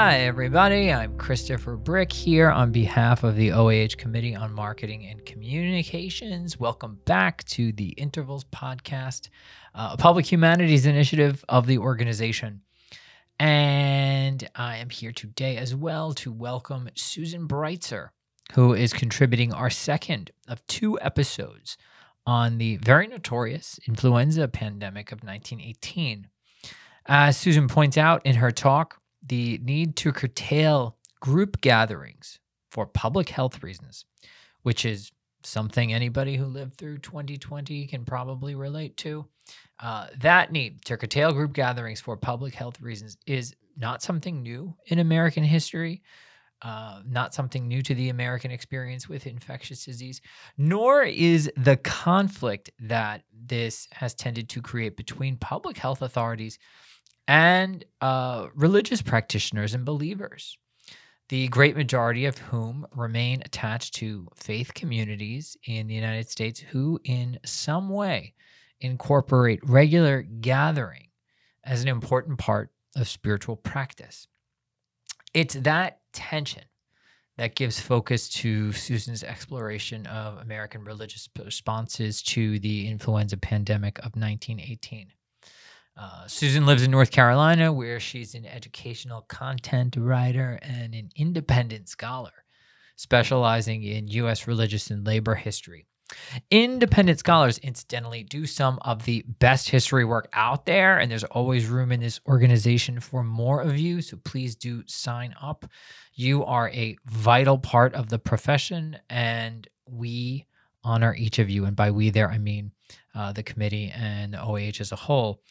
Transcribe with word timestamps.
Hi, 0.00 0.20
everybody. 0.20 0.92
I'm 0.92 1.18
Christopher 1.18 1.76
Brick 1.76 2.12
here 2.12 2.50
on 2.50 2.70
behalf 2.70 3.24
of 3.24 3.34
the 3.34 3.50
OAH 3.50 3.96
Committee 3.98 4.36
on 4.36 4.54
Marketing 4.54 5.04
and 5.06 5.26
Communications. 5.26 6.56
Welcome 6.56 7.00
back 7.04 7.42
to 7.46 7.72
the 7.72 7.88
Intervals 7.88 8.44
Podcast, 8.44 9.28
uh, 9.74 9.90
a 9.94 9.96
public 9.96 10.24
humanities 10.30 10.86
initiative 10.86 11.44
of 11.48 11.66
the 11.66 11.78
organization. 11.78 12.60
And 13.40 14.48
I 14.54 14.76
am 14.76 14.88
here 14.88 15.10
today 15.10 15.56
as 15.56 15.74
well 15.74 16.12
to 16.12 16.30
welcome 16.30 16.88
Susan 16.94 17.48
Breitzer, 17.48 18.10
who 18.52 18.74
is 18.74 18.92
contributing 18.92 19.52
our 19.52 19.68
second 19.68 20.30
of 20.46 20.64
two 20.68 20.96
episodes 21.00 21.76
on 22.24 22.58
the 22.58 22.76
very 22.76 23.08
notorious 23.08 23.80
influenza 23.88 24.46
pandemic 24.46 25.10
of 25.10 25.24
1918. 25.24 26.28
As 27.06 27.36
Susan 27.36 27.66
points 27.66 27.98
out 27.98 28.24
in 28.24 28.36
her 28.36 28.52
talk, 28.52 29.00
the 29.26 29.58
need 29.62 29.96
to 29.96 30.12
curtail 30.12 30.96
group 31.20 31.60
gatherings 31.60 32.38
for 32.70 32.86
public 32.86 33.28
health 33.28 33.62
reasons, 33.62 34.04
which 34.62 34.84
is 34.84 35.12
something 35.42 35.92
anybody 35.92 36.36
who 36.36 36.46
lived 36.46 36.76
through 36.76 36.98
2020 36.98 37.86
can 37.86 38.04
probably 38.04 38.54
relate 38.54 38.96
to. 38.98 39.26
Uh, 39.80 40.08
that 40.18 40.52
need 40.52 40.84
to 40.84 40.96
curtail 40.96 41.32
group 41.32 41.52
gatherings 41.52 42.00
for 42.00 42.16
public 42.16 42.54
health 42.54 42.80
reasons 42.80 43.16
is 43.26 43.54
not 43.76 44.02
something 44.02 44.42
new 44.42 44.74
in 44.86 44.98
American 44.98 45.44
history, 45.44 46.02
uh, 46.62 47.00
not 47.06 47.32
something 47.32 47.68
new 47.68 47.80
to 47.80 47.94
the 47.94 48.08
American 48.08 48.50
experience 48.50 49.08
with 49.08 49.26
infectious 49.26 49.84
disease, 49.84 50.20
nor 50.56 51.04
is 51.04 51.50
the 51.56 51.76
conflict 51.76 52.70
that 52.80 53.22
this 53.32 53.86
has 53.92 54.14
tended 54.14 54.48
to 54.48 54.60
create 54.60 54.96
between 54.96 55.36
public 55.36 55.78
health 55.78 56.02
authorities 56.02 56.58
and 57.28 57.84
uh, 58.00 58.48
religious 58.54 59.02
practitioners 59.02 59.74
and 59.74 59.84
believers, 59.84 60.56
the 61.28 61.46
great 61.48 61.76
majority 61.76 62.24
of 62.24 62.38
whom 62.38 62.86
remain 62.96 63.42
attached 63.44 63.94
to 63.96 64.26
faith 64.34 64.72
communities 64.72 65.56
in 65.66 65.86
the 65.86 65.94
United 65.94 66.28
States 66.30 66.58
who, 66.58 66.98
in 67.04 67.38
some 67.44 67.90
way, 67.90 68.32
incorporate 68.80 69.60
regular 69.62 70.22
gathering 70.22 71.08
as 71.64 71.82
an 71.82 71.88
important 71.88 72.38
part 72.38 72.70
of 72.96 73.06
spiritual 73.06 73.56
practice. 73.56 74.26
It's 75.34 75.54
that 75.54 76.00
tension 76.14 76.64
that 77.36 77.54
gives 77.54 77.78
focus 77.78 78.30
to 78.30 78.72
Susan's 78.72 79.22
exploration 79.22 80.06
of 80.06 80.38
American 80.38 80.82
religious 80.82 81.28
responses 81.44 82.22
to 82.22 82.58
the 82.58 82.88
influenza 82.88 83.36
pandemic 83.36 83.98
of 83.98 84.16
1918. 84.16 85.12
Uh, 85.98 86.24
Susan 86.28 86.64
lives 86.64 86.84
in 86.84 86.92
North 86.92 87.10
Carolina, 87.10 87.72
where 87.72 87.98
she's 87.98 88.36
an 88.36 88.46
educational 88.46 89.22
content 89.22 89.96
writer 89.98 90.56
and 90.62 90.94
an 90.94 91.10
independent 91.16 91.88
scholar, 91.88 92.44
specializing 92.94 93.82
in 93.82 94.06
U.S. 94.06 94.46
religious 94.46 94.90
and 94.92 95.04
labor 95.04 95.34
history. 95.34 95.86
Independent 96.52 97.18
scholars, 97.18 97.58
incidentally, 97.58 98.22
do 98.22 98.46
some 98.46 98.78
of 98.82 99.04
the 99.04 99.24
best 99.40 99.70
history 99.70 100.04
work 100.04 100.28
out 100.32 100.66
there, 100.66 100.98
and 100.98 101.10
there's 101.10 101.24
always 101.24 101.66
room 101.66 101.90
in 101.90 102.00
this 102.00 102.20
organization 102.28 103.00
for 103.00 103.24
more 103.24 103.60
of 103.60 103.76
you. 103.76 104.00
So 104.00 104.18
please 104.24 104.54
do 104.54 104.84
sign 104.86 105.34
up. 105.42 105.66
You 106.14 106.44
are 106.44 106.68
a 106.70 106.96
vital 107.06 107.58
part 107.58 107.94
of 107.94 108.08
the 108.08 108.20
profession, 108.20 108.98
and 109.10 109.66
we 109.84 110.46
honor 110.84 111.14
each 111.14 111.40
of 111.40 111.50
you. 111.50 111.64
And 111.64 111.76
by 111.76 111.90
we 111.90 112.10
there, 112.10 112.30
I 112.30 112.38
mean 112.38 112.70
uh, 113.14 113.32
the 113.32 113.42
committee 113.42 113.92
and 113.94 114.32
the 114.32 114.42
OAH 114.42 114.80
as 114.80 114.92
a 114.92 114.96
whole. 114.96 115.42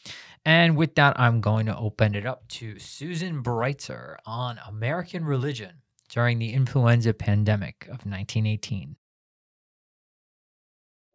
And 0.47 0.77
with 0.77 0.95
that, 0.95 1.19
I'm 1.19 1.41
going 1.41 1.65
to 1.65 1.77
open 1.77 2.15
it 2.15 2.25
up 2.25 2.47
to 2.51 2.79
Susan 2.79 3.43
Breitzer 3.43 4.15
on 4.25 4.57
American 4.65 5.25
religion 5.25 5.81
during 6.07 6.39
the 6.39 6.53
influenza 6.53 7.13
pandemic 7.13 7.83
of 7.87 8.05
1918. 8.05 8.95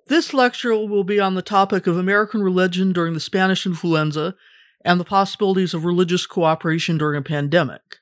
This 0.07 0.35
lecture 0.35 0.77
will 0.77 1.03
be 1.03 1.19
on 1.19 1.35
the 1.35 1.41
topic 1.41 1.87
of 1.87 1.97
American 1.97 2.43
religion 2.43 2.93
during 2.93 3.15
the 3.15 3.21
Spanish 3.21 3.65
influenza 3.65 4.35
and 4.85 5.01
the 5.01 5.05
possibilities 5.05 5.73
of 5.73 5.87
religious 5.87 6.27
cooperation 6.27 6.99
during 6.99 7.19
a 7.19 7.23
pandemic. 7.23 8.01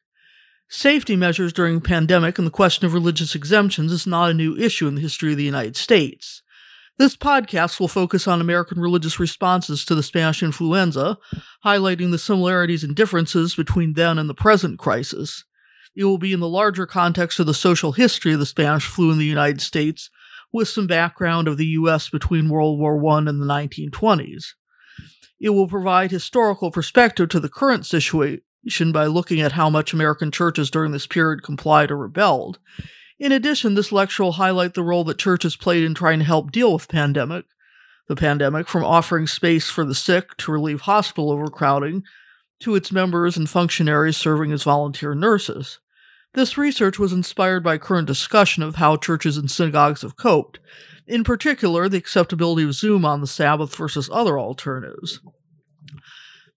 Safety 0.69 1.15
measures 1.15 1.53
during 1.53 1.77
a 1.77 1.81
pandemic 1.81 2.39
and 2.39 2.47
the 2.47 2.51
question 2.51 2.87
of 2.87 2.93
religious 2.93 3.37
exemptions 3.37 3.93
is 3.93 4.05
not 4.05 4.33
a 4.33 4.35
new 4.35 4.57
issue 4.57 4.89
in 4.89 4.97
the 4.97 5.01
history 5.01 5.31
of 5.31 5.37
the 5.39 5.45
United 5.45 5.77
States. 5.77 6.43
This 7.01 7.17
podcast 7.17 7.81
will 7.81 7.89
focus 7.89 8.29
on 8.29 8.43
American 8.43 8.79
religious 8.79 9.19
responses 9.19 9.87
to 9.87 9.95
the 9.95 10.03
Spanish 10.03 10.43
influenza, 10.43 11.17
highlighting 11.65 12.11
the 12.11 12.19
similarities 12.19 12.85
and 12.85 12.95
differences 12.95 13.55
between 13.55 13.95
then 13.95 14.19
and 14.19 14.29
the 14.29 14.35
present 14.35 14.79
crisis. 14.79 15.45
It 15.97 16.05
will 16.05 16.19
be 16.19 16.35
in 16.35 16.41
the 16.41 16.47
larger 16.47 16.85
context 16.85 17.41
of 17.41 17.47
the 17.47 17.55
social 17.55 17.93
history 17.93 18.35
of 18.35 18.39
the 18.39 18.45
Spanish 18.45 18.85
flu 18.85 19.11
in 19.11 19.17
the 19.17 19.25
United 19.25 19.63
States, 19.63 20.11
with 20.53 20.69
some 20.69 20.87
background 20.87 21.49
of 21.49 21.57
the 21.57 21.69
U.S. 21.69 22.11
between 22.11 22.51
World 22.51 22.79
War 22.79 23.03
I 23.15 23.19
and 23.21 23.41
the 23.41 23.47
1920s. 23.47 24.49
It 25.41 25.51
will 25.55 25.69
provide 25.69 26.11
historical 26.11 26.71
perspective 26.71 27.31
to 27.31 27.41
the 27.41 27.49
current 27.49 27.87
situation 27.87 28.93
by 28.93 29.07
looking 29.07 29.41
at 29.41 29.53
how 29.53 29.71
much 29.71 29.95
American 29.95 30.31
churches 30.31 30.71
during 30.71 30.93
this 30.93 31.07
period 31.07 31.45
complied 31.45 31.91
or 31.91 31.97
rebelled, 31.97 32.59
in 33.21 33.33
addition, 33.33 33.75
this 33.75 33.93
lecture 33.93 34.25
will 34.25 34.33
highlight 34.33 34.75
the 34.75 34.83
role 34.83 35.05
that 35.05 35.19
churches 35.19 35.55
played 35.55 35.85
in 35.85 35.95
trying 35.95 36.19
to 36.19 36.25
help 36.25 36.51
deal 36.51 36.73
with 36.73 36.89
pandemic, 36.89 37.45
the 38.09 38.17
pandemic, 38.17 38.67
from 38.67 38.83
offering 38.83 39.27
space 39.27 39.69
for 39.69 39.85
the 39.85 39.95
sick 39.95 40.37
to 40.39 40.51
relieve 40.51 40.81
hospital 40.81 41.31
overcrowding, 41.31 42.03
to 42.61 42.75
its 42.75 42.91
members 42.91 43.37
and 43.37 43.49
functionaries 43.49 44.17
serving 44.17 44.53
as 44.53 44.63
volunteer 44.63 45.15
nurses. 45.15 45.79
This 46.35 46.57
research 46.57 46.99
was 46.99 47.13
inspired 47.13 47.63
by 47.63 47.79
current 47.79 48.07
discussion 48.07 48.63
of 48.63 48.77
how 48.77 48.97
churches 48.97 49.37
and 49.37 49.51
synagogues 49.51 50.03
have 50.03 50.17
coped, 50.17 50.59
in 51.07 51.25
particular, 51.25 51.89
the 51.89 51.99
acceptability 51.99 52.63
of 52.63 52.75
Zoom 52.75 53.05
on 53.05 53.21
the 53.21 53.27
Sabbath 53.27 53.75
versus 53.75 54.09
other 54.13 54.39
alternatives. 54.39 55.21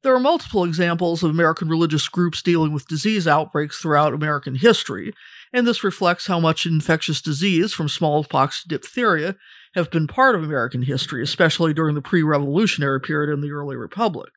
There 0.03 0.13
are 0.13 0.19
multiple 0.19 0.63
examples 0.63 1.23
of 1.23 1.31
American 1.31 1.69
religious 1.69 2.07
groups 2.07 2.41
dealing 2.41 2.71
with 2.71 2.87
disease 2.87 3.27
outbreaks 3.27 3.79
throughout 3.79 4.13
American 4.13 4.55
history, 4.55 5.13
and 5.53 5.67
this 5.67 5.83
reflects 5.83 6.25
how 6.25 6.39
much 6.39 6.65
infectious 6.65 7.21
disease, 7.21 7.73
from 7.73 7.87
smallpox 7.87 8.63
to 8.63 8.69
diphtheria, 8.69 9.35
have 9.75 9.91
been 9.91 10.07
part 10.07 10.35
of 10.35 10.43
American 10.43 10.81
history, 10.81 11.21
especially 11.23 11.73
during 11.73 11.93
the 11.93 12.01
pre 12.01 12.23
revolutionary 12.23 12.99
period 12.99 13.31
in 13.31 13.41
the 13.41 13.51
early 13.51 13.75
republic. 13.75 14.31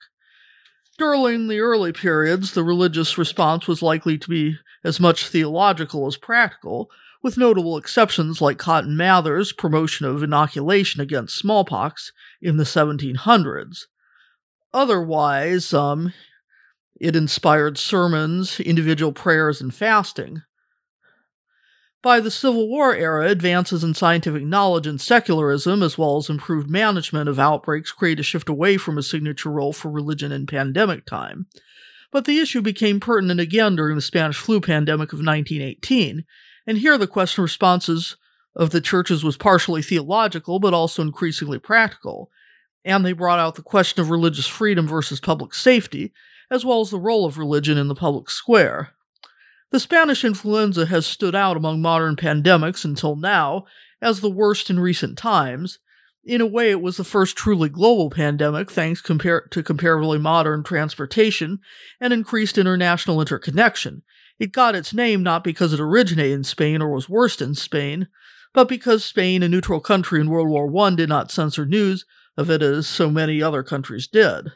During 0.98 1.48
the 1.48 1.60
early 1.60 1.92
periods, 1.92 2.52
the 2.52 2.64
religious 2.64 3.18
response 3.18 3.66
was 3.66 3.82
likely 3.82 4.18
to 4.18 4.28
be 4.28 4.58
as 4.84 5.00
much 5.00 5.28
theological 5.28 6.06
as 6.06 6.16
practical, 6.16 6.90
with 7.22 7.36
notable 7.36 7.76
exceptions 7.76 8.40
like 8.40 8.58
Cotton 8.58 8.96
Mather's 8.96 9.52
promotion 9.52 10.06
of 10.06 10.22
inoculation 10.22 11.00
against 11.00 11.38
smallpox 11.38 12.12
in 12.40 12.56
the 12.56 12.64
1700s. 12.64 13.80
Otherwise, 14.72 15.74
um, 15.74 16.12
it 17.00 17.16
inspired 17.16 17.78
sermons, 17.78 18.60
individual 18.60 19.12
prayers, 19.12 19.60
and 19.60 19.74
fasting. 19.74 20.42
By 22.06 22.20
the 22.20 22.30
Civil 22.30 22.68
War 22.68 22.94
era, 22.94 23.28
advances 23.28 23.82
in 23.82 23.92
scientific 23.92 24.44
knowledge 24.44 24.86
and 24.86 25.00
secularism, 25.00 25.82
as 25.82 25.98
well 25.98 26.18
as 26.18 26.30
improved 26.30 26.70
management 26.70 27.28
of 27.28 27.40
outbreaks, 27.40 27.90
create 27.90 28.20
a 28.20 28.22
shift 28.22 28.48
away 28.48 28.76
from 28.76 28.96
a 28.96 29.02
signature 29.02 29.50
role 29.50 29.72
for 29.72 29.90
religion 29.90 30.30
in 30.30 30.46
pandemic 30.46 31.04
time. 31.04 31.46
But 32.12 32.24
the 32.24 32.38
issue 32.38 32.62
became 32.62 33.00
pertinent 33.00 33.40
again 33.40 33.74
during 33.74 33.96
the 33.96 34.02
Spanish 34.02 34.36
flu 34.36 34.60
pandemic 34.60 35.12
of 35.12 35.18
1918, 35.18 36.24
and 36.64 36.78
here 36.78 36.96
the 36.96 37.08
question 37.08 37.42
responses 37.42 38.16
of 38.54 38.70
the 38.70 38.80
churches 38.80 39.24
was 39.24 39.36
partially 39.36 39.82
theological, 39.82 40.60
but 40.60 40.72
also 40.72 41.02
increasingly 41.02 41.58
practical, 41.58 42.30
and 42.84 43.04
they 43.04 43.14
brought 43.14 43.40
out 43.40 43.56
the 43.56 43.62
question 43.62 44.00
of 44.00 44.10
religious 44.10 44.46
freedom 44.46 44.86
versus 44.86 45.18
public 45.18 45.52
safety, 45.54 46.12
as 46.52 46.64
well 46.64 46.80
as 46.80 46.90
the 46.90 47.00
role 47.00 47.26
of 47.26 47.36
religion 47.36 47.76
in 47.76 47.88
the 47.88 47.96
public 47.96 48.30
square. 48.30 48.92
The 49.70 49.80
Spanish 49.80 50.24
influenza 50.24 50.86
has 50.86 51.06
stood 51.06 51.34
out 51.34 51.56
among 51.56 51.82
modern 51.82 52.16
pandemics 52.16 52.84
until 52.84 53.16
now 53.16 53.64
as 54.00 54.20
the 54.20 54.30
worst 54.30 54.70
in 54.70 54.78
recent 54.78 55.18
times. 55.18 55.80
In 56.24 56.40
a 56.40 56.46
way, 56.46 56.70
it 56.70 56.80
was 56.80 56.96
the 56.96 57.04
first 57.04 57.36
truly 57.36 57.68
global 57.68 58.10
pandemic 58.10 58.70
thanks 58.70 59.02
compar- 59.02 59.50
to 59.50 59.62
comparatively 59.62 60.18
modern 60.18 60.62
transportation 60.62 61.60
and 62.00 62.12
increased 62.12 62.58
international 62.58 63.20
interconnection. 63.20 64.02
It 64.38 64.52
got 64.52 64.74
its 64.74 64.92
name 64.92 65.22
not 65.22 65.44
because 65.44 65.72
it 65.72 65.80
originated 65.80 66.32
in 66.32 66.44
Spain 66.44 66.82
or 66.82 66.92
was 66.92 67.08
worst 67.08 67.40
in 67.40 67.54
Spain, 67.54 68.08
but 68.52 68.68
because 68.68 69.04
Spain, 69.04 69.42
a 69.42 69.48
neutral 69.48 69.80
country 69.80 70.20
in 70.20 70.30
World 70.30 70.48
War 70.48 70.86
I, 70.86 70.94
did 70.94 71.08
not 71.08 71.30
censor 71.30 71.66
news 71.66 72.04
of 72.36 72.50
it 72.50 72.62
as 72.62 72.86
so 72.86 73.10
many 73.10 73.42
other 73.42 73.62
countries 73.62 74.06
did. 74.06 74.52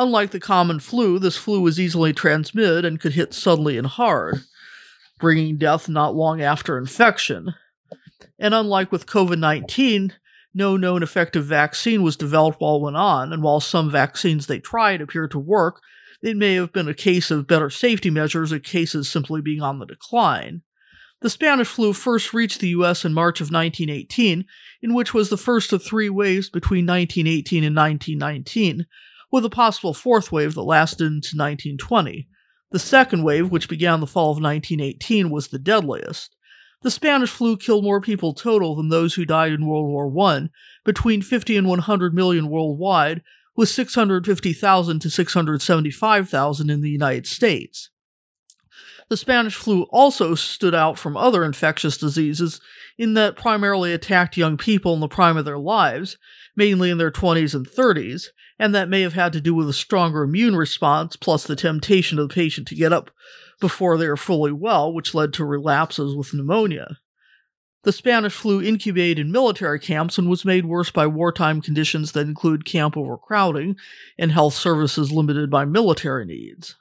Unlike 0.00 0.30
the 0.30 0.40
common 0.40 0.80
flu, 0.80 1.18
this 1.18 1.36
flu 1.36 1.60
was 1.60 1.78
easily 1.78 2.14
transmitted 2.14 2.86
and 2.86 2.98
could 2.98 3.12
hit 3.12 3.34
suddenly 3.34 3.76
and 3.76 3.86
hard, 3.86 4.44
bringing 5.18 5.58
death 5.58 5.90
not 5.90 6.16
long 6.16 6.40
after 6.40 6.78
infection. 6.78 7.52
And 8.38 8.54
unlike 8.54 8.90
with 8.90 9.04
COVID 9.04 9.38
19, 9.38 10.14
no 10.54 10.78
known 10.78 11.02
effective 11.02 11.44
vaccine 11.44 12.02
was 12.02 12.16
developed 12.16 12.62
while 12.62 12.76
it 12.76 12.82
went 12.82 12.96
on, 12.96 13.30
and 13.30 13.42
while 13.42 13.60
some 13.60 13.90
vaccines 13.90 14.46
they 14.46 14.58
tried 14.58 15.02
appeared 15.02 15.32
to 15.32 15.38
work, 15.38 15.82
It 16.22 16.38
may 16.38 16.54
have 16.54 16.72
been 16.72 16.88
a 16.88 16.94
case 16.94 17.30
of 17.30 17.46
better 17.46 17.68
safety 17.68 18.08
measures, 18.08 18.54
or 18.54 18.58
cases 18.58 19.06
simply 19.06 19.42
being 19.42 19.60
on 19.60 19.80
the 19.80 19.86
decline. 19.86 20.62
The 21.20 21.28
Spanish 21.28 21.68
flu 21.68 21.92
first 21.92 22.32
reached 22.32 22.60
the 22.60 22.68
U.S. 22.68 23.04
in 23.04 23.12
March 23.12 23.42
of 23.42 23.52
1918, 23.52 24.46
in 24.80 24.94
which 24.94 25.12
was 25.12 25.28
the 25.28 25.36
first 25.36 25.74
of 25.74 25.84
three 25.84 26.08
waves 26.08 26.48
between 26.48 26.86
1918 26.86 27.64
and 27.64 27.76
1919, 27.76 28.86
with 29.30 29.44
a 29.44 29.50
possible 29.50 29.94
fourth 29.94 30.32
wave 30.32 30.54
that 30.54 30.62
lasted 30.62 31.04
into 31.04 31.36
1920. 31.36 32.28
The 32.70 32.78
second 32.78 33.24
wave, 33.24 33.50
which 33.50 33.68
began 33.68 34.00
the 34.00 34.06
fall 34.06 34.30
of 34.30 34.42
1918, 34.42 35.30
was 35.30 35.48
the 35.48 35.58
deadliest. 35.58 36.36
The 36.82 36.90
Spanish 36.90 37.30
flu 37.30 37.56
killed 37.56 37.84
more 37.84 38.00
people 38.00 38.32
total 38.32 38.74
than 38.74 38.88
those 38.88 39.14
who 39.14 39.26
died 39.26 39.52
in 39.52 39.66
World 39.66 39.86
War 39.86 40.10
I, 40.26 40.48
between 40.84 41.20
50 41.20 41.56
and 41.56 41.68
100 41.68 42.14
million 42.14 42.48
worldwide, 42.48 43.22
with 43.56 43.68
650,000 43.68 45.00
to 45.00 45.10
675,000 45.10 46.70
in 46.70 46.80
the 46.80 46.90
United 46.90 47.26
States. 47.26 47.90
The 49.10 49.16
Spanish 49.16 49.56
flu 49.56 49.82
also 49.90 50.36
stood 50.36 50.74
out 50.74 50.96
from 50.96 51.16
other 51.16 51.44
infectious 51.44 51.98
diseases 51.98 52.60
in 52.96 53.14
that 53.14 53.36
primarily 53.36 53.92
attacked 53.92 54.36
young 54.36 54.56
people 54.56 54.94
in 54.94 55.00
the 55.00 55.08
prime 55.08 55.36
of 55.36 55.44
their 55.44 55.58
lives, 55.58 56.16
mainly 56.56 56.90
in 56.90 56.98
their 56.98 57.10
20s 57.10 57.54
and 57.54 57.68
30s, 57.68 58.28
and 58.60 58.74
that 58.74 58.90
may 58.90 59.00
have 59.00 59.14
had 59.14 59.32
to 59.32 59.40
do 59.40 59.54
with 59.54 59.66
a 59.70 59.72
stronger 59.72 60.22
immune 60.22 60.54
response 60.54 61.16
plus 61.16 61.44
the 61.44 61.56
temptation 61.56 62.18
of 62.18 62.28
the 62.28 62.34
patient 62.34 62.68
to 62.68 62.74
get 62.74 62.92
up 62.92 63.10
before 63.58 63.96
they 63.96 64.04
are 64.04 64.18
fully 64.18 64.52
well, 64.52 64.92
which 64.92 65.14
led 65.14 65.32
to 65.32 65.46
relapses 65.46 66.14
with 66.14 66.34
pneumonia. 66.34 66.98
The 67.84 67.92
Spanish 67.92 68.34
flu 68.34 68.62
incubated 68.62 69.18
in 69.18 69.32
military 69.32 69.80
camps 69.80 70.18
and 70.18 70.28
was 70.28 70.44
made 70.44 70.66
worse 70.66 70.90
by 70.90 71.06
wartime 71.06 71.62
conditions 71.62 72.12
that 72.12 72.26
include 72.26 72.66
camp 72.66 72.98
overcrowding 72.98 73.76
and 74.18 74.30
health 74.30 74.52
services 74.52 75.10
limited 75.10 75.50
by 75.50 75.64
military 75.64 76.26
needs. 76.26 76.76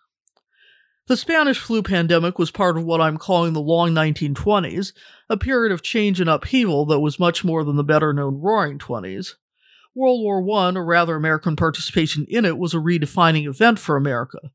The 1.08 1.16
Spanish 1.16 1.60
flu 1.60 1.82
pandemic 1.82 2.38
was 2.38 2.52
part 2.52 2.78
of 2.78 2.84
what 2.84 3.00
I'm 3.00 3.18
calling 3.18 3.54
the 3.54 3.62
long 3.62 3.92
1920s, 3.92 4.92
a 5.30 5.38
period 5.38 5.72
of 5.72 5.82
change 5.82 6.20
and 6.20 6.30
upheaval 6.30 6.86
that 6.88 7.00
was 7.00 7.18
much 7.20 7.46
more 7.46 7.64
than 7.64 7.78
the 7.78 7.86
better 7.86 8.12
known 8.12 8.42
Roaring 8.42 8.80
Twenties. 8.80 9.38
World 9.96 10.22
War 10.22 10.40
I, 10.60 10.74
or 10.76 10.86
rather 10.86 11.16
American 11.16 11.56
participation 11.56 12.26
in 12.30 12.46
it, 12.46 12.58
was 12.58 12.74
a 12.74 12.78
redefining 12.78 13.48
event 13.48 13.80
for 13.80 13.96
America. 13.96 14.52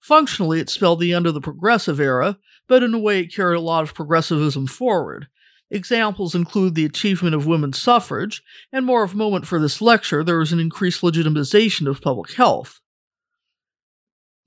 Functionally, 0.00 0.60
it 0.60 0.70
spelled 0.70 1.00
the 1.00 1.12
end 1.12 1.26
of 1.26 1.34
the 1.34 1.40
progressive 1.40 2.00
era, 2.00 2.38
but 2.68 2.82
in 2.82 2.94
a 2.94 2.98
way 2.98 3.20
it 3.20 3.34
carried 3.34 3.56
a 3.56 3.60
lot 3.60 3.82
of 3.82 3.94
progressivism 3.94 4.66
forward. 4.66 5.28
Examples 5.70 6.34
include 6.34 6.74
the 6.74 6.86
achievement 6.86 7.34
of 7.34 7.46
women's 7.46 7.80
suffrage, 7.80 8.42
and 8.72 8.86
more 8.86 9.02
of 9.02 9.14
moment 9.14 9.46
for 9.46 9.60
this 9.60 9.82
lecture, 9.82 10.24
there 10.24 10.38
was 10.38 10.52
an 10.52 10.60
increased 10.60 11.02
legitimization 11.02 11.86
of 11.86 12.00
public 12.00 12.32
health. 12.32 12.80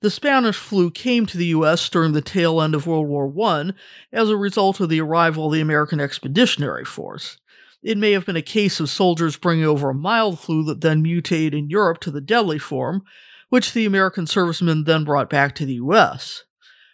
The 0.00 0.10
Spanish 0.10 0.56
flu 0.56 0.90
came 0.90 1.26
to 1.26 1.38
the 1.38 1.46
U.S. 1.46 1.88
during 1.88 2.12
the 2.12 2.20
tail 2.20 2.60
end 2.60 2.74
of 2.74 2.88
World 2.88 3.06
War 3.06 3.32
I 3.46 3.70
as 4.12 4.30
a 4.30 4.36
result 4.36 4.80
of 4.80 4.88
the 4.88 5.00
arrival 5.00 5.46
of 5.46 5.52
the 5.52 5.60
American 5.60 6.00
Expeditionary 6.00 6.84
Force. 6.84 7.38
It 7.82 7.98
may 7.98 8.12
have 8.12 8.26
been 8.26 8.36
a 8.36 8.42
case 8.42 8.78
of 8.78 8.88
soldiers 8.88 9.36
bringing 9.36 9.64
over 9.64 9.90
a 9.90 9.94
mild 9.94 10.38
flu 10.38 10.62
that 10.64 10.82
then 10.82 11.02
mutated 11.02 11.54
in 11.54 11.68
Europe 11.68 11.98
to 12.00 12.12
the 12.12 12.20
deadly 12.20 12.58
form, 12.58 13.02
which 13.48 13.72
the 13.72 13.84
American 13.86 14.26
servicemen 14.26 14.84
then 14.84 15.04
brought 15.04 15.28
back 15.28 15.54
to 15.56 15.66
the 15.66 15.74
U.S. 15.74 16.44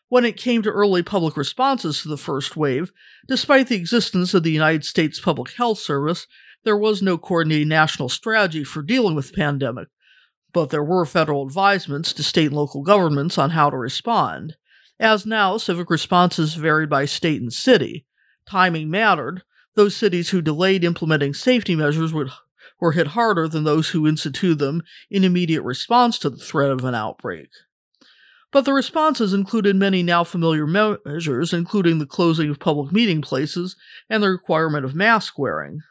When 0.09 0.25
it 0.25 0.39
came 0.39 0.63
to 0.63 0.71
early 0.71 1.03
public 1.03 1.37
responses 1.37 2.03
to 2.03 2.09
the 2.09 2.17
first 2.17 2.57
wave, 2.57 2.91
despite 3.27 3.69
the 3.69 3.77
existence 3.77 4.33
of 4.33 4.43
the 4.43 4.51
United 4.51 4.85
States 4.87 5.21
Public 5.21 5.53
Health 5.53 5.79
Service, 5.79 6.27
there 6.65 6.77
was 6.77 7.03
no 7.03 7.19
coordinated 7.19 7.69
national 7.69 8.09
strategy 8.09 8.65
for 8.65 8.83
dealing 8.83 9.15
with 9.15 9.29
the 9.29 9.37
pandemic, 9.37 9.89
but 10.55 10.71
there 10.71 10.83
were 10.83 11.05
federal 11.05 11.47
advisements 11.47 12.15
to 12.15 12.23
state 12.23 12.47
and 12.47 12.57
local 12.57 12.83
governments 12.83 13.37
on 13.37 13.51
how 13.51 13.69
to 13.69 13.77
respond. 13.77 14.57
As 14.99 15.27
now, 15.27 15.59
civic 15.59 15.91
responses 15.91 16.55
varied 16.55 16.89
by 16.89 17.05
state 17.05 17.43
and 17.43 17.53
city. 17.53 18.07
Timing 18.49 18.91
mattered. 18.91 19.43
Those 19.79 19.95
cities 19.95 20.31
who 20.31 20.43
delayed 20.43 20.83
implementing 20.83 21.35
safety 21.35 21.77
measures 21.77 22.13
would 22.13 22.31
were 22.81 22.91
hit 22.91 23.07
harder 23.07 23.47
than 23.47 23.63
those 23.63 23.91
who 23.91 24.09
instituted 24.09 24.59
them 24.59 24.83
in 25.09 25.23
immediate 25.23 25.63
response 25.63 26.19
to 26.19 26.31
the 26.31 26.37
threat 26.37 26.73
of 26.73 26.85
an 26.85 26.97
outbreak. 26.97 27.51
But 28.51 28.65
the 28.65 28.73
responses 28.73 29.33
included 29.33 29.77
many 29.77 30.03
now 30.03 30.25
familiar 30.25 30.67
measures, 30.67 31.53
including 31.53 31.99
the 31.99 32.07
closing 32.07 32.51
of 32.51 32.59
public 32.59 32.91
meeting 32.91 33.23
places 33.23 33.77
and 34.11 34.21
the 34.21 34.31
requirement 34.31 34.85
of 34.85 34.97
mask 34.97 35.39
wearing. 35.39 35.83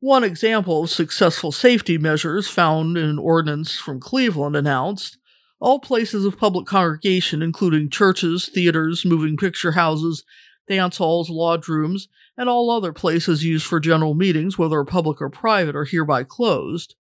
One 0.00 0.24
example 0.24 0.84
of 0.84 0.88
successful 0.88 1.52
safety 1.52 1.98
measures 1.98 2.48
found 2.48 2.96
in 2.96 3.04
an 3.04 3.18
ordinance 3.18 3.76
from 3.76 4.00
Cleveland 4.00 4.56
announced 4.56 5.18
all 5.60 5.78
places 5.78 6.24
of 6.24 6.38
public 6.38 6.64
congregation, 6.64 7.42
including 7.42 7.90
churches, 7.90 8.48
theaters, 8.48 9.04
moving 9.04 9.36
picture 9.36 9.72
houses, 9.72 10.24
dance 10.66 10.96
halls, 10.96 11.28
lodge 11.28 11.68
rooms, 11.68 12.08
and 12.36 12.48
all 12.48 12.70
other 12.70 12.92
places 12.92 13.44
used 13.44 13.66
for 13.66 13.80
general 13.80 14.14
meetings, 14.14 14.58
whether 14.58 14.82
public 14.84 15.20
or 15.20 15.30
private, 15.30 15.76
are 15.76 15.84
hereby 15.84 16.24
closed. 16.24 16.94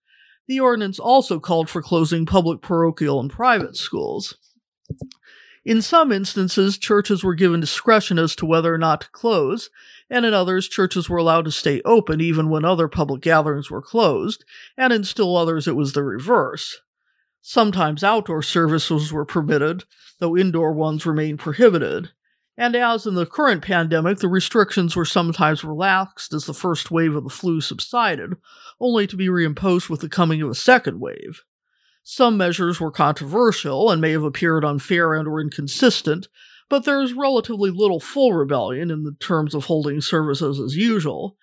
The 0.47 0.61
ordinance 0.61 0.99
also 0.99 1.41
called 1.41 1.71
for 1.71 1.83
closing 1.83 2.27
public 2.27 2.61
parochial 2.61 3.21
and 3.21 3.31
private 3.31 3.77
schools. 3.77 4.37
In 5.65 5.81
some 5.81 6.11
instances, 6.11 6.77
churches 6.77 7.23
were 7.23 7.37
given 7.37 7.61
discretion 7.61 8.19
as 8.19 8.35
to 8.37 8.47
whether 8.47 8.75
or 8.75 8.79
not 8.79 9.03
to 9.03 9.11
close, 9.11 9.71
and 10.11 10.27
in 10.27 10.35
others, 10.35 10.69
churches 10.69 11.09
were 11.09 11.19
allowed 11.19 11.45
to 11.45 11.53
stay 11.53 11.81
open 11.85 12.21
even 12.21 12.49
when 12.51 12.65
other 12.65 12.89
public 12.89 13.23
gatherings 13.23 13.71
were 13.71 13.81
closed, 13.81 14.45
and 14.77 14.93
in 14.93 15.05
still 15.05 15.37
others, 15.37 15.69
it 15.69 15.77
was 15.77 15.93
the 15.93 16.03
reverse. 16.03 16.81
Sometimes 17.41 18.03
outdoor 18.03 18.43
services 18.43 19.13
were 19.13 19.25
permitted, 19.25 19.85
though 20.19 20.37
indoor 20.37 20.73
ones 20.73 21.07
remained 21.07 21.39
prohibited. 21.39 22.11
And 22.57 22.77
as 22.77 23.07
in 23.07 23.15
the 23.15 23.27
current 23.27 23.63
pandemic, 23.63 24.19
the 24.19 24.29
restrictions 24.29 24.95
were 24.95 25.07
sometimes 25.07 25.65
relaxed 25.65 26.35
as 26.35 26.45
the 26.45 26.55
first 26.55 26.91
wave 26.91 27.17
of 27.17 27.25
the 27.25 27.31
flu 27.31 27.61
subsided, 27.61 28.35
only 28.79 29.07
to 29.07 29.17
be 29.17 29.29
reimposed 29.29 29.89
with 29.89 30.01
the 30.01 30.09
coming 30.09 30.43
of 30.43 30.51
a 30.51 30.55
second 30.55 31.01
wave. 31.01 31.43
Some 32.05 32.37
measures 32.37 32.81
were 32.81 32.91
controversial 32.91 33.91
and 33.91 34.01
may 34.01 34.11
have 34.11 34.25
appeared 34.25 34.65
unfair 34.65 35.15
and 35.15 35.27
or 35.27 35.41
inconsistent, 35.41 36.29
but 36.69 36.85
there 36.85 37.01
is 37.01 37.15
relatively 37.15 37.71
little 37.71 38.01
full 38.01 38.33
rebellion 38.33 38.91
in 38.91 39.05
the 39.05 39.15
terms 39.21 39.55
of 39.55 39.67
holding 39.67 40.01
services 40.01 40.61
as 40.61 40.77
usual. 40.77 41.37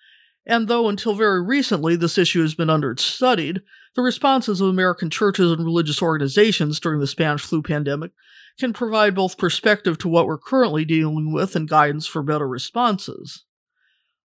And 0.46 0.68
though 0.68 0.88
until 0.88 1.14
very 1.14 1.42
recently 1.42 1.96
this 1.96 2.18
issue 2.18 2.42
has 2.42 2.54
been 2.54 2.70
understudied, 2.70 3.62
the 3.94 4.02
responses 4.02 4.60
of 4.60 4.68
American 4.68 5.10
churches 5.10 5.50
and 5.50 5.64
religious 5.64 6.02
organizations 6.02 6.78
during 6.78 7.00
the 7.00 7.06
Spanish 7.06 7.42
flu 7.42 7.62
pandemic 7.62 8.12
can 8.60 8.72
provide 8.72 9.14
both 9.14 9.38
perspective 9.38 9.98
to 9.98 10.08
what 10.08 10.26
we're 10.26 10.38
currently 10.38 10.84
dealing 10.84 11.32
with 11.32 11.56
and 11.56 11.68
guidance 11.68 12.06
for 12.06 12.22
better 12.22 12.46
responses. 12.46 13.44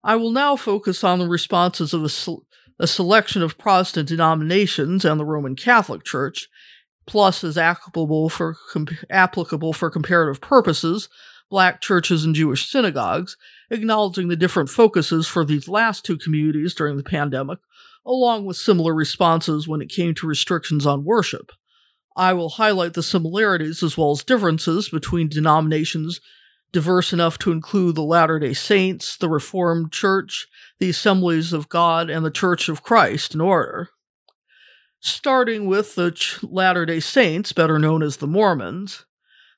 I 0.03 0.17
will 0.17 0.33
now 0.33 0.57
focus 0.57 1.05
on 1.05 1.21
the 1.21 1.29
responses 1.29 1.95
of 1.95 2.03
a, 2.03 2.37
a 2.83 2.87
selection 2.89 3.43
of 3.43 3.59
Protestant 3.59 4.09
denominations 4.09 5.05
and 5.05 5.21
the 5.21 5.25
Roman 5.25 5.55
Catholic 5.55 6.03
Church, 6.03 6.49
plus 7.07 7.45
as 7.45 7.57
applicable 7.57 8.29
for, 8.29 8.57
com- 8.73 8.89
applicable 9.11 9.73
for 9.73 9.91
comparative 9.91 10.41
purposes, 10.41 11.09
black 11.51 11.81
churches 11.81 12.25
and 12.25 12.35
Jewish 12.35 12.69
synagogues, 12.69 13.37
acknowledging 13.71 14.29
the 14.29 14.37
different 14.37 14.71
focuses 14.71 15.29
for 15.29 15.45
these 15.45 15.69
last 15.69 16.05
two 16.05 16.17
communities 16.17 16.75
during 16.75 16.97
the 16.97 17.05
pandemic, 17.05 17.59
along 18.05 18.47
with 18.47 18.57
similar 18.57 18.95
responses 18.95 19.69
when 19.69 19.83
it 19.83 19.91
came 19.91 20.15
to 20.15 20.27
restrictions 20.27 20.87
on 20.87 21.05
worship. 21.05 21.53
I 22.17 22.33
will 22.33 22.51
highlight 22.51 22.95
the 22.95 23.03
similarities 23.03 23.83
as 23.83 23.97
well 23.97 24.11
as 24.11 24.23
differences 24.23 24.89
between 24.89 25.29
denominations 25.29 26.21
diverse 26.73 27.13
enough 27.13 27.39
to 27.39 27.53
include 27.53 27.95
the 27.95 28.03
Latter 28.03 28.39
day 28.39 28.55
Saints, 28.55 29.17
the 29.17 29.29
Reformed 29.29 29.93
Church, 29.93 30.49
the 30.79 30.91
Assemblies 30.91 31.53
of 31.53 31.69
God, 31.69 32.11
and 32.11 32.25
the 32.25 32.31
Church 32.31 32.69
of 32.69 32.83
Christ 32.83 33.35
in 33.35 33.41
order. 33.41 33.91
Starting 35.01 35.67
with 35.67 35.95
the 35.95 36.11
Ch- 36.11 36.43
Latter 36.43 36.87
day 36.87 37.01
Saints, 37.01 37.53
better 37.53 37.79
known 37.79 38.03
as 38.03 38.17
the 38.17 38.27
Mormons. 38.27 39.05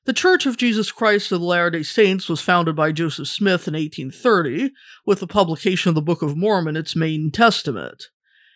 The 0.05 0.13
Church 0.13 0.45
of 0.45 0.57
Jesus 0.57 0.91
Christ 0.91 1.31
of 1.31 1.39
the 1.39 1.45
Latter 1.45 1.71
day 1.71 1.83
Saints 1.83 2.29
was 2.29 2.41
founded 2.41 2.75
by 2.75 2.91
Joseph 2.91 3.27
Smith 3.27 3.67
in 3.67 3.73
1830, 3.73 4.71
with 5.05 5.19
the 5.19 5.27
publication 5.27 5.89
of 5.89 5.95
the 5.95 6.01
Book 6.01 6.21
of 6.21 6.37
Mormon, 6.37 6.75
its 6.75 6.95
main 6.95 7.31
testament. 7.31 8.09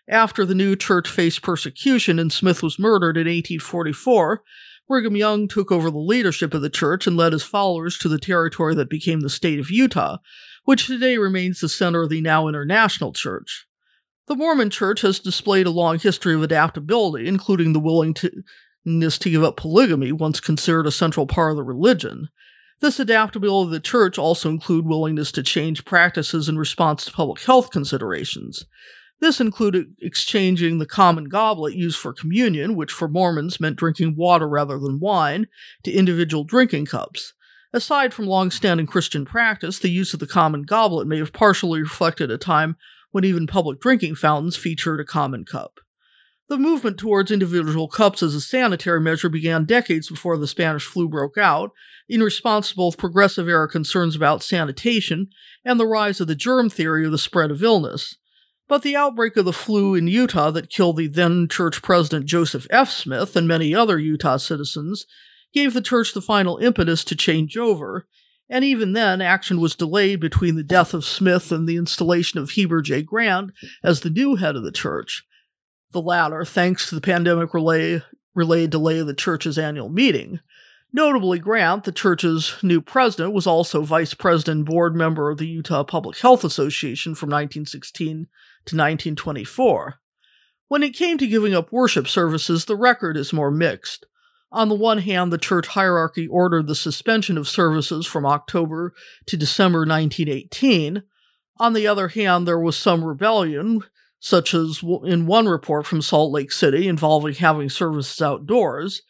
After 0.10 0.44
the 0.44 0.56
new 0.56 0.76
church 0.76 1.08
faced 1.08 1.44
persecution 1.44 2.18
and 2.18 2.34
Smith 2.34 2.64
was 2.64 2.80
murdered 2.80 3.16
in 3.16 3.28
1844, 3.28 4.42
Brigham 4.88 5.16
Young 5.16 5.48
took 5.48 5.72
over 5.72 5.92
the 5.92 6.00
leadership 6.00 6.56
of 6.56 6.64
the 6.64 6.70
church 6.70 7.06
and 7.06 7.16
led 7.16 7.32
his 7.32 7.44
followers 7.44 7.96
to 8.00 8.10
the 8.10 8.18
territory 8.18 8.74
that 8.74 8.90
became 8.90 9.20
the 9.20 9.30
state 9.30 9.60
of 9.60 9.70
Utah, 9.70 10.18
which 10.66 10.88
today 10.88 11.20
remains 11.20 11.60
the 11.60 11.70
center 11.70 12.02
of 12.02 12.10
the 12.10 12.22
now 12.22 12.48
international 12.48 13.14
church. 13.14 13.68
The 14.26 14.36
Mormon 14.36 14.72
church 14.72 15.02
has 15.02 15.20
displayed 15.20 15.68
a 15.68 15.72
long 15.72 16.00
history 16.00 16.34
of 16.34 16.42
adaptability, 16.42 17.28
including 17.28 17.74
the 17.74 17.80
willingness 17.80 19.20
to 19.20 19.30
give 19.30 19.44
up 19.44 19.58
polygamy, 19.58 20.12
once 20.12 20.40
considered 20.40 20.88
a 20.88 20.92
central 20.92 21.28
part 21.28 21.52
of 21.52 21.58
the 21.58 21.64
religion. 21.64 22.30
This 22.80 23.00
adaptability 23.00 23.68
of 23.68 23.72
the 23.72 23.80
church 23.80 24.18
also 24.18 24.50
include 24.50 24.88
willingness 24.88 25.32
to 25.34 25.44
change 25.44 25.86
practices 25.86 26.50
in 26.50 26.58
response 26.58 27.06
to 27.06 27.12
public 27.12 27.42
health 27.42 27.70
considerations. 27.70 28.66
This 29.20 29.42
included 29.42 29.96
exchanging 30.02 30.78
the 30.78 30.86
common 30.86 31.26
goblet 31.26 31.76
used 31.76 31.98
for 31.98 32.14
communion, 32.14 32.76
which 32.76 32.92
for 32.92 33.08
Mormons 33.08 33.60
meant 33.60 33.76
drinking 33.76 34.16
water 34.16 34.48
rather 34.48 34.80
than 34.80 35.00
wine, 35.00 35.48
to 35.84 35.92
individual 35.92 36.46
drinking 36.46 36.86
cups. 36.86 37.34
Aside 37.74 38.14
from 38.14 38.26
long 38.26 38.50
standing 38.50 38.88
Christian 38.88 39.26
practice, 39.26 39.78
the 39.78 39.92
use 39.92 40.14
of 40.14 40.20
the 40.20 40.28
common 40.28 40.64
goblet 40.64 41.08
may 41.08 41.18
have 41.18 41.34
partially 41.34 41.82
reflected 41.82 42.32
a 42.32 42.38
time 42.38 42.78
when 43.12 43.26
even 43.26 43.46
public 43.46 43.80
drinking 43.80 44.16
fountains 44.16 44.56
featured 44.56 45.00
a 45.00 45.06
common 45.06 45.44
cup. 45.44 45.80
The 46.48 46.58
movement 46.58 46.98
towards 46.98 47.30
individual 47.30 47.88
cups 47.88 48.24
as 48.24 48.34
a 48.34 48.42
sanitary 48.42 49.00
measure 49.00 49.30
began 49.30 49.66
decades 49.66 50.10
before 50.10 50.36
the 50.36 50.48
Spanish 50.48 50.84
flu 50.84 51.08
broke 51.08 51.38
out, 51.38 51.72
in 52.08 52.24
response 52.24 52.70
to 52.70 52.76
both 52.76 52.98
progressive 52.98 53.48
era 53.48 53.68
concerns 53.68 54.16
about 54.16 54.42
sanitation 54.42 55.28
and 55.64 55.80
the 55.80 55.86
rise 55.86 56.20
of 56.20 56.28
the 56.28 56.34
germ 56.34 56.70
theory 56.70 57.06
of 57.06 57.12
the 57.12 57.20
spread 57.20 57.52
of 57.52 57.62
illness. 57.62 58.16
But 58.70 58.84
the 58.84 58.96
outbreak 58.96 59.36
of 59.36 59.46
the 59.46 59.52
flu 59.52 59.96
in 59.96 60.08
Utah 60.08 60.52
that 60.52 60.70
killed 60.70 60.98
the 60.98 61.08
then 61.08 61.48
church 61.50 61.82
president 61.82 62.28
Joseph 62.28 62.68
F. 62.70 62.92
Smith 62.92 63.36
and 63.36 63.48
many 63.48 63.74
other 63.74 63.98
Utah 63.98 64.38
citizens 64.38 65.08
gave 65.52 65.74
the 65.74 65.82
church 65.82 66.14
the 66.14 66.22
final 66.22 66.60
impetus 66.60 67.04
to 67.06 67.16
change 67.16 67.58
over, 67.58 68.08
and 68.48 68.64
even 68.64 68.94
then, 68.94 69.22
action 69.22 69.60
was 69.60 69.76
delayed 69.76 70.20
between 70.20 70.56
the 70.56 70.64
death 70.64 70.94
of 70.94 71.04
Smith 71.04 71.52
and 71.52 71.68
the 71.68 71.78
installation 71.78 72.40
of 72.40 72.52
Heber 72.52 72.84
J. 72.84 73.02
Grant 73.02 73.52
as 73.84 74.02
the 74.02 74.12
new 74.12 74.36
head 74.36 74.56
of 74.56 74.64
the 74.64 74.72
church. 74.72 75.24
The 75.92 76.02
latter, 76.02 76.46
thanks 76.46 76.88
to 76.90 76.96
the 76.96 77.02
pandemic 77.02 77.56
relay, 77.56 78.04
delay 78.36 79.00
of 79.00 79.08
the 79.08 79.16
church's 79.16 79.58
annual 79.58 79.90
meeting. 79.90 80.42
Notably, 80.94 81.40
Grant, 81.40 81.86
the 81.86 81.92
church's 81.92 82.56
new 82.62 82.82
president, 82.82 83.34
was 83.34 83.48
also 83.48 83.82
vice 83.82 84.14
president 84.14 84.58
and 84.58 84.66
board 84.66 84.96
member 84.96 85.32
of 85.32 85.40
the 85.40 85.48
Utah 85.48 85.84
Public 85.84 86.20
Health 86.20 86.44
Association 86.44 87.16
from 87.16 87.30
1916 87.30 88.28
to 88.70 88.76
1924. 88.76 90.00
When 90.68 90.84
it 90.84 90.96
came 90.96 91.18
to 91.18 91.28
giving 91.28 91.54
up 91.54 91.72
worship 91.72 92.08
services, 92.08 92.66
the 92.66 92.76
record 92.76 93.18
is 93.18 93.34
more 93.34 93.52
mixed. 93.52 94.06
On 94.52 94.70
the 94.70 94.76
one 94.76 95.00
hand, 95.00 95.32
the 95.32 95.38
church 95.38 95.68
hierarchy 95.68 96.28
ordered 96.28 96.68
the 96.68 96.76
suspension 96.76 97.38
of 97.38 97.48
services 97.48 98.06
from 98.06 98.26
October 98.26 98.94
to 99.28 99.38
December 99.38 99.80
1918. 99.80 101.04
On 101.58 101.74
the 101.74 101.88
other 101.88 102.08
hand, 102.08 102.48
there 102.48 102.60
was 102.60 102.78
some 102.78 103.04
rebellion, 103.04 103.84
such 104.20 104.54
as 104.54 104.82
in 105.04 105.28
one 105.28 105.48
report 105.48 105.86
from 105.86 106.02
Salt 106.02 106.32
Lake 106.32 106.52
City 106.52 106.88
involving 106.88 107.36
having 107.36 107.70
services 107.70 108.22
outdoors, 108.22 109.02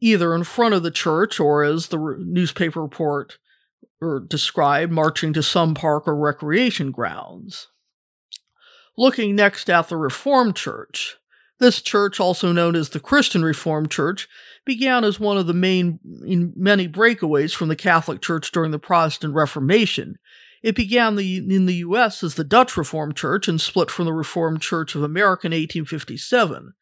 either 0.00 0.34
in 0.34 0.44
front 0.44 0.74
of 0.74 0.82
the 0.82 0.90
church 0.90 1.38
or, 1.38 1.62
as 1.62 1.88
the 1.88 2.16
newspaper 2.18 2.82
report 2.82 3.38
or 4.00 4.20
described, 4.20 4.92
marching 4.92 5.32
to 5.34 5.42
some 5.42 5.74
park 5.74 6.08
or 6.08 6.16
recreation 6.16 6.90
grounds. 6.90 7.68
Looking 8.96 9.36
next 9.36 9.70
at 9.70 9.88
the 9.88 9.96
Reformed 9.96 10.56
Church. 10.56 11.16
This 11.58 11.82
church, 11.82 12.18
also 12.18 12.52
known 12.52 12.74
as 12.74 12.88
the 12.88 13.00
Christian 13.00 13.42
Reformed 13.42 13.90
Church, 13.90 14.28
began 14.64 15.04
as 15.04 15.20
one 15.20 15.36
of 15.36 15.46
the 15.46 15.54
main 15.54 16.00
in 16.24 16.52
many 16.56 16.88
breakaways 16.88 17.54
from 17.54 17.68
the 17.68 17.76
Catholic 17.76 18.22
Church 18.22 18.50
during 18.50 18.70
the 18.70 18.78
Protestant 18.78 19.34
Reformation. 19.34 20.16
It 20.62 20.74
began 20.74 21.16
the, 21.16 21.38
in 21.38 21.66
the 21.66 21.76
U.S. 21.76 22.22
as 22.22 22.34
the 22.34 22.44
Dutch 22.44 22.76
Reformed 22.76 23.16
Church 23.16 23.48
and 23.48 23.60
split 23.60 23.90
from 23.90 24.04
the 24.04 24.12
Reformed 24.12 24.60
Church 24.62 24.94
of 24.94 25.02
America 25.02 25.46
in 25.46 25.52
1857. 25.52 26.74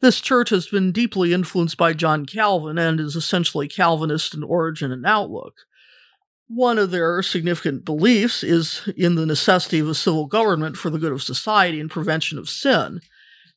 This 0.00 0.20
church 0.20 0.50
has 0.50 0.68
been 0.68 0.92
deeply 0.92 1.32
influenced 1.32 1.76
by 1.76 1.92
John 1.92 2.24
Calvin 2.24 2.78
and 2.78 3.00
is 3.00 3.16
essentially 3.16 3.66
Calvinist 3.66 4.32
in 4.34 4.42
origin 4.42 4.92
and 4.92 5.04
outlook. 5.04 5.54
One 6.48 6.78
of 6.78 6.90
their 6.90 7.22
significant 7.22 7.84
beliefs 7.84 8.42
is 8.42 8.88
in 8.96 9.14
the 9.14 9.26
necessity 9.26 9.80
of 9.80 9.88
a 9.88 9.94
civil 9.94 10.26
government 10.26 10.76
for 10.76 10.88
the 10.88 10.98
good 10.98 11.12
of 11.12 11.22
society 11.22 11.78
and 11.78 11.90
prevention 11.90 12.38
of 12.38 12.48
sin. 12.48 13.00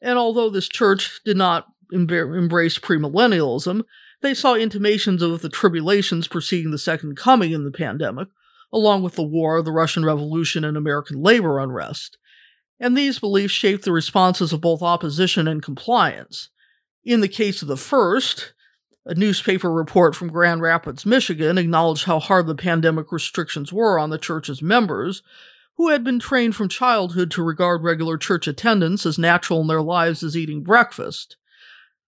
And 0.01 0.17
although 0.17 0.50
this 0.50 0.67
church 0.67 1.21
did 1.24 1.38
not 1.38 1.67
embrace 1.91 2.77
premillennialism, 2.77 3.83
they 4.21 4.33
saw 4.33 4.55
intimations 4.55 5.21
of 5.21 5.41
the 5.41 5.50
tribulations 5.50 6.27
preceding 6.27 6.71
the 6.71 6.77
Second 6.77 7.15
Coming 7.15 7.53
in 7.53 7.63
the 7.63 7.71
pandemic, 7.71 8.27
along 8.74 9.03
with 9.03 9.15
the 9.15 9.24
war, 9.24 9.62
the 9.62 9.71
Russian 9.71 10.03
Revolution, 10.03 10.63
and 10.65 10.75
American 10.75 11.21
labor 11.21 11.60
unrest. 11.60 12.17
And 12.79 12.98
these 12.98 13.19
beliefs 13.19 13.53
shaped 13.53 13.86
the 13.86 13.91
responses 13.91 14.51
of 14.51 14.62
both 14.62 14.81
opposition 14.81 15.48
and 15.48 15.63
compliance. 15.63 16.50
In 17.05 17.21
the 17.21 17.27
case 17.27 17.62
of 17.62 17.67
the 17.67 17.77
first, 17.77 18.53
a 19.05 19.15
newspaper 19.15 19.72
report 19.72 20.15
from 20.15 20.29
Grand 20.29 20.62
Rapids, 20.62 21.05
Michigan, 21.05 21.58
acknowledged 21.58 22.05
how 22.05 22.20
hard 22.20 22.48
the 22.48 22.55
pandemic 22.55 23.12
restrictions 23.12 23.74
were 23.74 23.98
on 23.98 24.10
the 24.10 24.17
church's 24.17 24.62
members, 24.62 25.24
who 25.77 25.89
had 25.89 26.03
been 26.03 26.20
trained 26.20 26.55
from 26.55 26.70
childhood 26.70 27.31
to 27.31 27.43
regard 27.43 27.84
regular 27.84 28.17
church 28.17 28.48
attendance 28.48 29.05
as 29.05 29.17
natural 29.17 29.62
in 29.62 29.67
their 29.67 29.81
lives 29.81 30.22
as 30.22 30.38
eating 30.38 30.62
breakfast. 30.62 31.38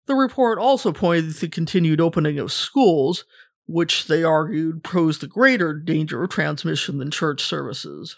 The 0.05 0.15
report 0.15 0.59
also 0.59 0.91
pointed 0.91 1.33
to 1.33 1.41
the 1.41 1.47
continued 1.47 2.00
opening 2.00 2.38
of 2.38 2.51
schools, 2.51 3.25
which 3.65 4.05
they 4.07 4.23
argued 4.23 4.83
posed 4.83 5.23
a 5.23 5.27
greater 5.27 5.73
danger 5.73 6.23
of 6.23 6.29
transmission 6.29 6.97
than 6.97 7.09
church 7.09 7.41
services. 7.41 8.17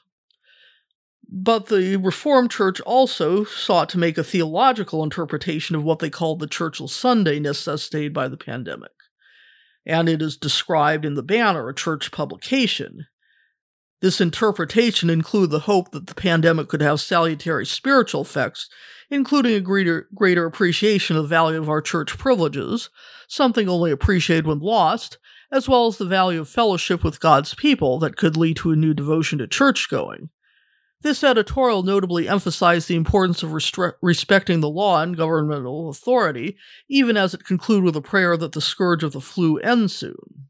But 1.30 1.68
the 1.68 1.98
Reformed 1.98 2.52
Church 2.52 2.80
also 2.82 3.44
sought 3.44 3.90
to 3.90 3.98
make 3.98 4.18
a 4.18 4.24
theological 4.24 5.04
interpretation 5.04 5.76
of 5.76 5.84
what 5.84 6.00
they 6.00 6.10
called 6.10 6.40
the 6.40 6.48
churchless 6.48 6.90
Sunday 6.90 7.40
necessitated 7.40 8.14
by 8.14 8.28
the 8.28 8.38
pandemic. 8.38 8.92
And 9.86 10.08
it 10.10 10.22
is 10.22 10.38
described 10.38 11.06
in 11.06 11.16
the 11.16 11.24
Banner, 11.24 11.68
a 11.70 11.76
church 11.76 12.12
publication. 12.12 13.08
This 14.02 14.22
interpretation 14.22 15.10
included 15.10 15.52
the 15.52 15.60
hope 15.60 15.92
that 15.92 16.08
the 16.08 16.16
pandemic 16.16 16.68
could 16.68 16.82
have 16.82 17.02
salutary 17.02 17.66
spiritual 17.66 18.22
effects 18.22 18.70
including 19.10 19.54
a 19.54 19.62
greater, 19.62 20.08
greater 20.14 20.46
appreciation 20.46 21.16
of 21.16 21.24
the 21.24 21.30
value 21.30 21.60
of 21.60 21.70
our 21.70 21.82
church 21.82 22.18
privileges, 22.18 22.90
something 23.28 23.70
only 23.70 23.92
appreciated 23.92 24.48
when 24.48 24.60
lost, 24.60 25.18
as 25.52 25.70
well 25.70 25.88
as 25.88 25.98
the 25.98 26.06
value 26.06 26.42
of 26.42 26.50
fellowship 26.50 27.04
with 27.04 27.20
God's 27.20 27.54
people 27.54 28.00
that 28.00 28.18
could 28.18 28.36
lead 28.36 28.58
to 28.58 28.72
a 28.72 28.76
new 28.76 28.94
devotion 28.94 29.40
to 29.40 29.48
church 29.48 29.90
going. 29.90 30.30
This 31.06 31.24
editorial 31.24 31.84
notably 31.84 32.28
emphasized 32.28 32.88
the 32.88 32.96
importance 32.96 33.44
of 33.44 33.52
restre- 33.52 33.94
respecting 34.02 34.62
the 34.62 34.70
law 34.72 35.04
and 35.04 35.16
governmental 35.16 35.88
authority, 35.88 36.58
even 36.90 37.16
as 37.16 37.36
it 37.36 37.46
concluded 37.46 37.84
with 37.84 37.96
a 37.96 38.02
prayer 38.02 38.36
that 38.36 38.54
the 38.54 38.60
scourge 38.60 39.04
of 39.04 39.12
the 39.12 39.22
flu 39.22 39.60
end 39.60 39.92
soon. 39.92 40.48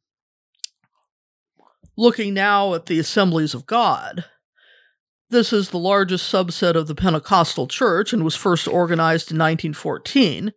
Looking 1.98 2.34
now 2.34 2.74
at 2.74 2.86
the 2.86 3.00
assemblies 3.00 3.54
of 3.54 3.66
God, 3.66 4.24
this 5.30 5.52
is 5.52 5.72
the 5.72 5.78
largest 5.78 6.32
subset 6.32 6.76
of 6.76 6.88
the 6.88 6.96
Pentecostal 6.96 7.68
Church 7.68 8.14
and 8.14 8.24
was 8.24 8.38
first 8.38 8.66
organized 8.66 9.32
in 9.32 9.38
1914. 9.38 10.54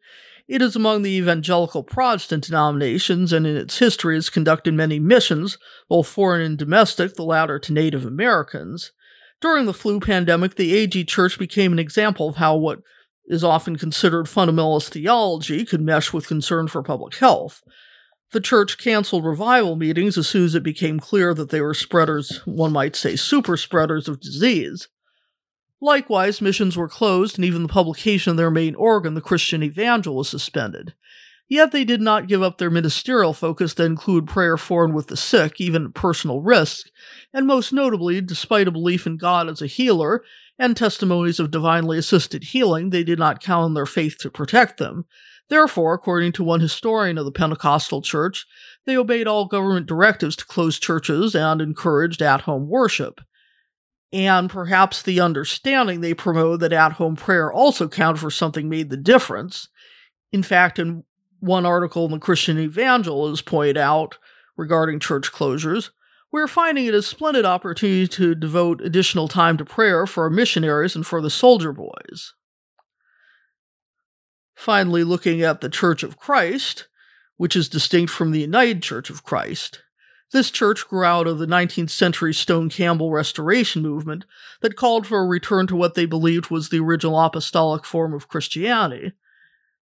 It 0.47 0.63
is 0.63 0.77
among 0.77 1.03
the 1.03 1.11
evangelical 1.11 1.83
Protestant 1.83 2.45
denominations 2.45 3.33
and 3.33 3.45
in 3.49 3.57
its 3.57 3.81
history 3.81 4.15
has 4.15 4.31
conducted 4.31 4.75
many 4.75 5.01
missions, 5.01 5.59
both 5.89 6.07
foreign 6.07 6.43
and 6.43 6.57
domestic, 6.57 7.15
the 7.15 7.25
latter 7.25 7.59
to 7.59 7.73
Native 7.73 8.07
Americans. 8.07 8.93
During 9.41 9.67
the 9.67 9.75
flu 9.75 10.01
pandemic, 10.01 10.57
the 10.57 10.75
AG 10.75 11.05
Church 11.05 11.39
became 11.39 11.73
an 11.73 11.79
example 11.79 12.29
of 12.29 12.37
how 12.37 12.57
what 12.57 12.81
is 13.27 13.45
often 13.45 13.77
considered 13.77 14.27
fundamentalist 14.27 14.89
theology 14.89 15.65
could 15.65 15.81
mesh 15.81 16.13
with 16.13 16.27
concern 16.27 16.67
for 16.67 16.83
public 16.83 17.15
health. 17.17 17.63
The 18.33 18.41
church 18.41 18.79
canceled 18.79 19.25
revival 19.25 19.77
meetings 19.77 20.19
as 20.19 20.29
soon 20.29 20.45
as 20.45 20.55
it 20.55 20.63
became 20.63 20.99
clear 20.99 21.35
that 21.35 21.51
they 21.51 21.61
were 21.61 21.75
spreaders, 21.75 22.43
one 22.47 22.73
might 22.73 22.97
say 22.97 23.17
super 23.17 23.57
spreaders 23.57 24.09
of 24.09 24.21
disease. 24.21 24.89
Likewise, 25.81 26.41
missions 26.41 26.77
were 26.77 26.89
closed, 26.89 27.39
and 27.39 27.45
even 27.45 27.63
the 27.63 27.69
publication 27.69 28.33
of 28.33 28.37
their 28.37 28.51
main 28.51 28.75
organ, 28.75 29.15
the 29.15 29.21
Christian 29.21 29.63
Evangel, 29.63 30.17
was 30.17 30.29
suspended. 30.29 30.95
Yet 31.49 31.73
they 31.73 31.85
did 31.85 32.03
not 32.03 32.29
give 32.29 32.43
up 32.43 32.59
their 32.59 32.71
ministerial 32.71 33.33
focus 33.33 33.73
to 33.75 33.85
include 33.85 34.27
prayer 34.27 34.59
for 34.59 34.85
and 34.85 34.95
with 34.95 35.07
the 35.07 35.17
sick, 35.17 35.61
even 35.61 35.87
at 35.87 35.95
personal 35.95 36.43
risk, 36.43 36.89
and 37.33 37.47
most 37.47 37.73
notably, 37.73 38.21
despite 38.21 38.69
a 38.69 38.73
belief 38.73 39.07
in 39.07 39.17
God 39.17 39.49
as 39.49 39.63
a 39.63 39.67
healer 39.67 40.23
and 40.59 40.77
testimonies 40.77 41.41
of 41.41 41.51
divinely 41.51 41.97
assisted 41.97 42.45
healing, 42.45 42.91
they 42.91 43.03
did 43.03 43.19
not 43.19 43.43
count 43.43 43.65
on 43.65 43.75
their 43.75 43.87
faith 43.87 44.19
to 44.19 44.31
protect 44.31 44.77
them. 44.77 45.07
Therefore, 45.49 45.95
according 45.95 46.33
to 46.33 46.45
one 46.45 46.61
historian 46.61 47.17
of 47.17 47.25
the 47.25 47.33
Pentecostal 47.33 48.03
Church, 48.03 48.47
they 48.85 48.97
obeyed 48.97 49.27
all 49.27 49.47
government 49.47 49.87
directives 49.87 50.37
to 50.37 50.45
close 50.45 50.79
churches 50.79 51.35
and 51.35 51.63
encouraged 51.63 52.21
at 52.21 52.43
home 52.43 52.69
worship. 52.69 53.21
And 54.13 54.51
perhaps 54.51 55.03
the 55.03 55.21
understanding 55.21 56.01
they 56.01 56.13
promoted 56.13 56.61
that 56.61 56.73
at 56.73 56.93
home 56.93 57.17
prayer 57.17 57.51
also 57.51 57.89
counted 57.89 58.21
for 58.21 58.31
something 58.31 58.69
made 58.69 58.91
the 58.91 58.97
difference. 58.99 59.69
In 60.33 60.43
fact, 60.43 60.79
in 60.79 61.05
one 61.41 61.67
article 61.67 62.05
in 62.05 62.11
the 62.11 62.19
Christian 62.19 62.59
Evangel 62.59 63.31
is 63.33 63.43
pointed 63.43 63.77
out 63.77 64.19
regarding 64.57 65.01
church 65.01 65.33
closures, 65.33 65.91
we're 66.31 66.49
finding 66.49 66.87
it 66.87 66.95
a 66.95 67.03
splendid 67.03 67.45
opportunity 67.45 68.07
to 68.09 68.35
devote 68.35 68.83
additional 68.83 69.29
time 69.29 69.57
to 69.57 69.65
prayer 69.65 70.07
for 70.07 70.25
our 70.25 70.31
missionaries 70.31 70.95
and 70.95 71.07
for 71.07 71.23
the 71.23 71.31
soldier 71.31 71.73
boys. 71.73 72.35
Finally, 74.55 75.05
looking 75.05 75.41
at 75.43 75.61
the 75.61 75.69
Church 75.69 76.03
of 76.03 76.19
Christ, 76.19 76.89
which 77.37 77.57
is 77.57 77.69
distinct 77.69 78.13
from 78.13 78.33
the 78.33 78.41
United 78.41 78.83
Church 78.83 79.09
of 79.09 79.25
Christ. 79.25 79.83
This 80.33 80.51
church 80.51 80.87
grew 80.89 81.05
out 81.05 81.27
of 81.27 81.39
the 81.39 81.47
19th 81.47 81.91
century 81.91 82.35
Stone 82.35 82.69
Campbell 82.69 83.11
Restoration 83.11 83.81
movement 83.81 84.27
that 84.61 84.77
called 84.77 85.07
for 85.07 85.21
a 85.21 85.27
return 85.27 85.67
to 85.69 85.77
what 85.77 85.95
they 85.95 86.05
believed 86.05 86.51
was 86.51 86.69
the 86.69 86.81
original 86.81 87.19
apostolic 87.19 87.87
form 87.87 88.13
of 88.13 88.29
Christianity. 88.29 89.13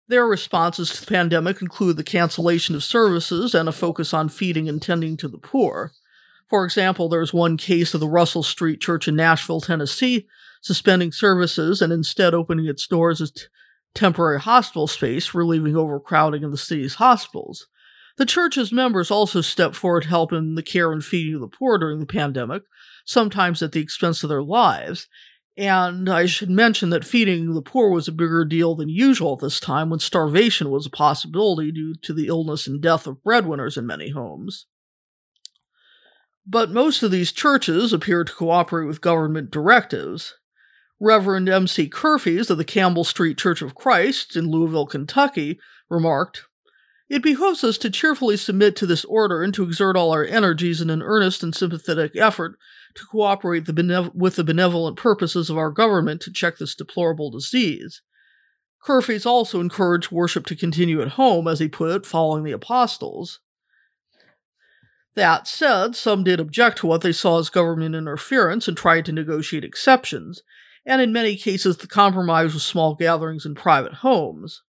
Their 0.08 0.26
responses 0.26 0.90
to 0.90 1.00
the 1.00 1.06
pandemic 1.06 1.60
include 1.60 1.96
the 1.96 2.04
cancellation 2.04 2.74
of 2.74 2.84
services 2.84 3.54
and 3.54 3.68
a 3.68 3.72
focus 3.72 4.14
on 4.14 4.28
feeding 4.28 4.68
and 4.68 4.80
tending 4.80 5.16
to 5.16 5.28
the 5.28 5.38
poor. 5.38 5.92
For 6.48 6.64
example, 6.64 7.08
there's 7.08 7.34
one 7.34 7.56
case 7.56 7.92
of 7.92 8.00
the 8.00 8.08
Russell 8.08 8.44
Street 8.44 8.80
Church 8.80 9.08
in 9.08 9.16
Nashville, 9.16 9.60
Tennessee, 9.60 10.28
suspending 10.62 11.10
services 11.10 11.82
and 11.82 11.92
instead 11.92 12.34
opening 12.34 12.66
its 12.66 12.86
doors 12.86 13.20
as 13.20 13.32
t- 13.32 13.42
temporary 13.94 14.38
hospital 14.38 14.86
space, 14.86 15.34
relieving 15.34 15.76
overcrowding 15.76 16.44
in 16.44 16.52
the 16.52 16.56
city's 16.56 16.96
hospitals. 16.96 17.66
The 18.16 18.26
church's 18.26 18.72
members 18.72 19.10
also 19.10 19.40
stepped 19.40 19.74
forward 19.74 20.04
to 20.04 20.08
help 20.08 20.32
in 20.32 20.54
the 20.54 20.62
care 20.62 20.92
and 20.92 21.04
feeding 21.04 21.34
of 21.34 21.40
the 21.40 21.48
poor 21.48 21.78
during 21.78 21.98
the 21.98 22.06
pandemic, 22.06 22.62
sometimes 23.04 23.62
at 23.62 23.72
the 23.72 23.80
expense 23.80 24.22
of 24.22 24.28
their 24.28 24.42
lives. 24.42 25.08
And 25.56 26.08
I 26.10 26.26
should 26.26 26.50
mention 26.50 26.90
that 26.90 27.04
feeding 27.04 27.54
the 27.54 27.62
poor 27.62 27.90
was 27.90 28.08
a 28.08 28.12
bigger 28.12 28.44
deal 28.44 28.74
than 28.74 28.90
usual 28.90 29.34
at 29.34 29.38
this 29.38 29.58
time 29.58 29.88
when 29.88 30.00
starvation 30.00 30.70
was 30.70 30.84
a 30.84 30.90
possibility 30.90 31.72
due 31.72 31.94
to 32.02 32.12
the 32.12 32.26
illness 32.26 32.66
and 32.66 32.80
death 32.80 33.06
of 33.06 33.22
breadwinners 33.24 33.78
in 33.78 33.86
many 33.86 34.10
homes. 34.10 34.66
But 36.46 36.70
most 36.70 37.02
of 37.02 37.10
these 37.10 37.32
churches 37.32 37.92
appeared 37.92 38.26
to 38.26 38.34
cooperate 38.34 38.86
with 38.86 39.00
government 39.00 39.50
directives. 39.50 40.34
Reverend 41.00 41.48
M.C. 41.48 41.88
Kurfees 41.88 42.50
of 42.50 42.58
the 42.58 42.64
Campbell 42.64 43.04
Street 43.04 43.38
Church 43.38 43.62
of 43.62 43.74
Christ 43.74 44.36
in 44.36 44.50
Louisville, 44.50 44.86
Kentucky, 44.86 45.58
remarked, 45.88 46.44
It 47.08 47.22
behooves 47.22 47.64
us 47.64 47.78
to 47.78 47.90
cheerfully 47.90 48.36
submit 48.36 48.76
to 48.76 48.86
this 48.86 49.04
order 49.06 49.42
and 49.42 49.52
to 49.54 49.62
exert 49.64 49.96
all 49.96 50.12
our 50.12 50.24
energies 50.24 50.80
in 50.80 50.90
an 50.90 51.02
earnest 51.02 51.42
and 51.42 51.54
sympathetic 51.54 52.14
effort 52.14 52.58
to 52.96 53.06
cooperate 53.10 53.66
the 53.66 54.10
with 54.14 54.36
the 54.36 54.44
benevolent 54.44 54.96
purposes 54.96 55.48
of 55.50 55.58
our 55.58 55.70
government 55.70 56.20
to 56.22 56.32
check 56.32 56.58
this 56.58 56.74
deplorable 56.74 57.30
disease. 57.30 58.02
Kurfees 58.86 59.26
also 59.26 59.60
encouraged 59.60 60.12
worship 60.12 60.46
to 60.46 60.56
continue 60.56 61.02
at 61.02 61.12
home, 61.12 61.48
as 61.48 61.58
he 61.58 61.68
put 61.68 61.90
it, 61.90 62.06
following 62.06 62.44
the 62.44 62.52
apostles. 62.52 63.40
That 65.14 65.48
said, 65.48 65.96
some 65.96 66.24
did 66.24 66.40
object 66.40 66.78
to 66.78 66.86
what 66.86 67.00
they 67.00 67.12
saw 67.12 67.38
as 67.38 67.48
government 67.48 67.94
interference 67.94 68.68
and 68.68 68.76
tried 68.76 69.06
to 69.06 69.12
negotiate 69.12 69.64
exceptions, 69.64 70.42
and 70.84 71.00
in 71.02 71.12
many 71.12 71.36
cases 71.36 71.78
the 71.78 71.86
compromise 71.86 72.54
was 72.54 72.64
small 72.64 72.94
gatherings 72.94 73.46
in 73.46 73.54
private 73.54 73.94
homes. 73.94 74.62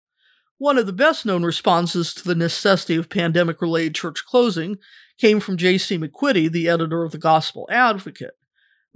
One 0.57 0.77
of 0.77 0.88
the 0.88 0.93
best 0.93 1.25
known 1.25 1.43
responses 1.43 2.13
to 2.15 2.24
the 2.24 2.34
necessity 2.34 2.96
of 2.96 3.10
pandemic 3.10 3.62
related 3.62 3.93
church 3.93 4.24
closing 4.25 4.77
came 5.17 5.39
from 5.39 5.57
J.C. 5.57 5.97
McQuiddy, 5.97 6.51
the 6.51 6.69
editor 6.69 7.03
of 7.03 7.12
the 7.12 7.17
Gospel 7.17 7.67
Advocate. 7.71 8.38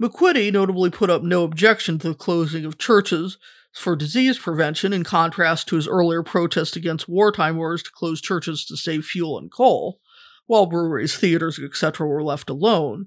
McQuiddy 0.00 0.52
notably 0.52 0.90
put 0.90 1.10
up 1.10 1.22
no 1.22 1.44
objection 1.44 1.98
to 1.98 2.08
the 2.08 2.14
closing 2.14 2.64
of 2.64 2.78
churches 2.78 3.38
for 3.72 3.96
disease 3.96 4.38
prevention, 4.38 4.92
in 4.92 5.02
contrast 5.02 5.66
to 5.68 5.76
his 5.76 5.88
earlier 5.88 6.22
protest 6.22 6.76
against 6.76 7.08
wartime 7.08 7.58
orders 7.58 7.82
to 7.82 7.90
close 7.90 8.20
churches 8.20 8.64
to 8.66 8.76
save 8.76 9.04
fuel 9.04 9.38
and 9.38 9.50
coal 9.50 9.98
while 10.46 10.66
breweries, 10.66 11.16
theaters, 11.16 11.58
etc. 11.58 12.06
were 12.06 12.22
left 12.22 12.50
alone. 12.50 13.06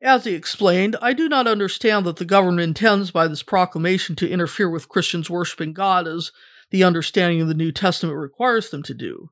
As 0.00 0.24
he 0.24 0.34
explained, 0.34 0.96
I 1.02 1.12
do 1.12 1.28
not 1.28 1.48
understand 1.48 2.06
that 2.06 2.16
the 2.16 2.24
government 2.24 2.60
intends 2.60 3.10
by 3.10 3.26
this 3.26 3.42
proclamation 3.42 4.14
to 4.16 4.28
interfere 4.28 4.70
with 4.70 4.88
Christians 4.88 5.28
worshiping 5.28 5.72
God 5.72 6.06
as 6.06 6.30
the 6.70 6.84
understanding 6.84 7.40
of 7.40 7.48
the 7.48 7.54
New 7.54 7.72
Testament 7.72 8.16
requires 8.16 8.70
them 8.70 8.84
to 8.84 8.94
do. 8.94 9.30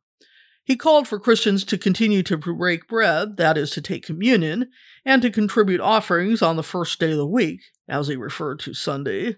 He 0.66 0.74
called 0.74 1.06
for 1.06 1.20
Christians 1.20 1.62
to 1.62 1.78
continue 1.78 2.24
to 2.24 2.36
break 2.36 2.88
bread, 2.88 3.36
that 3.36 3.56
is, 3.56 3.70
to 3.70 3.80
take 3.80 4.04
communion, 4.04 4.68
and 5.04 5.22
to 5.22 5.30
contribute 5.30 5.80
offerings 5.80 6.42
on 6.42 6.56
the 6.56 6.64
first 6.64 6.98
day 6.98 7.12
of 7.12 7.18
the 7.18 7.26
week, 7.26 7.60
as 7.88 8.08
he 8.08 8.16
referred 8.16 8.58
to 8.60 8.74
Sunday. 8.74 9.36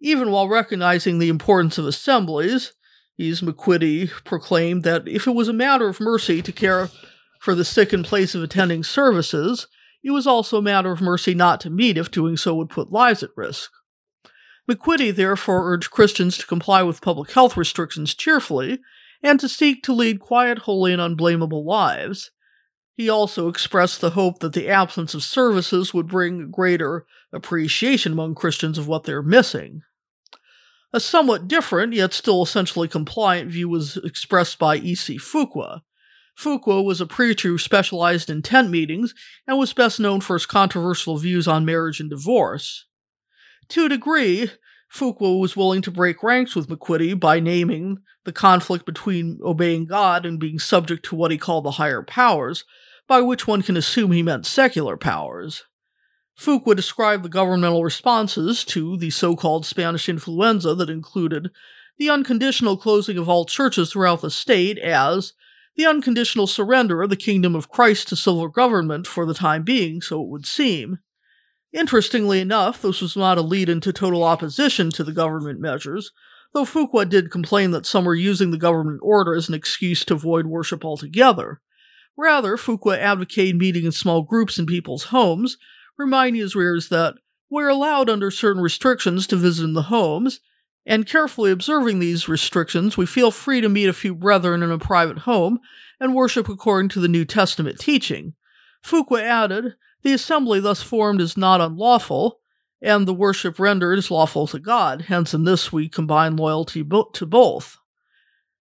Even 0.00 0.32
while 0.32 0.48
recognizing 0.48 1.20
the 1.20 1.28
importance 1.28 1.78
of 1.78 1.86
assemblies, 1.86 2.72
He's 3.16 3.40
McQuiddy 3.40 4.10
proclaimed 4.24 4.82
that 4.82 5.06
if 5.06 5.28
it 5.28 5.36
was 5.36 5.46
a 5.46 5.52
matter 5.52 5.86
of 5.86 6.00
mercy 6.00 6.42
to 6.42 6.50
care 6.50 6.88
for 7.38 7.54
the 7.54 7.64
sick 7.64 7.92
in 7.92 8.02
place 8.02 8.34
of 8.34 8.42
attending 8.42 8.82
services, 8.82 9.68
it 10.02 10.10
was 10.10 10.26
also 10.26 10.58
a 10.58 10.62
matter 10.62 10.90
of 10.90 11.00
mercy 11.00 11.34
not 11.34 11.60
to 11.60 11.70
meet 11.70 11.96
if 11.96 12.10
doing 12.10 12.36
so 12.36 12.56
would 12.56 12.68
put 12.68 12.90
lives 12.90 13.22
at 13.22 13.30
risk. 13.36 13.70
McQuiddy 14.68 15.14
therefore 15.14 15.72
urged 15.72 15.92
Christians 15.92 16.36
to 16.38 16.46
comply 16.46 16.82
with 16.82 17.00
public 17.00 17.30
health 17.30 17.56
restrictions 17.56 18.14
cheerfully 18.14 18.80
and 19.24 19.40
to 19.40 19.48
seek 19.48 19.82
to 19.82 19.92
lead 19.94 20.20
quiet, 20.20 20.58
holy, 20.58 20.92
and 20.92 21.00
unblameable 21.00 21.64
lives. 21.64 22.30
He 22.92 23.08
also 23.08 23.48
expressed 23.48 24.00
the 24.00 24.10
hope 24.10 24.38
that 24.40 24.52
the 24.52 24.68
absence 24.68 25.14
of 25.14 25.24
services 25.24 25.92
would 25.94 26.06
bring 26.06 26.50
greater 26.50 27.06
appreciation 27.32 28.12
among 28.12 28.36
Christians 28.36 28.76
of 28.78 28.86
what 28.86 29.04
they're 29.04 29.22
missing. 29.22 29.82
A 30.92 31.00
somewhat 31.00 31.48
different, 31.48 31.94
yet 31.94 32.12
still 32.12 32.42
essentially 32.42 32.86
compliant 32.86 33.50
view 33.50 33.68
was 33.68 33.96
expressed 33.96 34.60
by 34.60 34.76
E.C. 34.76 35.16
Fuqua. 35.16 35.80
Fuqua 36.38 36.84
was 36.84 37.00
a 37.00 37.06
preacher 37.06 37.48
who 37.48 37.58
specialized 37.58 38.28
in 38.28 38.42
tent 38.42 38.70
meetings 38.70 39.14
and 39.46 39.58
was 39.58 39.72
best 39.72 39.98
known 39.98 40.20
for 40.20 40.34
his 40.34 40.46
controversial 40.46 41.16
views 41.16 41.48
on 41.48 41.64
marriage 41.64 41.98
and 41.98 42.10
divorce. 42.10 42.86
To 43.70 43.86
a 43.86 43.88
degree, 43.88 44.50
Fuqua 44.94 45.40
was 45.40 45.56
willing 45.56 45.82
to 45.82 45.90
break 45.90 46.22
ranks 46.22 46.54
with 46.54 46.68
McQuiddy 46.68 47.18
by 47.18 47.40
naming 47.40 47.98
the 48.22 48.32
conflict 48.32 48.86
between 48.86 49.40
obeying 49.42 49.86
God 49.86 50.24
and 50.24 50.38
being 50.38 50.60
subject 50.60 51.04
to 51.06 51.16
what 51.16 51.32
he 51.32 51.38
called 51.38 51.64
the 51.64 51.72
higher 51.72 52.02
powers, 52.02 52.64
by 53.08 53.20
which 53.20 53.46
one 53.46 53.62
can 53.62 53.76
assume 53.76 54.12
he 54.12 54.22
meant 54.22 54.46
secular 54.46 54.96
powers. 54.96 55.64
Fuqua 56.38 56.76
described 56.76 57.24
the 57.24 57.28
governmental 57.28 57.82
responses 57.82 58.64
to 58.66 58.96
the 58.96 59.10
so 59.10 59.34
called 59.34 59.66
Spanish 59.66 60.08
influenza 60.08 60.76
that 60.76 60.90
included 60.90 61.50
the 61.98 62.08
unconditional 62.08 62.76
closing 62.76 63.18
of 63.18 63.28
all 63.28 63.44
churches 63.44 63.92
throughout 63.92 64.20
the 64.20 64.30
state 64.30 64.78
as 64.78 65.32
the 65.76 65.86
unconditional 65.86 66.46
surrender 66.46 67.02
of 67.02 67.10
the 67.10 67.16
kingdom 67.16 67.56
of 67.56 67.68
Christ 67.68 68.08
to 68.08 68.16
civil 68.16 68.46
government 68.46 69.08
for 69.08 69.26
the 69.26 69.34
time 69.34 69.64
being, 69.64 70.00
so 70.00 70.22
it 70.22 70.28
would 70.28 70.46
seem. 70.46 70.98
Interestingly 71.74 72.38
enough, 72.38 72.80
this 72.80 73.00
was 73.00 73.16
not 73.16 73.36
a 73.36 73.42
lead 73.42 73.68
into 73.68 73.92
total 73.92 74.22
opposition 74.22 74.90
to 74.92 75.02
the 75.02 75.12
government 75.12 75.58
measures, 75.58 76.12
though 76.52 76.64
Fuqua 76.64 77.06
did 77.06 77.32
complain 77.32 77.72
that 77.72 77.84
some 77.84 78.04
were 78.04 78.14
using 78.14 78.52
the 78.52 78.56
government 78.56 79.00
order 79.02 79.34
as 79.34 79.48
an 79.48 79.54
excuse 79.54 80.04
to 80.04 80.14
avoid 80.14 80.46
worship 80.46 80.84
altogether. 80.84 81.60
Rather, 82.16 82.56
Fuqua 82.56 82.96
advocated 82.96 83.56
meeting 83.56 83.84
in 83.84 83.90
small 83.90 84.22
groups 84.22 84.56
in 84.56 84.66
people's 84.66 85.04
homes, 85.04 85.58
reminding 85.98 86.40
his 86.40 86.54
readers 86.54 86.90
that 86.90 87.14
we're 87.50 87.68
allowed 87.68 88.08
under 88.08 88.30
certain 88.30 88.62
restrictions 88.62 89.26
to 89.26 89.36
visit 89.36 89.64
in 89.64 89.72
the 89.72 89.82
homes, 89.82 90.38
and 90.86 91.08
carefully 91.08 91.50
observing 91.50 91.98
these 91.98 92.28
restrictions, 92.28 92.96
we 92.96 93.04
feel 93.04 93.32
free 93.32 93.60
to 93.60 93.68
meet 93.68 93.88
a 93.88 93.92
few 93.92 94.14
brethren 94.14 94.62
in 94.62 94.70
a 94.70 94.78
private 94.78 95.18
home 95.18 95.58
and 95.98 96.14
worship 96.14 96.48
according 96.48 96.90
to 96.90 97.00
the 97.00 97.08
New 97.08 97.24
Testament 97.24 97.80
teaching. 97.80 98.34
Fuqua 98.84 99.20
added, 99.22 99.74
The 100.04 100.12
assembly 100.12 100.60
thus 100.60 100.82
formed 100.82 101.22
is 101.22 101.34
not 101.34 101.62
unlawful, 101.62 102.38
and 102.82 103.08
the 103.08 103.14
worship 103.14 103.58
rendered 103.58 103.98
is 103.98 104.10
lawful 104.10 104.46
to 104.48 104.58
God, 104.58 105.06
hence 105.08 105.32
in 105.32 105.44
this 105.44 105.72
we 105.72 105.88
combine 105.88 106.36
loyalty 106.36 106.82
bo- 106.82 107.08
to 107.14 107.24
both. 107.24 107.78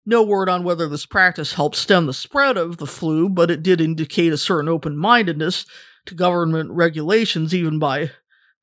No 0.06 0.22
word 0.22 0.48
on 0.48 0.62
whether 0.62 0.88
this 0.88 1.04
practice 1.04 1.54
helped 1.54 1.74
stem 1.74 2.06
the 2.06 2.14
spread 2.14 2.56
of 2.56 2.76
the 2.76 2.86
flu, 2.86 3.28
but 3.28 3.50
it 3.50 3.64
did 3.64 3.80
indicate 3.80 4.32
a 4.32 4.38
certain 4.38 4.68
open 4.68 4.96
mindedness 4.96 5.66
to 6.06 6.14
government 6.14 6.70
regulations, 6.70 7.52
even 7.52 7.80
by 7.80 8.12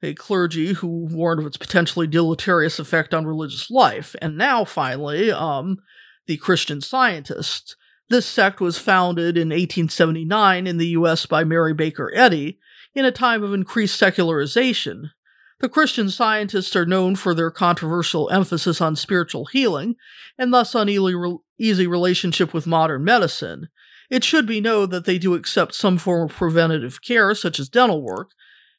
a 0.01 0.13
clergy 0.13 0.71
who 0.71 1.05
warned 1.11 1.41
of 1.41 1.47
its 1.47 1.57
potentially 1.57 2.07
deleterious 2.07 2.79
effect 2.79 3.13
on 3.13 3.27
religious 3.27 3.69
life. 3.69 4.15
And 4.21 4.37
now, 4.37 4.63
finally, 4.63 5.29
um, 5.31 5.79
the 6.27 6.37
Christian 6.37 6.79
Scientists. 6.79 7.75
This 8.07 8.25
sect 8.25 8.61
was 8.61 8.77
founded 8.77 9.37
in 9.37 9.49
1879 9.49 10.65
in 10.65 10.77
the 10.77 10.87
U.S. 10.87 11.25
by 11.25 11.43
Mary 11.43 11.73
Baker 11.73 12.11
Eddy 12.15 12.57
in 12.93 13.05
a 13.05 13.11
time 13.11 13.43
of 13.43 13.53
increased 13.53 13.97
secularization. 13.97 15.11
The 15.59 15.69
Christian 15.69 16.09
Scientists 16.09 16.75
are 16.75 16.85
known 16.85 17.15
for 17.15 17.33
their 17.33 17.51
controversial 17.51 18.29
emphasis 18.29 18.79
on 18.79 18.95
spiritual 18.95 19.45
healing 19.45 19.95
and 20.37 20.53
thus 20.53 20.73
uneasy 20.73 21.87
relationship 21.87 22.53
with 22.53 22.65
modern 22.65 23.03
medicine. 23.03 23.67
It 24.09 24.23
should 24.23 24.45
be 24.45 24.61
known 24.61 24.89
that 24.89 25.05
they 25.05 25.19
do 25.19 25.35
accept 25.35 25.75
some 25.75 25.97
form 25.97 26.29
of 26.29 26.35
preventative 26.35 27.01
care, 27.01 27.35
such 27.35 27.59
as 27.59 27.69
dental 27.69 28.01
work, 28.01 28.31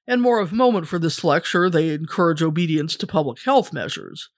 and 0.07 0.20
more 0.20 0.40
of 0.40 0.53
moment 0.53 0.88
for 0.88 0.99
this 0.99 1.23
lecture, 1.23 1.70
they 1.70 1.90
encourage 1.90 2.42
obedience 2.42 2.96
to 2.96 3.07
public 3.07 3.42
health 3.42 3.73
measures. 3.73 4.31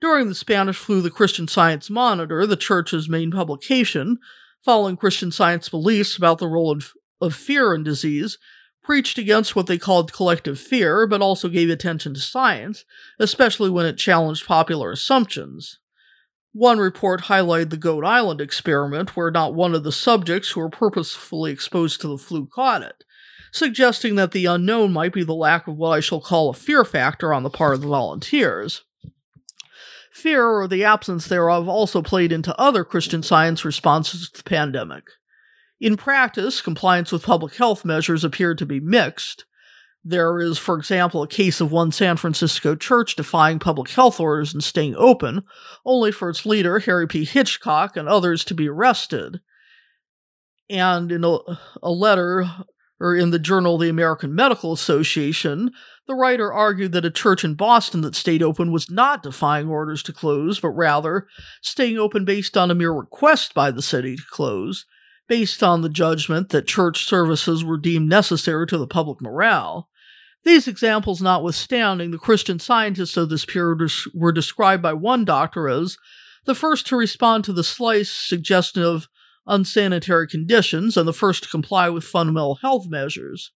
During 0.00 0.28
the 0.28 0.34
Spanish 0.34 0.76
flu, 0.76 1.00
the 1.00 1.10
Christian 1.10 1.46
Science 1.46 1.88
Monitor, 1.88 2.44
the 2.44 2.56
Church's 2.56 3.08
main 3.08 3.30
publication, 3.30 4.18
following 4.64 4.96
Christian 4.96 5.30
Science 5.30 5.68
beliefs 5.68 6.16
about 6.16 6.38
the 6.38 6.48
role 6.48 6.72
of, 6.72 6.92
of 7.20 7.36
fear 7.36 7.72
in 7.72 7.84
disease, 7.84 8.36
preached 8.82 9.18
against 9.18 9.54
what 9.54 9.66
they 9.66 9.78
called 9.78 10.12
collective 10.12 10.58
fear, 10.58 11.06
but 11.06 11.20
also 11.20 11.48
gave 11.48 11.70
attention 11.70 12.14
to 12.14 12.20
science, 12.20 12.84
especially 13.18 13.70
when 13.70 13.86
it 13.86 13.96
challenged 13.96 14.46
popular 14.46 14.90
assumptions. 14.90 15.78
One 16.52 16.78
report 16.78 17.22
highlighted 17.22 17.70
the 17.70 17.76
Goat 17.76 18.04
Island 18.04 18.40
experiment, 18.40 19.16
where 19.16 19.30
not 19.30 19.54
one 19.54 19.74
of 19.74 19.84
the 19.84 19.92
subjects 19.92 20.50
who 20.50 20.60
were 20.60 20.68
purposefully 20.68 21.50
exposed 21.50 22.00
to 22.00 22.08
the 22.08 22.18
flu 22.18 22.46
caught 22.46 22.82
it, 22.82 23.04
suggesting 23.52 24.16
that 24.16 24.32
the 24.32 24.46
unknown 24.46 24.92
might 24.92 25.14
be 25.14 25.24
the 25.24 25.34
lack 25.34 25.66
of 25.66 25.76
what 25.76 25.90
I 25.90 26.00
shall 26.00 26.20
call 26.20 26.50
a 26.50 26.54
fear 26.54 26.84
factor 26.84 27.32
on 27.32 27.42
the 27.42 27.50
part 27.50 27.74
of 27.74 27.80
the 27.80 27.88
volunteers. 27.88 28.82
Fear, 30.12 30.46
or 30.46 30.68
the 30.68 30.84
absence 30.84 31.26
thereof, 31.26 31.68
also 31.68 32.02
played 32.02 32.32
into 32.32 32.58
other 32.60 32.84
Christian 32.84 33.22
science 33.22 33.64
responses 33.64 34.28
to 34.28 34.42
the 34.42 34.48
pandemic. 34.48 35.04
In 35.82 35.96
practice, 35.96 36.62
compliance 36.62 37.10
with 37.10 37.24
public 37.24 37.56
health 37.56 37.84
measures 37.84 38.22
appeared 38.22 38.56
to 38.58 38.66
be 38.66 38.78
mixed. 38.78 39.46
There 40.04 40.38
is, 40.38 40.56
for 40.56 40.78
example, 40.78 41.24
a 41.24 41.28
case 41.28 41.60
of 41.60 41.72
one 41.72 41.90
San 41.90 42.16
Francisco 42.16 42.76
church 42.76 43.16
defying 43.16 43.58
public 43.58 43.90
health 43.90 44.20
orders 44.20 44.54
and 44.54 44.62
staying 44.62 44.94
open, 44.94 45.42
only 45.84 46.12
for 46.12 46.30
its 46.30 46.46
leader, 46.46 46.78
Harry 46.78 47.08
P. 47.08 47.24
Hitchcock, 47.24 47.96
and 47.96 48.08
others 48.08 48.44
to 48.44 48.54
be 48.54 48.68
arrested. 48.68 49.40
And 50.70 51.10
in 51.10 51.24
a, 51.24 51.38
a 51.82 51.90
letter, 51.90 52.48
or 53.00 53.16
in 53.16 53.30
the 53.30 53.40
journal 53.40 53.76
The 53.76 53.88
American 53.88 54.36
Medical 54.36 54.72
Association, 54.72 55.72
the 56.06 56.14
writer 56.14 56.52
argued 56.52 56.92
that 56.92 57.04
a 57.04 57.10
church 57.10 57.42
in 57.42 57.54
Boston 57.54 58.02
that 58.02 58.14
stayed 58.14 58.44
open 58.44 58.70
was 58.70 58.88
not 58.88 59.24
defying 59.24 59.66
orders 59.66 60.04
to 60.04 60.12
close, 60.12 60.60
but 60.60 60.70
rather 60.70 61.26
staying 61.60 61.98
open 61.98 62.24
based 62.24 62.56
on 62.56 62.70
a 62.70 62.74
mere 62.76 62.92
request 62.92 63.52
by 63.52 63.72
the 63.72 63.82
city 63.82 64.14
to 64.14 64.22
close, 64.30 64.86
based 65.32 65.62
on 65.62 65.80
the 65.80 65.88
judgment 65.88 66.50
that 66.50 66.66
church 66.66 67.06
services 67.06 67.64
were 67.64 67.78
deemed 67.78 68.06
necessary 68.06 68.66
to 68.66 68.76
the 68.76 68.86
public 68.86 69.18
morale. 69.22 69.88
These 70.44 70.68
examples 70.68 71.22
notwithstanding, 71.22 72.10
the 72.10 72.18
Christian 72.18 72.58
scientists 72.58 73.16
of 73.16 73.30
this 73.30 73.46
period 73.46 73.90
were 74.12 74.32
described 74.32 74.82
by 74.82 74.92
one 74.92 75.24
doctor 75.24 75.70
as 75.70 75.96
the 76.44 76.54
first 76.54 76.86
to 76.88 76.96
respond 76.96 77.44
to 77.44 77.54
the 77.54 77.64
slightest 77.64 78.28
suggestion 78.28 78.82
of 78.82 79.08
unsanitary 79.46 80.28
conditions 80.28 80.98
and 80.98 81.08
the 81.08 81.14
first 81.14 81.44
to 81.44 81.48
comply 81.48 81.88
with 81.88 82.04
fundamental 82.04 82.56
health 82.56 82.86
measures. 82.86 83.52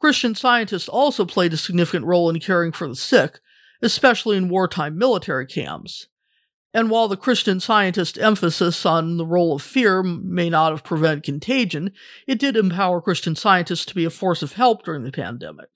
Christian 0.00 0.34
scientists 0.34 0.88
also 0.88 1.26
played 1.26 1.52
a 1.52 1.58
significant 1.58 2.06
role 2.06 2.30
in 2.30 2.40
caring 2.40 2.72
for 2.72 2.88
the 2.88 2.96
sick, 2.96 3.40
especially 3.82 4.38
in 4.38 4.48
wartime 4.48 4.96
military 4.96 5.46
camps. 5.46 6.06
And 6.74 6.90
while 6.90 7.08
the 7.08 7.16
Christian 7.16 7.60
scientist 7.60 8.18
emphasis 8.18 8.84
on 8.84 9.16
the 9.16 9.26
role 9.26 9.54
of 9.54 9.62
fear 9.62 10.02
may 10.02 10.50
not 10.50 10.72
have 10.72 10.84
prevented 10.84 11.22
contagion, 11.22 11.92
it 12.26 12.38
did 12.38 12.56
empower 12.56 13.00
Christian 13.00 13.34
scientists 13.34 13.86
to 13.86 13.94
be 13.94 14.04
a 14.04 14.10
force 14.10 14.42
of 14.42 14.52
help 14.52 14.84
during 14.84 15.02
the 15.02 15.12
pandemic. 15.12 15.70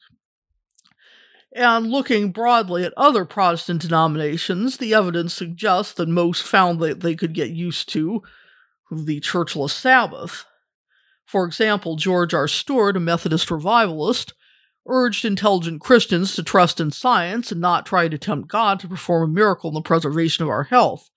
And 1.54 1.90
looking 1.90 2.30
broadly 2.30 2.84
at 2.84 2.94
other 2.96 3.24
Protestant 3.24 3.82
denominations, 3.82 4.78
the 4.78 4.94
evidence 4.94 5.34
suggests 5.34 5.92
that 5.94 6.08
most 6.08 6.42
found 6.42 6.80
that 6.80 7.00
they 7.00 7.14
could 7.14 7.34
get 7.34 7.50
used 7.50 7.88
to 7.90 8.22
the 8.90 9.20
churchless 9.20 9.70
Sabbath. 9.70 10.44
For 11.24 11.46
example, 11.46 11.96
George 11.96 12.34
R. 12.34 12.48
Stuart, 12.48 12.96
a 12.96 13.00
Methodist 13.00 13.50
revivalist, 13.50 14.34
urged 14.86 15.24
intelligent 15.24 15.80
Christians 15.80 16.34
to 16.34 16.42
trust 16.42 16.80
in 16.80 16.90
science 16.90 17.52
and 17.52 17.60
not 17.60 17.86
try 17.86 18.08
to 18.08 18.18
tempt 18.18 18.48
God 18.48 18.80
to 18.80 18.88
perform 18.88 19.30
a 19.30 19.32
miracle 19.32 19.70
in 19.70 19.74
the 19.74 19.82
preservation 19.82 20.42
of 20.42 20.50
our 20.50 20.64
health. 20.64 21.08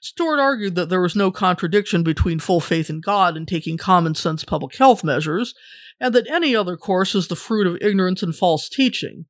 Stuart 0.00 0.40
argued 0.40 0.76
that 0.76 0.88
there 0.88 1.02
was 1.02 1.14
no 1.14 1.30
contradiction 1.30 2.02
between 2.02 2.40
full 2.40 2.60
faith 2.60 2.88
in 2.88 3.00
God 3.00 3.36
and 3.36 3.46
taking 3.46 3.76
common 3.76 4.14
sense 4.14 4.44
public 4.44 4.76
health 4.76 5.04
measures, 5.04 5.54
and 6.00 6.14
that 6.14 6.30
any 6.30 6.56
other 6.56 6.78
course 6.78 7.14
is 7.14 7.28
the 7.28 7.36
fruit 7.36 7.66
of 7.66 7.76
ignorance 7.82 8.22
and 8.22 8.34
false 8.34 8.70
teaching. 8.70 9.26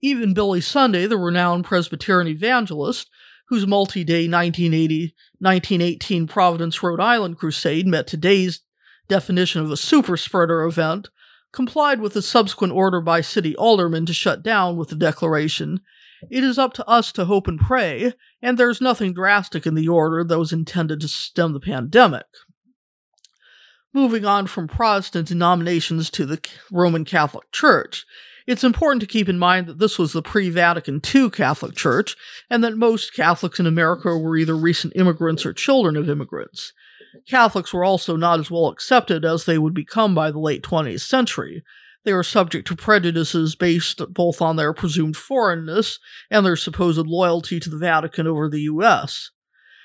Even 0.00 0.32
Billy 0.32 0.62
Sunday, 0.62 1.06
the 1.06 1.18
renowned 1.18 1.66
Presbyterian 1.66 2.28
evangelist, 2.28 3.10
whose 3.48 3.66
multi 3.66 4.04
day 4.04 4.26
1918 4.26 6.26
Providence, 6.26 6.82
Rhode 6.82 7.00
Island 7.00 7.36
crusade 7.36 7.86
met 7.86 8.06
today's 8.06 8.62
definition 9.08 9.60
of 9.60 9.70
a 9.70 9.76
super 9.76 10.16
spreader 10.16 10.62
event, 10.62 11.10
complied 11.54 12.00
with 12.00 12.14
the 12.14 12.20
subsequent 12.20 12.72
order 12.72 13.00
by 13.00 13.20
city 13.20 13.54
aldermen 13.56 14.04
to 14.04 14.12
shut 14.12 14.42
down 14.42 14.76
with 14.76 14.88
the 14.88 14.96
declaration 14.96 15.80
It 16.30 16.42
is 16.42 16.58
up 16.58 16.72
to 16.74 16.88
us 16.88 17.12
to 17.12 17.26
hope 17.26 17.46
and 17.46 17.60
pray, 17.60 18.12
and 18.42 18.58
there's 18.58 18.80
nothing 18.80 19.14
drastic 19.14 19.66
in 19.66 19.74
the 19.74 19.88
order 19.88 20.24
that 20.24 20.38
was 20.38 20.52
intended 20.52 21.00
to 21.00 21.08
stem 21.08 21.52
the 21.52 21.60
pandemic. 21.60 22.26
Moving 23.92 24.24
on 24.24 24.46
from 24.46 24.66
Protestant 24.66 25.28
denominations 25.28 26.10
to 26.10 26.26
the 26.26 26.40
Roman 26.72 27.04
Catholic 27.04 27.52
Church, 27.52 28.04
it's 28.46 28.64
important 28.64 29.00
to 29.02 29.06
keep 29.06 29.28
in 29.28 29.38
mind 29.38 29.66
that 29.66 29.78
this 29.78 29.98
was 29.98 30.12
the 30.12 30.22
pre 30.22 30.50
Vatican 30.50 31.00
II 31.14 31.30
Catholic 31.30 31.76
Church, 31.76 32.16
and 32.50 32.64
that 32.64 32.76
most 32.76 33.14
Catholics 33.14 33.60
in 33.60 33.66
America 33.66 34.16
were 34.18 34.36
either 34.36 34.56
recent 34.56 34.94
immigrants 34.96 35.46
or 35.46 35.52
children 35.52 35.96
of 35.96 36.08
immigrants. 36.08 36.72
Catholics 37.28 37.72
were 37.72 37.84
also 37.84 38.16
not 38.16 38.40
as 38.40 38.50
well 38.50 38.68
accepted 38.68 39.24
as 39.24 39.44
they 39.44 39.58
would 39.58 39.74
become 39.74 40.14
by 40.14 40.30
the 40.30 40.38
late 40.38 40.62
20th 40.62 41.00
century. 41.00 41.62
They 42.04 42.12
were 42.12 42.22
subject 42.22 42.68
to 42.68 42.76
prejudices 42.76 43.54
based 43.54 44.02
both 44.10 44.42
on 44.42 44.56
their 44.56 44.72
presumed 44.72 45.16
foreignness 45.16 45.98
and 46.30 46.44
their 46.44 46.56
supposed 46.56 47.06
loyalty 47.06 47.58
to 47.60 47.70
the 47.70 47.78
Vatican 47.78 48.26
over 48.26 48.48
the 48.48 48.62
US. 48.62 49.30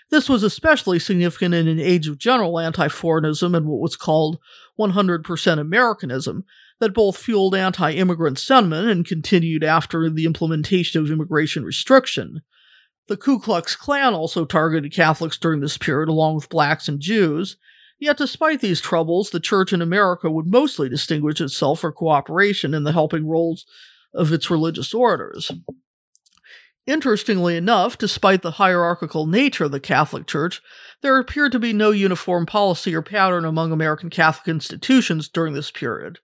This 0.10 0.28
was 0.28 0.44
especially 0.44 1.00
significant 1.00 1.54
in 1.54 1.68
an 1.68 1.80
age 1.80 2.08
of 2.08 2.18
general 2.18 2.60
anti 2.60 2.88
foreignism 2.88 3.54
and 3.54 3.68
what 3.68 3.80
was 3.80 3.96
called 3.96 4.40
100% 4.80 5.60
Americanism, 5.60 6.46
that 6.80 6.94
both 6.94 7.18
fueled 7.18 7.56
anti 7.56 7.92
immigrant 7.92 8.40
sentiment 8.40 8.90
and 8.90 9.06
continued 9.06 9.64
after 9.64 10.10
the 10.10 10.26
implementation 10.26 11.02
of 11.02 11.12
immigration 11.12 11.64
restriction. 11.64 12.42
The 13.10 13.18
Ku 13.18 13.40
Klux 13.40 13.76
Klan 13.76 14.14
also 14.14 14.46
targeted 14.46 14.94
Catholics 14.94 15.36
during 15.36 15.62
this 15.62 15.80
period, 15.80 16.10
along 16.10 16.36
with 16.36 16.48
blacks 16.48 16.88
and 16.88 17.00
Jews. 17.00 17.58
Yet, 17.98 18.18
despite 18.18 18.62
these 18.62 18.80
troubles, 18.80 19.32
the 19.32 19.40
Church 19.40 19.74
in 19.74 19.82
America 19.82 20.30
would 20.30 20.46
mostly 20.46 20.90
distinguish 20.90 21.42
itself 21.42 21.80
for 21.80 21.92
cooperation 21.92 22.76
in 22.76 22.84
the 22.84 22.92
helping 22.92 23.28
roles 23.28 23.66
of 24.14 24.32
its 24.32 24.52
religious 24.52 24.94
orders. 24.94 25.52
Interestingly 26.86 27.58
enough, 27.58 27.98
despite 27.98 28.44
the 28.44 28.52
hierarchical 28.52 29.26
nature 29.26 29.64
of 29.64 29.72
the 29.72 29.80
Catholic 29.80 30.28
Church, 30.28 30.62
there 31.02 31.18
appeared 31.18 31.52
to 31.54 31.60
be 31.60 31.74
no 31.74 31.90
uniform 31.90 32.46
policy 32.46 32.94
or 32.94 33.02
pattern 33.02 33.44
among 33.44 33.72
American 33.72 34.12
Catholic 34.12 34.48
institutions 34.48 35.28
during 35.28 35.56
this 35.56 35.72
period. 35.72 36.20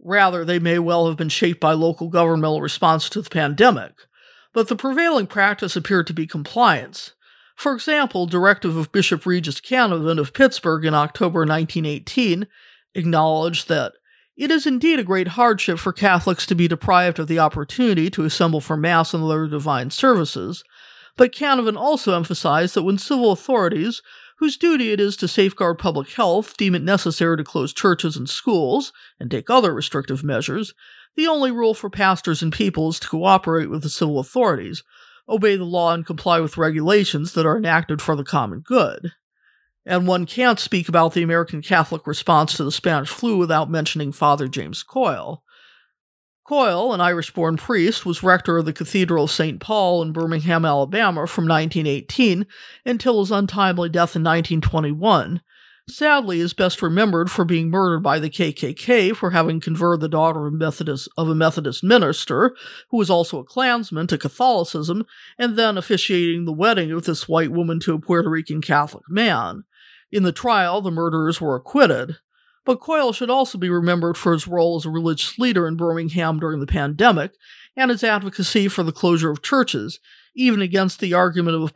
Rather, 0.00 0.44
they 0.44 0.58
may 0.58 0.80
well 0.80 1.06
have 1.06 1.16
been 1.16 1.28
shaped 1.28 1.60
by 1.60 1.72
local 1.72 2.08
governmental 2.08 2.60
response 2.60 3.08
to 3.08 3.22
the 3.22 3.30
pandemic 3.30 3.92
but 4.54 4.68
the 4.68 4.76
prevailing 4.76 5.26
practice 5.26 5.76
appeared 5.76 6.06
to 6.06 6.14
be 6.14 6.26
compliance. 6.26 7.12
For 7.54 7.74
example, 7.74 8.26
directive 8.26 8.76
of 8.76 8.92
Bishop 8.92 9.26
Regis 9.26 9.60
Canevin 9.60 10.18
of 10.18 10.32
Pittsburgh 10.32 10.86
in 10.86 10.94
October 10.94 11.40
1918 11.40 12.46
acknowledged 12.94 13.68
that 13.68 13.92
it 14.36 14.50
is 14.50 14.66
indeed 14.66 14.98
a 14.98 15.04
great 15.04 15.28
hardship 15.28 15.78
for 15.78 15.92
Catholics 15.92 16.46
to 16.46 16.54
be 16.54 16.66
deprived 16.66 17.18
of 17.18 17.28
the 17.28 17.38
opportunity 17.38 18.10
to 18.10 18.24
assemble 18.24 18.60
for 18.60 18.76
Mass 18.76 19.14
and 19.14 19.22
other 19.22 19.46
divine 19.46 19.90
services, 19.90 20.64
but 21.16 21.32
Canevin 21.32 21.76
also 21.76 22.16
emphasized 22.16 22.74
that 22.74 22.82
when 22.82 22.98
civil 22.98 23.30
authorities, 23.30 24.02
whose 24.38 24.56
duty 24.56 24.90
it 24.90 24.98
is 24.98 25.16
to 25.16 25.28
safeguard 25.28 25.78
public 25.78 26.10
health, 26.10 26.56
deem 26.56 26.74
it 26.74 26.82
necessary 26.82 27.36
to 27.36 27.44
close 27.44 27.72
churches 27.72 28.16
and 28.16 28.28
schools 28.28 28.92
and 29.20 29.30
take 29.30 29.48
other 29.48 29.72
restrictive 29.72 30.24
measures, 30.24 30.74
the 31.16 31.26
only 31.26 31.50
rule 31.50 31.74
for 31.74 31.90
pastors 31.90 32.42
and 32.42 32.52
people 32.52 32.88
is 32.88 33.00
to 33.00 33.08
cooperate 33.08 33.70
with 33.70 33.82
the 33.82 33.88
civil 33.88 34.18
authorities, 34.18 34.82
obey 35.28 35.56
the 35.56 35.64
law, 35.64 35.92
and 35.94 36.06
comply 36.06 36.40
with 36.40 36.56
regulations 36.56 37.32
that 37.32 37.46
are 37.46 37.56
enacted 37.56 38.02
for 38.02 38.16
the 38.16 38.24
common 38.24 38.60
good. 38.60 39.12
And 39.86 40.06
one 40.06 40.26
can't 40.26 40.58
speak 40.58 40.88
about 40.88 41.12
the 41.12 41.22
American 41.22 41.60
Catholic 41.60 42.06
response 42.06 42.56
to 42.56 42.64
the 42.64 42.72
Spanish 42.72 43.10
flu 43.10 43.36
without 43.36 43.70
mentioning 43.70 44.12
Father 44.12 44.48
James 44.48 44.82
Coyle. 44.82 45.42
Coyle, 46.46 46.92
an 46.92 47.00
Irish 47.00 47.32
born 47.32 47.56
priest, 47.56 48.04
was 48.04 48.22
rector 48.22 48.58
of 48.58 48.66
the 48.66 48.72
Cathedral 48.72 49.24
of 49.24 49.30
St. 49.30 49.60
Paul 49.60 50.02
in 50.02 50.12
Birmingham, 50.12 50.64
Alabama 50.64 51.26
from 51.26 51.48
1918 51.48 52.46
until 52.84 53.20
his 53.20 53.30
untimely 53.30 53.88
death 53.88 54.14
in 54.14 54.22
1921, 54.22 55.40
sadly 55.94 56.40
is 56.40 56.54
best 56.54 56.82
remembered 56.82 57.30
for 57.30 57.44
being 57.44 57.70
murdered 57.70 58.02
by 58.02 58.18
the 58.18 58.30
KKK 58.30 59.14
for 59.14 59.30
having 59.30 59.60
converted 59.60 60.00
the 60.00 60.08
daughter 60.08 60.46
of, 60.46 60.52
Methodist, 60.54 61.08
of 61.16 61.28
a 61.28 61.34
Methodist 61.34 61.84
minister, 61.84 62.56
who 62.90 62.96
was 62.96 63.10
also 63.10 63.38
a 63.38 63.44
Klansman, 63.44 64.06
to 64.08 64.18
Catholicism, 64.18 65.04
and 65.38 65.56
then 65.56 65.78
officiating 65.78 66.44
the 66.44 66.52
wedding 66.52 66.90
of 66.90 67.04
this 67.04 67.28
white 67.28 67.52
woman 67.52 67.80
to 67.80 67.94
a 67.94 68.00
Puerto 68.00 68.28
Rican 68.28 68.60
Catholic 68.60 69.04
man. 69.08 69.64
In 70.10 70.22
the 70.22 70.32
trial, 70.32 70.80
the 70.80 70.90
murderers 70.90 71.40
were 71.40 71.56
acquitted. 71.56 72.16
But 72.64 72.80
Coyle 72.80 73.12
should 73.12 73.30
also 73.30 73.58
be 73.58 73.68
remembered 73.68 74.16
for 74.16 74.32
his 74.32 74.48
role 74.48 74.76
as 74.76 74.86
a 74.86 74.90
religious 74.90 75.38
leader 75.38 75.68
in 75.68 75.76
Birmingham 75.76 76.40
during 76.40 76.60
the 76.60 76.66
pandemic 76.66 77.32
and 77.76 77.90
his 77.90 78.02
advocacy 78.02 78.68
for 78.68 78.82
the 78.82 78.92
closure 78.92 79.30
of 79.30 79.42
churches, 79.42 80.00
even 80.34 80.62
against 80.62 81.00
the 81.00 81.12
argument 81.12 81.56
of 81.56 81.62
a 81.62 81.68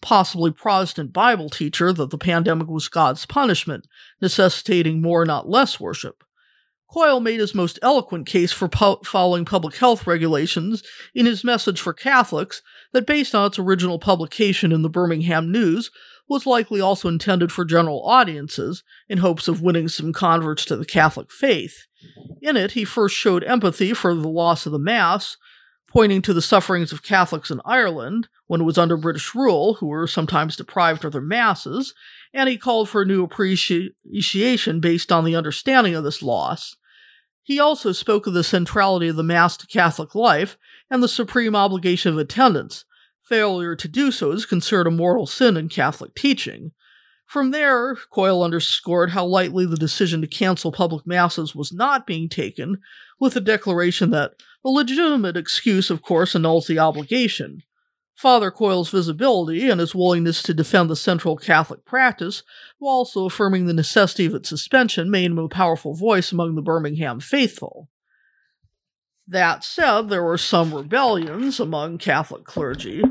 possibly 0.00 0.50
Protestant 0.50 1.12
Bible 1.12 1.50
teacher 1.50 1.92
that 1.92 2.10
the 2.10 2.18
pandemic 2.18 2.68
was 2.68 2.88
God's 2.88 3.26
punishment, 3.26 3.86
necessitating 4.20 5.02
more, 5.02 5.24
not 5.24 5.48
less 5.48 5.78
worship. 5.78 6.24
Coyle 6.92 7.20
made 7.20 7.38
his 7.38 7.54
most 7.54 7.78
eloquent 7.82 8.26
case 8.26 8.50
for 8.50 8.68
following 9.04 9.44
public 9.44 9.76
health 9.76 10.06
regulations 10.08 10.82
in 11.14 11.24
his 11.24 11.44
message 11.44 11.80
for 11.80 11.92
Catholics 11.92 12.62
that, 12.92 13.06
based 13.06 13.34
on 13.34 13.46
its 13.46 13.60
original 13.60 14.00
publication 14.00 14.72
in 14.72 14.82
the 14.82 14.88
Birmingham 14.88 15.52
News, 15.52 15.90
was 16.28 16.46
likely 16.46 16.80
also 16.80 17.08
intended 17.08 17.52
for 17.52 17.64
general 17.64 18.04
audiences 18.04 18.82
in 19.08 19.18
hopes 19.18 19.46
of 19.46 19.62
winning 19.62 19.88
some 19.88 20.12
converts 20.12 20.64
to 20.64 20.76
the 20.76 20.84
Catholic 20.84 21.30
faith. 21.30 21.86
In 22.40 22.56
it, 22.56 22.72
he 22.72 22.84
first 22.84 23.14
showed 23.14 23.44
empathy 23.44 23.94
for 23.94 24.14
the 24.14 24.28
loss 24.28 24.66
of 24.66 24.72
the 24.72 24.78
Mass, 24.78 25.36
pointing 25.90 26.22
to 26.22 26.32
the 26.32 26.40
sufferings 26.40 26.92
of 26.92 27.02
Catholics 27.02 27.50
in 27.50 27.60
Ireland 27.64 28.28
when 28.46 28.62
it 28.62 28.64
was 28.64 28.78
under 28.78 28.96
British 28.96 29.34
rule, 29.34 29.74
who 29.74 29.86
were 29.86 30.06
sometimes 30.06 30.56
deprived 30.56 31.04
of 31.04 31.12
their 31.12 31.20
Masses, 31.20 31.94
and 32.32 32.48
he 32.48 32.56
called 32.56 32.88
for 32.88 33.02
a 33.02 33.06
new 33.06 33.24
appreciation 33.24 34.80
based 34.80 35.10
on 35.12 35.24
the 35.24 35.36
understanding 35.36 35.94
of 35.94 36.04
this 36.04 36.22
loss. 36.22 36.76
He 37.42 37.58
also 37.58 37.90
spoke 37.90 38.26
of 38.26 38.34
the 38.34 38.44
centrality 38.44 39.08
of 39.08 39.16
the 39.16 39.24
Mass 39.24 39.56
to 39.56 39.66
Catholic 39.66 40.14
life 40.14 40.56
and 40.88 41.02
the 41.02 41.08
supreme 41.08 41.56
obligation 41.56 42.12
of 42.12 42.18
attendance. 42.18 42.84
Failure 43.22 43.74
to 43.74 43.88
do 43.88 44.12
so 44.12 44.30
is 44.30 44.46
considered 44.46 44.86
a 44.86 44.90
mortal 44.90 45.26
sin 45.26 45.56
in 45.56 45.68
Catholic 45.68 46.14
teaching. 46.14 46.72
From 47.30 47.52
there, 47.52 47.94
Coyle 48.10 48.42
underscored 48.42 49.10
how 49.10 49.24
lightly 49.24 49.64
the 49.64 49.76
decision 49.76 50.20
to 50.20 50.26
cancel 50.26 50.72
public 50.72 51.06
masses 51.06 51.54
was 51.54 51.72
not 51.72 52.04
being 52.04 52.28
taken, 52.28 52.78
with 53.20 53.34
the 53.34 53.40
declaration 53.40 54.10
that 54.10 54.32
a 54.64 54.68
legitimate 54.68 55.36
excuse, 55.36 55.90
of 55.90 56.02
course, 56.02 56.34
annuls 56.34 56.66
the 56.66 56.80
obligation. 56.80 57.62
Father 58.16 58.50
Coyle's 58.50 58.90
visibility 58.90 59.70
and 59.70 59.78
his 59.78 59.94
willingness 59.94 60.42
to 60.42 60.52
defend 60.52 60.90
the 60.90 60.96
central 60.96 61.36
Catholic 61.36 61.84
practice, 61.84 62.42
while 62.80 62.96
also 62.96 63.26
affirming 63.26 63.66
the 63.66 63.74
necessity 63.74 64.26
of 64.26 64.34
its 64.34 64.48
suspension, 64.48 65.08
made 65.08 65.30
him 65.30 65.38
a 65.38 65.48
powerful 65.48 65.94
voice 65.94 66.32
among 66.32 66.56
the 66.56 66.62
Birmingham 66.62 67.20
faithful. 67.20 67.88
That 69.28 69.62
said, 69.62 70.08
there 70.08 70.24
were 70.24 70.36
some 70.36 70.74
rebellions 70.74 71.60
among 71.60 71.98
Catholic 71.98 72.42
clergy. 72.42 73.04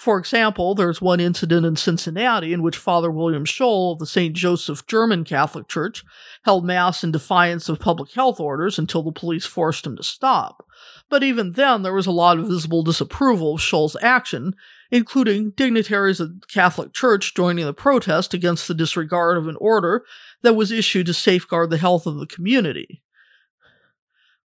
For 0.00 0.18
example, 0.18 0.74
there's 0.74 1.02
one 1.02 1.20
incident 1.20 1.66
in 1.66 1.76
Cincinnati 1.76 2.54
in 2.54 2.62
which 2.62 2.78
Father 2.78 3.10
William 3.10 3.44
Scholl 3.44 3.92
of 3.92 3.98
the 3.98 4.06
St. 4.06 4.34
Joseph 4.34 4.86
German 4.86 5.24
Catholic 5.24 5.68
Church 5.68 6.06
held 6.42 6.64
Mass 6.64 7.04
in 7.04 7.12
defiance 7.12 7.68
of 7.68 7.80
public 7.80 8.10
health 8.12 8.40
orders 8.40 8.78
until 8.78 9.02
the 9.02 9.12
police 9.12 9.44
forced 9.44 9.86
him 9.86 9.98
to 9.98 10.02
stop. 10.02 10.66
But 11.10 11.22
even 11.22 11.52
then, 11.52 11.82
there 11.82 11.92
was 11.92 12.06
a 12.06 12.12
lot 12.12 12.38
of 12.38 12.48
visible 12.48 12.82
disapproval 12.82 13.56
of 13.56 13.60
Scholl's 13.60 13.94
action, 14.00 14.56
including 14.90 15.50
dignitaries 15.50 16.18
of 16.18 16.40
the 16.40 16.46
Catholic 16.46 16.94
Church 16.94 17.34
joining 17.34 17.66
the 17.66 17.74
protest 17.74 18.32
against 18.32 18.68
the 18.68 18.74
disregard 18.74 19.36
of 19.36 19.48
an 19.48 19.56
order 19.60 20.06
that 20.40 20.56
was 20.56 20.72
issued 20.72 21.04
to 21.08 21.12
safeguard 21.12 21.68
the 21.68 21.76
health 21.76 22.06
of 22.06 22.16
the 22.16 22.26
community. 22.26 23.02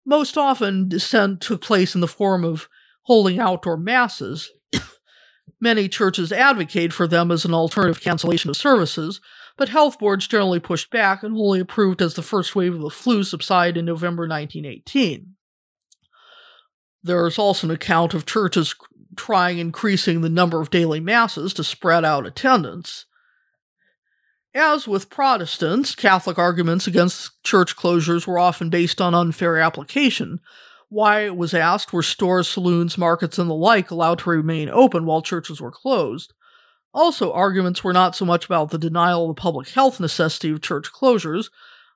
Most 0.05 0.37
often, 0.37 0.89
dissent 0.89 1.39
took 1.39 1.61
place 1.61 1.95
in 1.95 2.01
the 2.01 2.09
form 2.09 2.43
of 2.43 2.67
holding 3.03 3.39
outdoor 3.39 3.77
masses, 3.77 4.51
Many 5.59 5.87
churches 5.87 6.31
advocate 6.31 6.93
for 6.93 7.07
them 7.07 7.31
as 7.31 7.45
an 7.45 7.53
alternative 7.53 8.01
cancellation 8.01 8.49
of 8.49 8.57
services, 8.57 9.21
but 9.57 9.69
health 9.69 9.99
boards 9.99 10.27
generally 10.27 10.59
pushed 10.59 10.91
back 10.91 11.23
and 11.23 11.35
only 11.35 11.59
approved 11.59 12.01
as 12.01 12.13
the 12.13 12.21
first 12.21 12.55
wave 12.55 12.73
of 12.73 12.81
the 12.81 12.89
flu 12.89 13.23
subsided 13.23 13.77
in 13.77 13.85
November 13.85 14.23
1918. 14.27 15.35
There 17.03 17.25
is 17.27 17.37
also 17.37 17.67
an 17.67 17.73
account 17.73 18.13
of 18.13 18.25
churches 18.25 18.75
trying 19.15 19.59
increasing 19.59 20.21
the 20.21 20.29
number 20.29 20.59
of 20.59 20.71
daily 20.71 20.99
masses 20.99 21.53
to 21.53 21.63
spread 21.63 22.03
out 22.03 22.25
attendance. 22.25 23.05
As 24.53 24.87
with 24.87 25.09
Protestants, 25.09 25.95
Catholic 25.95 26.39
arguments 26.39 26.87
against 26.87 27.43
church 27.43 27.75
closures 27.75 28.25
were 28.25 28.39
often 28.39 28.69
based 28.69 29.01
on 29.01 29.13
unfair 29.13 29.57
application, 29.57 30.39
Wyatt 30.89 31.35
was 31.35 31.53
asked 31.53 31.91
were 31.91 32.03
stores, 32.03 32.47
saloons, 32.47 32.97
markets, 32.97 33.37
and 33.39 33.49
the 33.49 33.55
like 33.55 33.91
allowed 33.91 34.19
to 34.19 34.29
remain 34.29 34.69
open 34.69 35.05
while 35.05 35.21
churches 35.21 35.59
were 35.59 35.71
closed. 35.71 36.33
Also, 36.93 37.33
arguments 37.33 37.83
were 37.83 37.91
not 37.91 38.15
so 38.15 38.23
much 38.23 38.45
about 38.45 38.69
the 38.69 38.77
denial 38.77 39.29
of 39.29 39.35
the 39.35 39.41
public 39.41 39.69
health 39.69 39.99
necessity 39.99 40.51
of 40.51 40.61
church 40.61 40.91
closures, 40.93 41.49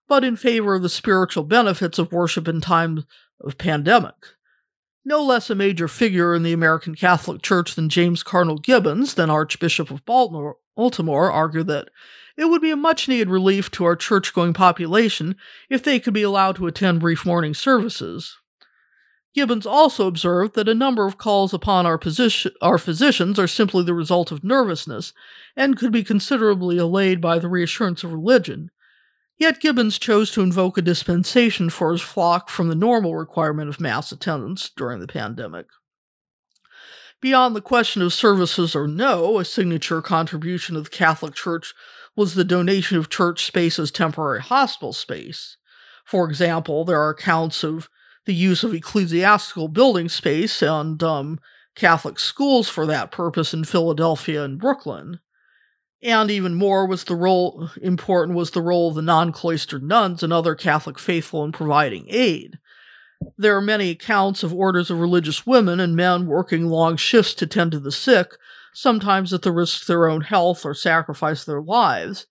but 0.07 0.23
in 0.23 0.35
favor 0.35 0.75
of 0.75 0.81
the 0.81 0.89
spiritual 0.89 1.43
benefits 1.43 1.99
of 1.99 2.11
worship 2.11 2.47
in 2.47 2.59
times 2.59 3.05
of 3.39 3.57
pandemic. 3.57 4.15
No 5.05 5.23
less 5.23 5.49
a 5.49 5.55
major 5.55 5.87
figure 5.87 6.35
in 6.35 6.43
the 6.43 6.51
American 6.51 6.95
Catholic 6.95 7.41
Church 7.41 7.75
than 7.75 7.87
James 7.87 8.23
Cardinal 8.23 8.57
Gibbons, 8.57 9.13
then 9.13 9.29
Archbishop 9.29 9.89
of 9.89 10.03
Baltimore, 10.03 10.57
argued 11.31 11.67
that 11.67 11.89
it 12.35 12.45
would 12.45 12.61
be 12.61 12.71
a 12.71 12.75
much 12.75 13.07
needed 13.07 13.29
relief 13.29 13.71
to 13.71 13.85
our 13.85 13.95
church 13.95 14.33
going 14.33 14.53
population 14.53 15.35
if 15.69 15.83
they 15.83 15.99
could 15.99 16.13
be 16.13 16.23
allowed 16.23 16.57
to 16.57 16.67
attend 16.67 16.99
brief 16.99 17.25
morning 17.25 17.53
services. 17.53 18.37
Gibbons 19.35 19.65
also 19.65 20.07
observed 20.07 20.55
that 20.55 20.67
a 20.67 20.73
number 20.73 21.05
of 21.05 21.17
calls 21.17 21.53
upon 21.53 21.85
our, 21.85 21.97
position, 21.97 22.51
our 22.61 22.77
physicians 22.77 23.37
are 23.37 23.47
simply 23.47 23.83
the 23.83 23.93
result 23.93 24.31
of 24.31 24.43
nervousness 24.43 25.13
and 25.55 25.77
could 25.77 25.91
be 25.91 26.03
considerably 26.03 26.77
allayed 26.77 27.21
by 27.21 27.37
the 27.37 27.47
reassurance 27.47 28.03
of 28.03 28.11
religion. 28.11 28.71
Yet 29.37 29.61
Gibbons 29.61 29.99
chose 29.99 30.31
to 30.31 30.41
invoke 30.41 30.77
a 30.77 30.81
dispensation 30.81 31.69
for 31.69 31.91
his 31.91 32.01
flock 32.01 32.49
from 32.49 32.69
the 32.69 32.75
normal 32.75 33.15
requirement 33.15 33.69
of 33.69 33.79
mass 33.79 34.11
attendance 34.11 34.69
during 34.75 34.99
the 34.99 35.07
pandemic. 35.07 35.67
Beyond 37.21 37.55
the 37.55 37.61
question 37.61 38.01
of 38.01 38.13
services 38.13 38.75
or 38.75 38.87
no, 38.87 39.39
a 39.39 39.45
signature 39.45 40.01
contribution 40.01 40.75
of 40.75 40.85
the 40.85 40.89
Catholic 40.89 41.35
Church 41.35 41.73
was 42.15 42.33
the 42.33 42.43
donation 42.43 42.97
of 42.97 43.09
church 43.09 43.45
space 43.45 43.77
as 43.77 43.91
temporary 43.91 44.41
hospital 44.41 44.93
space. 44.93 45.57
For 46.05 46.27
example, 46.27 46.83
there 46.83 46.99
are 46.99 47.11
accounts 47.11 47.63
of 47.63 47.89
the 48.29 48.35
use 48.35 48.63
of 48.63 48.75
ecclesiastical 48.75 49.67
building 49.67 50.07
space 50.07 50.61
and 50.61 51.01
um, 51.01 51.39
Catholic 51.73 52.19
schools 52.19 52.69
for 52.69 52.85
that 52.85 53.11
purpose 53.11 53.55
in 53.55 53.63
Philadelphia 53.63 54.43
and 54.43 54.59
Brooklyn. 54.59 55.19
And 56.03 56.29
even 56.29 56.53
more 56.53 56.85
was 56.85 57.05
the 57.05 57.15
role 57.15 57.71
important 57.81 58.37
was 58.37 58.51
the 58.51 58.61
role 58.61 58.89
of 58.89 58.93
the 58.93 59.01
non-cloistered 59.01 59.81
nuns 59.81 60.21
and 60.21 60.31
other 60.31 60.53
Catholic 60.53 60.99
faithful 60.99 61.43
in 61.43 61.51
providing 61.51 62.05
aid. 62.07 62.59
There 63.35 63.57
are 63.57 63.61
many 63.61 63.89
accounts 63.89 64.43
of 64.43 64.53
orders 64.53 64.91
of 64.91 64.99
religious 64.99 65.47
women 65.47 65.79
and 65.79 65.95
men 65.95 66.27
working 66.27 66.67
long 66.67 66.95
shifts 66.95 67.33
to 67.33 67.47
tend 67.47 67.71
to 67.71 67.79
the 67.79 67.91
sick, 67.91 68.33
sometimes 68.75 69.33
at 69.33 69.41
the 69.41 69.51
risk 69.51 69.81
of 69.81 69.87
their 69.87 70.07
own 70.07 70.21
health 70.21 70.67
or 70.67 70.75
sacrifice 70.75 71.43
their 71.45 71.63
lives. 71.63 72.27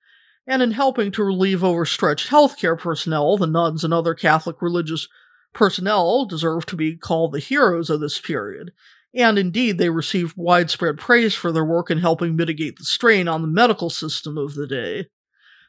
And 0.47 0.63
in 0.63 0.71
helping 0.71 1.11
to 1.11 1.25
relieve 1.25 1.65
overstretched 1.65 2.31
healthcare 2.31 2.79
personnel, 2.79 3.37
the 3.37 3.49
nuns 3.49 3.83
and 3.83 3.93
other 3.93 4.15
Catholic 4.15 4.63
religious 4.63 5.09
personnel 5.53 6.25
deserve 6.25 6.67
to 6.67 6.77
be 6.77 6.97
called 6.97 7.33
the 7.33 7.39
heroes 7.39 7.91
of 7.91 8.01
this 8.01 8.21
period, 8.21 8.73
and 9.15 9.39
indeed 9.39 9.79
they 9.79 9.91
received 9.91 10.35
widespread 10.37 10.99
praise 10.99 11.35
for 11.35 11.51
their 11.53 11.65
work 11.65 11.91
in 11.91 11.99
helping 11.99 12.37
mitigate 12.37 12.77
the 12.79 12.85
strain 12.85 13.29
on 13.29 13.43
the 13.43 13.49
medical 13.49 13.91
system 13.91 14.37
of 14.37 14.55
the 14.55 14.67
day. 14.67 15.07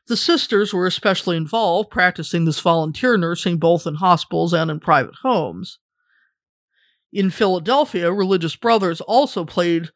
The 0.08 0.18
sisters 0.18 0.74
were 0.74 0.88
especially 0.88 1.38
involved, 1.38 1.92
practicing 1.92 2.46
this 2.46 2.60
volunteer 2.60 3.16
nursing 3.16 3.58
both 3.58 3.86
in 3.86 3.96
hospitals 3.96 4.54
and 4.54 4.72
in 4.72 4.80
private 4.80 5.16
homes. 5.22 5.80
In 7.14 7.30
Philadelphia, 7.30 8.12
religious 8.12 8.56
brothers 8.56 9.02
also 9.02 9.46
played 9.46 9.90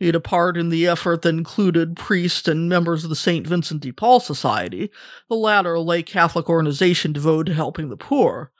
a 0.00 0.20
part 0.20 0.56
in 0.56 0.68
the 0.68 0.86
effort 0.86 1.22
that 1.22 1.30
included 1.30 1.96
priests 1.96 2.46
and 2.48 2.68
members 2.68 3.02
of 3.02 3.10
the 3.10 3.16
St. 3.16 3.46
Vincent 3.46 3.80
de 3.80 3.92
Paul 3.92 4.20
Society, 4.20 4.90
the 5.28 5.36
latter 5.36 5.74
a 5.74 5.80
lay 5.80 6.02
Catholic 6.02 6.48
organization 6.48 7.12
devoted 7.12 7.46
to 7.46 7.54
helping 7.54 7.88
the 7.88 7.96
poor. 7.96 8.52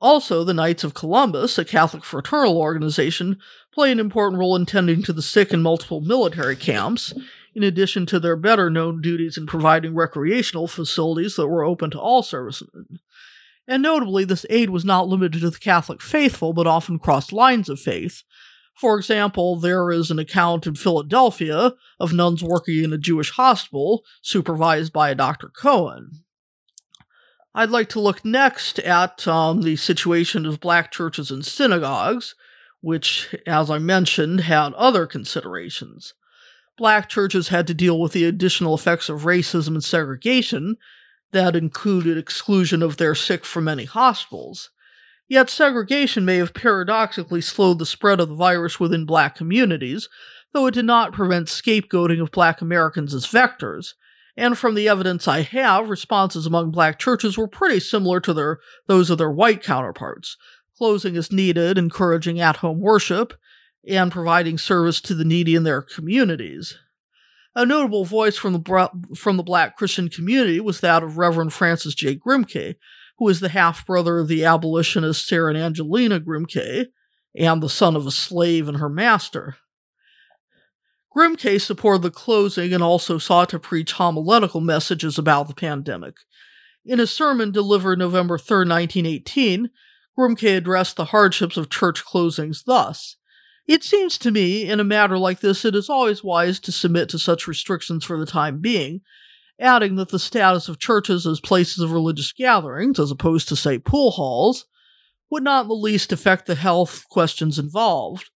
Also, 0.00 0.44
the 0.44 0.54
Knights 0.54 0.82
of 0.82 0.94
Columbus, 0.94 1.58
a 1.58 1.64
Catholic 1.64 2.04
fraternal 2.04 2.56
organization, 2.56 3.38
play 3.72 3.92
an 3.92 4.00
important 4.00 4.38
role 4.38 4.56
in 4.56 4.64
tending 4.64 5.02
to 5.02 5.12
the 5.12 5.22
sick 5.22 5.52
in 5.52 5.60
multiple 5.60 6.00
military 6.00 6.56
camps, 6.56 7.12
in 7.54 7.62
addition 7.62 8.06
to 8.06 8.18
their 8.18 8.36
better 8.36 8.70
known 8.70 9.02
duties 9.02 9.36
in 9.36 9.46
providing 9.46 9.94
recreational 9.94 10.68
facilities 10.68 11.36
that 11.36 11.48
were 11.48 11.64
open 11.64 11.90
to 11.90 12.00
all 12.00 12.22
servicemen. 12.22 13.00
And 13.68 13.82
notably, 13.82 14.24
this 14.24 14.46
aid 14.48 14.70
was 14.70 14.84
not 14.84 15.08
limited 15.08 15.42
to 15.42 15.50
the 15.50 15.58
Catholic 15.58 16.00
faithful, 16.00 16.52
but 16.52 16.66
often 16.66 16.98
crossed 16.98 17.32
lines 17.32 17.68
of 17.68 17.78
faith. 17.78 18.22
For 18.74 18.96
example, 18.96 19.56
there 19.56 19.90
is 19.90 20.10
an 20.10 20.18
account 20.18 20.66
in 20.66 20.74
Philadelphia 20.74 21.74
of 21.98 22.14
nuns 22.14 22.42
working 22.42 22.82
in 22.82 22.94
a 22.94 22.98
Jewish 22.98 23.32
hospital, 23.32 24.04
supervised 24.22 24.92
by 24.92 25.10
a 25.10 25.14
Dr. 25.14 25.48
Cohen. 25.48 26.24
I'd 27.54 27.70
like 27.70 27.88
to 27.90 28.00
look 28.00 28.24
next 28.24 28.78
at 28.78 29.26
um, 29.26 29.62
the 29.62 29.76
situation 29.76 30.46
of 30.46 30.60
black 30.60 30.92
churches 30.92 31.30
and 31.30 31.44
synagogues, 31.44 32.34
which, 32.80 33.34
as 33.46 33.70
I 33.70 33.78
mentioned, 33.78 34.42
had 34.42 34.72
other 34.74 35.06
considerations. 35.06 36.14
Black 36.78 37.08
churches 37.08 37.48
had 37.48 37.66
to 37.66 37.74
deal 37.74 38.00
with 38.00 38.12
the 38.12 38.24
additional 38.24 38.74
effects 38.74 39.08
of 39.08 39.22
racism 39.22 39.68
and 39.68 39.84
segregation 39.84 40.76
that 41.32 41.56
included 41.56 42.16
exclusion 42.16 42.82
of 42.82 42.96
their 42.96 43.14
sick 43.14 43.44
from 43.44 43.64
many 43.64 43.84
hospitals. 43.84 44.70
Yet 45.28 45.50
segregation 45.50 46.24
may 46.24 46.36
have 46.36 46.54
paradoxically 46.54 47.40
slowed 47.40 47.78
the 47.78 47.86
spread 47.86 48.20
of 48.20 48.28
the 48.28 48.34
virus 48.34 48.80
within 48.80 49.04
black 49.04 49.34
communities, 49.34 50.08
though 50.52 50.66
it 50.66 50.74
did 50.74 50.84
not 50.84 51.12
prevent 51.12 51.48
scapegoating 51.48 52.20
of 52.20 52.32
black 52.32 52.60
Americans 52.60 53.14
as 53.14 53.26
vectors, 53.26 53.94
And 54.36 54.56
from 54.56 54.74
the 54.74 54.88
evidence 54.88 55.26
I 55.28 55.42
have, 55.42 55.90
responses 55.90 56.46
among 56.46 56.70
black 56.70 56.98
churches 56.98 57.36
were 57.36 57.48
pretty 57.48 57.80
similar 57.80 58.20
to 58.20 58.32
their 58.32 58.58
those 58.86 59.10
of 59.10 59.18
their 59.18 59.30
white 59.30 59.62
counterparts. 59.62 60.36
Closing 60.78 61.16
is 61.16 61.32
needed, 61.32 61.76
encouraging 61.76 62.40
at-home 62.40 62.80
worship, 62.80 63.34
and 63.86 64.12
providing 64.12 64.56
service 64.58 65.00
to 65.02 65.14
the 65.14 65.24
needy 65.24 65.54
in 65.54 65.64
their 65.64 65.82
communities. 65.82 66.78
A 67.54 67.66
notable 67.66 68.04
voice 68.04 68.36
from 68.36 68.52
the, 68.52 68.90
from 69.16 69.36
the 69.36 69.42
black 69.42 69.76
Christian 69.76 70.08
community 70.08 70.60
was 70.60 70.80
that 70.80 71.02
of 71.02 71.18
Reverend 71.18 71.52
Francis 71.52 71.94
J. 71.94 72.16
Grimke, 72.16 72.76
who 73.18 73.28
is 73.28 73.40
the 73.40 73.48
half 73.48 73.84
brother 73.84 74.20
of 74.20 74.28
the 74.28 74.44
abolitionist 74.44 75.26
Sarah 75.26 75.52
and 75.52 75.58
Angelina 75.58 76.20
Grimke 76.20 76.86
and 77.34 77.62
the 77.62 77.68
son 77.68 77.96
of 77.96 78.06
a 78.06 78.10
slave 78.10 78.68
and 78.68 78.78
her 78.78 78.88
master. 78.88 79.56
Grimke 81.16 81.60
supported 81.60 82.02
the 82.02 82.10
closing 82.10 82.72
and 82.72 82.82
also 82.82 83.18
sought 83.18 83.48
to 83.50 83.58
preach 83.58 83.92
homiletical 83.92 84.60
messages 84.60 85.18
about 85.18 85.48
the 85.48 85.54
pandemic. 85.54 86.14
In 86.84 87.00
a 87.00 87.06
sermon 87.06 87.50
delivered 87.50 87.98
November 87.98 88.38
3, 88.38 88.58
1918, 88.58 89.70
Grimke 90.18 90.56
addressed 90.56 90.96
the 90.96 91.06
hardships 91.06 91.56
of 91.56 91.70
church 91.70 92.04
closings 92.04 92.64
thus 92.64 93.16
it 93.70 93.84
seems 93.84 94.18
to 94.18 94.32
me, 94.32 94.68
in 94.68 94.80
a 94.80 94.84
matter 94.84 95.16
like 95.16 95.38
this, 95.38 95.64
it 95.64 95.76
is 95.76 95.88
always 95.88 96.24
wise 96.24 96.58
to 96.58 96.72
submit 96.72 97.08
to 97.10 97.20
such 97.20 97.46
restrictions 97.46 98.04
for 98.04 98.18
the 98.18 98.26
time 98.26 98.58
being, 98.58 99.00
adding 99.60 99.94
that 99.94 100.08
the 100.08 100.18
status 100.18 100.68
of 100.68 100.80
churches 100.80 101.24
as 101.24 101.38
places 101.38 101.78
of 101.78 101.92
religious 101.92 102.32
gatherings, 102.32 102.98
as 102.98 103.12
opposed 103.12 103.48
to, 103.48 103.54
say, 103.54 103.78
pool 103.78 104.10
halls, 104.10 104.66
would 105.30 105.44
not 105.44 105.62
in 105.62 105.68
the 105.68 105.74
least 105.74 106.10
affect 106.10 106.46
the 106.46 106.56
health 106.56 107.04
questions 107.10 107.60
involved. 107.60 108.30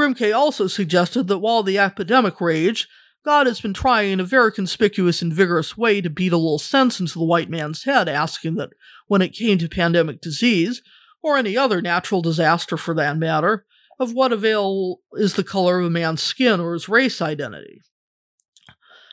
Grimke 0.00 0.34
also 0.34 0.66
suggested 0.66 1.28
that 1.28 1.40
while 1.40 1.62
the 1.62 1.78
epidemic 1.78 2.40
raged, 2.40 2.88
God 3.22 3.46
has 3.46 3.60
been 3.60 3.74
trying 3.74 4.12
in 4.12 4.20
a 4.20 4.24
very 4.24 4.50
conspicuous 4.50 5.20
and 5.20 5.30
vigorous 5.30 5.76
way 5.76 6.00
to 6.00 6.08
beat 6.08 6.32
a 6.32 6.38
little 6.38 6.58
sense 6.58 7.00
into 7.00 7.18
the 7.18 7.24
white 7.24 7.50
man's 7.50 7.84
head, 7.84 8.08
asking 8.08 8.54
that 8.54 8.70
when 9.08 9.20
it 9.20 9.34
came 9.34 9.58
to 9.58 9.68
pandemic 9.68 10.22
disease, 10.22 10.80
or 11.22 11.36
any 11.36 11.54
other 11.54 11.82
natural 11.82 12.22
disaster 12.22 12.78
for 12.78 12.94
that 12.94 13.18
matter, 13.18 13.66
of 13.98 14.14
what 14.14 14.32
avail 14.32 15.00
is 15.12 15.34
the 15.34 15.44
color 15.44 15.80
of 15.80 15.84
a 15.84 15.90
man's 15.90 16.22
skin 16.22 16.60
or 16.60 16.72
his 16.72 16.88
race 16.88 17.20
identity. 17.20 17.82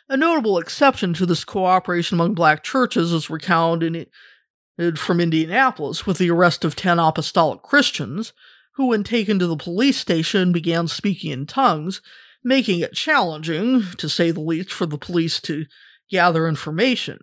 A 0.08 0.16
notable 0.16 0.58
exception 0.58 1.14
to 1.16 1.26
this 1.26 1.44
cooperation 1.44 2.16
among 2.16 2.34
black 2.34 2.64
churches 2.64 3.12
is 3.12 3.30
recounted 3.30 4.08
from 4.96 5.20
Indianapolis 5.20 6.06
with 6.06 6.18
the 6.18 6.32
arrest 6.32 6.64
of 6.64 6.78
10 6.78 6.98
apostolic 6.98 7.62
Christians, 7.62 8.32
who, 8.78 8.88
when 8.88 9.04
taken 9.04 9.40
to 9.40 9.48
the 9.48 9.58
police 9.58 9.98
station, 9.98 10.52
began 10.52 10.88
speaking 10.88 11.32
in 11.32 11.48
tongues, 11.48 12.00
making 12.44 12.80
it 12.80 12.94
challenging, 12.94 13.84
to 13.98 14.08
say 14.08 14.30
the 14.30 14.40
least, 14.40 14.72
for 14.72 14.86
the 14.86 15.00
police 15.00 15.42
to 15.42 15.66
gather 16.12 16.48
information. 16.48 17.20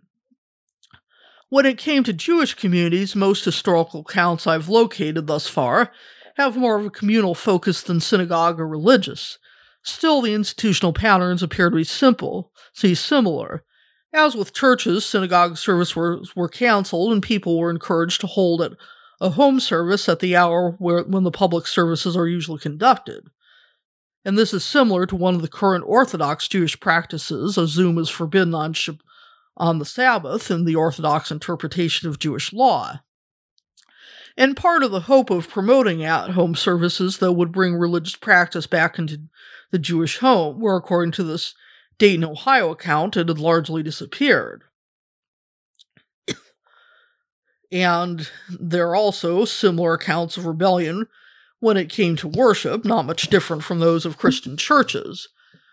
When 1.50 1.64
it 1.64 1.78
came 1.78 2.02
to 2.04 2.12
Jewish 2.12 2.54
communities, 2.54 3.14
most 3.14 3.44
historical 3.44 4.00
accounts 4.00 4.48
I've 4.48 4.68
located 4.68 5.28
thus 5.28 5.46
far 5.46 5.92
have 6.36 6.56
more 6.56 6.76
of 6.76 6.86
a 6.86 6.90
communal 6.90 7.36
focus 7.36 7.82
than 7.82 8.00
synagogue 8.00 8.58
or 8.58 8.66
religious. 8.66 9.38
Still, 9.84 10.22
the 10.22 10.34
institutional 10.34 10.92
patterns 10.92 11.40
appear 11.40 11.70
to 11.70 11.76
be 11.76 11.84
simple, 11.84 12.50
see 12.72 12.96
similar. 12.96 13.62
As 14.12 14.34
with 14.34 14.54
churches, 14.54 15.04
synagogue 15.04 15.56
services 15.56 15.94
were, 15.94 16.20
were 16.34 16.48
canceled 16.48 17.12
and 17.12 17.22
people 17.22 17.60
were 17.60 17.70
encouraged 17.70 18.20
to 18.22 18.26
hold 18.26 18.60
it 18.60 18.72
a 19.20 19.30
home 19.30 19.60
service 19.60 20.08
at 20.08 20.20
the 20.20 20.36
hour 20.36 20.72
where, 20.78 21.02
when 21.04 21.24
the 21.24 21.30
public 21.30 21.66
services 21.66 22.16
are 22.16 22.26
usually 22.26 22.58
conducted. 22.58 23.28
And 24.24 24.38
this 24.38 24.54
is 24.54 24.64
similar 24.64 25.06
to 25.06 25.16
one 25.16 25.34
of 25.34 25.42
the 25.42 25.48
current 25.48 25.84
Orthodox 25.86 26.48
Jewish 26.48 26.78
practices. 26.80 27.58
A 27.58 27.66
Zoom 27.66 27.98
is 27.98 28.08
forbidden 28.08 28.54
on, 28.54 28.74
on 29.56 29.78
the 29.78 29.84
Sabbath 29.84 30.50
in 30.50 30.64
the 30.64 30.76
Orthodox 30.76 31.30
interpretation 31.30 32.08
of 32.08 32.18
Jewish 32.18 32.52
law. 32.52 33.00
And 34.36 34.56
part 34.56 34.82
of 34.82 34.90
the 34.90 35.00
hope 35.00 35.30
of 35.30 35.48
promoting 35.48 36.02
at 36.04 36.30
home 36.30 36.54
services, 36.54 37.18
though, 37.18 37.32
would 37.32 37.52
bring 37.52 37.76
religious 37.76 38.16
practice 38.16 38.66
back 38.66 38.98
into 38.98 39.20
the 39.70 39.78
Jewish 39.78 40.18
home, 40.18 40.60
where, 40.60 40.76
according 40.76 41.12
to 41.12 41.22
this 41.22 41.54
Dayton, 41.98 42.24
Ohio 42.24 42.70
account, 42.70 43.16
it 43.16 43.28
had 43.28 43.38
largely 43.38 43.82
disappeared. 43.82 44.64
And 47.74 48.30
there 48.48 48.88
are 48.88 48.94
also 48.94 49.44
similar 49.44 49.94
accounts 49.94 50.36
of 50.36 50.46
rebellion 50.46 51.08
when 51.58 51.76
it 51.76 51.90
came 51.90 52.14
to 52.14 52.28
worship, 52.28 52.84
not 52.84 53.04
much 53.04 53.28
different 53.28 53.64
from 53.64 53.80
those 53.80 54.06
of 54.06 54.16
Christian 54.16 54.56
churches. 54.56 55.28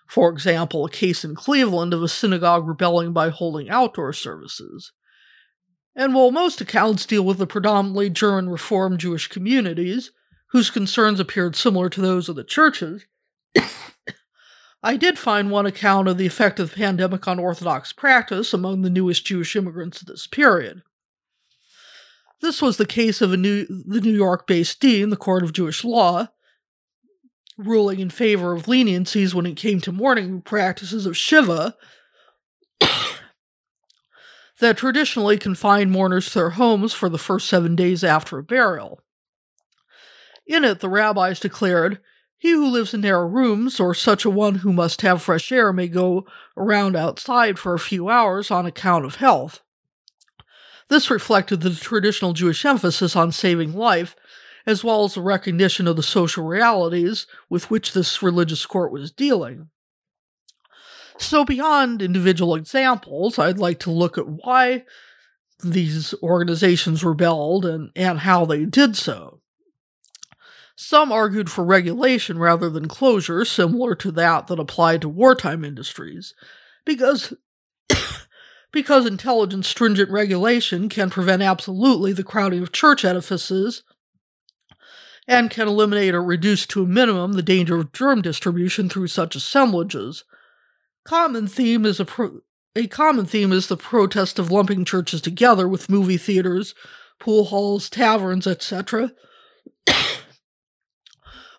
For 0.09 0.31
example, 0.31 0.83
a 0.83 0.89
case 0.89 1.23
in 1.23 1.35
Cleveland 1.35 1.93
of 1.93 2.01
a 2.01 2.07
synagogue 2.07 2.67
rebelling 2.67 3.13
by 3.13 3.29
holding 3.29 3.69
outdoor 3.69 4.13
services. 4.13 4.91
And 5.95 6.15
while 6.15 6.31
most 6.31 6.59
accounts 6.59 7.05
deal 7.05 7.23
with 7.23 7.37
the 7.37 7.45
predominantly 7.45 8.09
German 8.09 8.49
Reformed 8.49 8.99
Jewish 8.99 9.27
communities, 9.27 10.09
whose 10.47 10.71
concerns 10.71 11.19
appeared 11.19 11.55
similar 11.55 11.87
to 11.91 12.01
those 12.01 12.27
of 12.27 12.35
the 12.35 12.43
churches, 12.43 13.05
I 14.83 14.97
did 14.97 15.19
find 15.19 15.51
one 15.51 15.67
account 15.67 16.07
of 16.07 16.17
the 16.17 16.25
effect 16.25 16.59
of 16.59 16.71
the 16.71 16.77
pandemic 16.77 17.27
on 17.27 17.37
Orthodox 17.37 17.93
practice 17.93 18.55
among 18.55 18.81
the 18.81 18.89
newest 18.89 19.23
Jewish 19.23 19.55
immigrants 19.55 20.01
of 20.01 20.07
this 20.07 20.25
period. 20.25 20.81
This 22.41 22.61
was 22.61 22.77
the 22.77 22.85
case 22.85 23.21
of 23.21 23.37
new, 23.37 23.65
the 23.67 24.01
New 24.01 24.13
York 24.13 24.47
based 24.47 24.79
din, 24.79 25.11
the 25.11 25.17
Court 25.17 25.43
of 25.43 25.53
Jewish 25.53 25.83
Law, 25.83 26.27
ruling 27.57 27.99
in 27.99 28.09
favor 28.09 28.53
of 28.53 28.65
leniencies 28.65 29.33
when 29.33 29.45
it 29.45 29.55
came 29.55 29.79
to 29.81 29.91
mourning 29.91 30.41
practices 30.41 31.05
of 31.05 31.15
Shiva 31.15 31.75
that 34.59 34.77
traditionally 34.77 35.37
confined 35.37 35.91
mourners 35.91 36.29
to 36.29 36.39
their 36.39 36.49
homes 36.51 36.93
for 36.93 37.09
the 37.09 37.19
first 37.19 37.47
seven 37.47 37.75
days 37.75 38.03
after 38.03 38.39
a 38.39 38.43
burial. 38.43 39.01
In 40.47 40.65
it, 40.65 40.79
the 40.79 40.89
rabbis 40.89 41.39
declared, 41.39 41.99
He 42.39 42.49
who 42.49 42.67
lives 42.67 42.93
in 42.95 43.01
narrow 43.01 43.27
rooms, 43.27 43.79
or 43.79 43.93
such 43.93 44.25
a 44.25 44.31
one 44.31 44.55
who 44.55 44.73
must 44.73 45.01
have 45.01 45.21
fresh 45.21 45.51
air, 45.51 45.71
may 45.71 45.87
go 45.87 46.25
around 46.57 46.95
outside 46.95 47.59
for 47.59 47.75
a 47.75 47.79
few 47.79 48.09
hours 48.09 48.49
on 48.49 48.65
account 48.65 49.05
of 49.05 49.15
health. 49.15 49.61
This 50.91 51.09
reflected 51.09 51.61
the 51.61 51.73
traditional 51.73 52.33
Jewish 52.33 52.65
emphasis 52.65 53.15
on 53.15 53.31
saving 53.31 53.71
life, 53.71 54.13
as 54.65 54.83
well 54.83 55.05
as 55.05 55.13
the 55.13 55.21
recognition 55.21 55.87
of 55.87 55.95
the 55.95 56.03
social 56.03 56.43
realities 56.43 57.27
with 57.49 57.71
which 57.71 57.93
this 57.93 58.21
religious 58.21 58.65
court 58.65 58.91
was 58.91 59.09
dealing. 59.09 59.69
So, 61.17 61.45
beyond 61.45 62.01
individual 62.01 62.55
examples, 62.55 63.39
I'd 63.39 63.57
like 63.57 63.79
to 63.79 63.89
look 63.89 64.17
at 64.17 64.27
why 64.27 64.83
these 65.63 66.13
organizations 66.21 67.05
rebelled 67.05 67.65
and, 67.65 67.91
and 67.95 68.19
how 68.19 68.43
they 68.43 68.65
did 68.65 68.97
so. 68.97 69.39
Some 70.75 71.09
argued 71.13 71.49
for 71.49 71.63
regulation 71.63 72.37
rather 72.37 72.69
than 72.69 72.89
closure, 72.89 73.45
similar 73.45 73.95
to 73.95 74.11
that 74.11 74.47
that 74.47 74.59
applied 74.59 74.99
to 75.03 75.09
wartime 75.09 75.63
industries, 75.63 76.33
because 76.83 77.33
because 78.71 79.05
intelligent, 79.05 79.65
stringent 79.65 80.09
regulation 80.09 80.89
can 80.89 81.09
prevent 81.09 81.41
absolutely 81.41 82.13
the 82.13 82.23
crowding 82.23 82.61
of 82.61 82.71
church 82.71 83.03
edifices 83.03 83.83
and 85.27 85.49
can 85.49 85.67
eliminate 85.67 86.13
or 86.13 86.23
reduce 86.23 86.65
to 86.67 86.83
a 86.83 86.87
minimum 86.87 87.33
the 87.33 87.43
danger 87.43 87.77
of 87.77 87.91
germ 87.91 88.21
distribution 88.21 88.89
through 88.89 89.07
such 89.07 89.35
assemblages, 89.35 90.23
common 91.05 91.47
theme 91.47 91.85
is 91.85 91.99
a 91.99 92.05
pro- 92.05 92.41
a 92.75 92.87
common 92.87 93.25
theme 93.25 93.51
is 93.51 93.67
the 93.67 93.77
protest 93.77 94.39
of 94.39 94.49
lumping 94.49 94.85
churches 94.85 95.19
together 95.19 95.67
with 95.67 95.89
movie 95.89 96.17
theaters, 96.17 96.73
pool 97.19 97.45
halls, 97.45 97.89
taverns, 97.89 98.47
etc. 98.47 99.11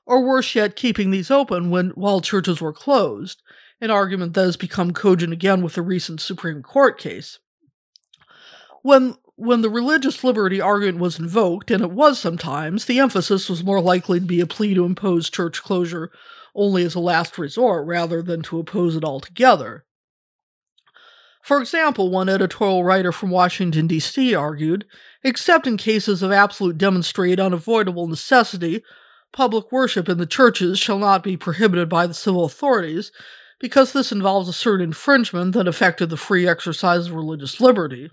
or 0.06 0.24
worse 0.24 0.54
yet, 0.54 0.74
keeping 0.74 1.10
these 1.10 1.30
open 1.30 1.68
when 1.68 1.90
while 1.90 2.22
churches 2.22 2.62
were 2.62 2.72
closed, 2.72 3.42
an 3.82 3.90
argument 3.90 4.34
that 4.34 4.44
has 4.44 4.56
become 4.56 4.92
cogent 4.92 5.32
again 5.32 5.60
with 5.60 5.74
the 5.74 5.82
recent 5.82 6.20
Supreme 6.20 6.62
Court 6.62 6.98
case. 6.98 7.40
When 8.82 9.16
when 9.34 9.62
the 9.62 9.70
religious 9.70 10.22
liberty 10.22 10.60
argument 10.60 10.98
was 10.98 11.18
invoked, 11.18 11.70
and 11.70 11.82
it 11.82 11.90
was 11.90 12.18
sometimes, 12.18 12.84
the 12.84 13.00
emphasis 13.00 13.48
was 13.48 13.64
more 13.64 13.80
likely 13.80 14.20
to 14.20 14.26
be 14.26 14.40
a 14.40 14.46
plea 14.46 14.74
to 14.74 14.84
impose 14.84 15.28
church 15.28 15.62
closure 15.62 16.12
only 16.54 16.84
as 16.84 16.94
a 16.94 17.00
last 17.00 17.38
resort 17.38 17.86
rather 17.86 18.22
than 18.22 18.42
to 18.42 18.60
oppose 18.60 18.94
it 18.94 19.04
altogether. 19.04 19.84
For 21.42 21.60
example, 21.60 22.10
one 22.10 22.28
editorial 22.28 22.84
writer 22.84 23.10
from 23.10 23.30
Washington, 23.30 23.88
D.C. 23.88 24.32
argued 24.34 24.84
except 25.24 25.66
in 25.66 25.76
cases 25.76 26.22
of 26.22 26.30
absolute 26.30 26.78
demonstrated 26.78 27.40
unavoidable 27.40 28.06
necessity, 28.06 28.84
public 29.32 29.72
worship 29.72 30.08
in 30.08 30.18
the 30.18 30.26
churches 30.26 30.78
shall 30.78 30.98
not 30.98 31.24
be 31.24 31.36
prohibited 31.36 31.88
by 31.88 32.06
the 32.06 32.14
civil 32.14 32.44
authorities 32.44 33.10
because 33.62 33.92
this 33.92 34.10
involves 34.10 34.48
a 34.48 34.52
certain 34.52 34.86
infringement 34.86 35.54
that 35.54 35.68
affected 35.68 36.10
the 36.10 36.16
free 36.16 36.48
exercise 36.48 37.06
of 37.06 37.14
religious 37.14 37.60
liberty. 37.60 38.10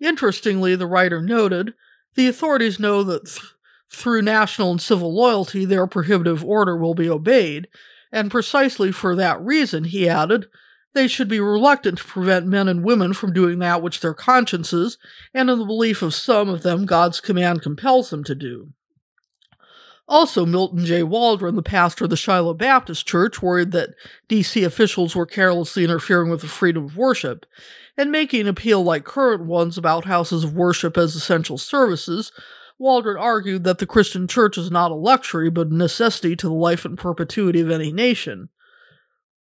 Interestingly, 0.00 0.74
the 0.74 0.86
writer 0.86 1.20
noted, 1.20 1.74
the 2.14 2.28
authorities 2.28 2.80
know 2.80 3.02
that 3.04 3.26
th- 3.26 3.52
through 3.90 4.22
national 4.22 4.70
and 4.70 4.80
civil 4.80 5.14
loyalty, 5.14 5.66
their 5.66 5.86
prohibitive 5.86 6.42
order 6.42 6.76
will 6.78 6.94
be 6.94 7.10
obeyed, 7.10 7.68
and 8.10 8.30
precisely 8.30 8.90
for 8.90 9.14
that 9.14 9.38
reason, 9.42 9.84
he 9.84 10.08
added, 10.08 10.46
they 10.94 11.06
should 11.06 11.28
be 11.28 11.40
reluctant 11.40 11.98
to 11.98 12.04
prevent 12.04 12.46
men 12.46 12.68
and 12.68 12.82
women 12.82 13.12
from 13.12 13.34
doing 13.34 13.58
that 13.58 13.82
which 13.82 14.00
their 14.00 14.14
consciences, 14.14 14.96
and 15.34 15.50
in 15.50 15.58
the 15.58 15.64
belief 15.66 16.00
of 16.00 16.14
some 16.14 16.48
of 16.48 16.62
them, 16.62 16.86
God's 16.86 17.20
command 17.20 17.60
compels 17.60 18.08
them 18.08 18.24
to 18.24 18.34
do. 18.34 18.72
Also, 20.08 20.46
Milton 20.46 20.86
J. 20.86 21.02
Waldron, 21.02 21.54
the 21.54 21.62
pastor 21.62 22.04
of 22.04 22.10
the 22.10 22.16
Shiloh 22.16 22.54
Baptist 22.54 23.06
Church, 23.06 23.42
worried 23.42 23.72
that 23.72 23.90
D.C. 24.26 24.64
officials 24.64 25.14
were 25.14 25.26
carelessly 25.26 25.84
interfering 25.84 26.30
with 26.30 26.40
the 26.40 26.48
freedom 26.48 26.86
of 26.86 26.96
worship, 26.96 27.44
and 27.98 28.10
making 28.10 28.42
an 28.42 28.48
appeal 28.48 28.82
like 28.82 29.04
current 29.04 29.44
ones 29.44 29.76
about 29.76 30.06
houses 30.06 30.44
of 30.44 30.54
worship 30.54 30.96
as 30.96 31.14
essential 31.14 31.58
services. 31.58 32.32
Waldron 32.78 33.18
argued 33.18 33.64
that 33.64 33.78
the 33.78 33.86
Christian 33.86 34.26
church 34.26 34.56
is 34.56 34.70
not 34.70 34.90
a 34.90 34.94
luxury, 34.94 35.50
but 35.50 35.66
a 35.66 35.74
necessity 35.74 36.36
to 36.36 36.46
the 36.46 36.54
life 36.54 36.86
and 36.86 36.96
perpetuity 36.96 37.60
of 37.60 37.70
any 37.70 37.92
nation. 37.92 38.48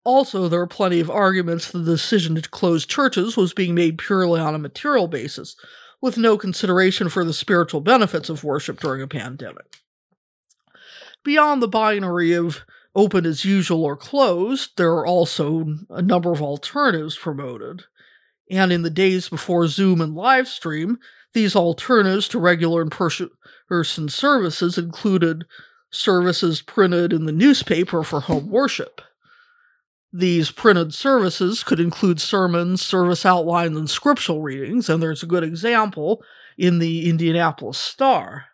Also, 0.03 0.49
there 0.49 0.61
are 0.61 0.67
plenty 0.67 0.99
of 0.99 1.11
arguments 1.11 1.71
that 1.71 1.79
the 1.79 1.93
decision 1.93 2.35
to 2.35 2.49
close 2.49 2.87
churches 2.87 3.37
was 3.37 3.53
being 3.53 3.75
made 3.75 3.99
purely 3.99 4.41
on 4.41 4.55
a 4.55 4.59
material 4.59 5.07
basis, 5.07 5.55
with 6.01 6.19
no 6.19 6.37
consideration 6.37 7.09
for 7.09 7.25
the 7.25 7.33
spiritual 7.33 7.81
benefits 7.81 8.29
of 8.29 8.43
worship 8.43 8.81
during 8.81 9.03
a 9.03 9.07
pandemic. 9.07 9.77
Beyond 11.27 11.61
the 11.61 11.67
binary 11.67 12.35
of 12.35 12.61
open 12.95 13.27
as 13.27 13.45
usual 13.45 13.85
or 13.85 13.97
closed, 13.97 14.77
there 14.77 14.93
are 14.93 15.05
also 15.05 15.75
a 15.91 16.01
number 16.01 16.31
of 16.31 16.41
alternatives 16.41 17.19
promoted. 17.19 17.83
And 18.49 18.71
in 18.71 18.83
the 18.83 18.91
days 18.91 19.29
before 19.29 19.67
Zoom 19.67 20.01
and 20.01 20.15
Livestream, 20.15 20.99
these 21.35 21.57
alternatives 21.57 22.29
to 22.29 22.39
regular 22.39 22.81
in 22.81 22.91
person 22.91 23.29
services 24.09 24.79
included 24.79 25.47
services 25.91 26.63
printed 26.63 27.13
in 27.13 27.27
the 27.27 27.33
newspaper 27.33 28.05
for 28.05 28.21
home 28.21 28.49
worship. 28.49 29.01
These 30.13 30.53
printed 30.53 30.95
services 30.95 31.65
could 31.65 31.81
include 31.81 32.21
sermons, 32.21 32.83
service 32.83 33.27
outlines, 33.27 33.77
and 33.77 33.91
scriptural 33.91 34.43
readings, 34.43 34.89
and 34.89 35.03
there's 35.03 35.25
a 35.25 35.27
good 35.27 35.43
example 35.43 36.23
in 36.57 36.79
the 36.79 37.11
Indianapolis 37.11 37.79
Star. 37.79 38.45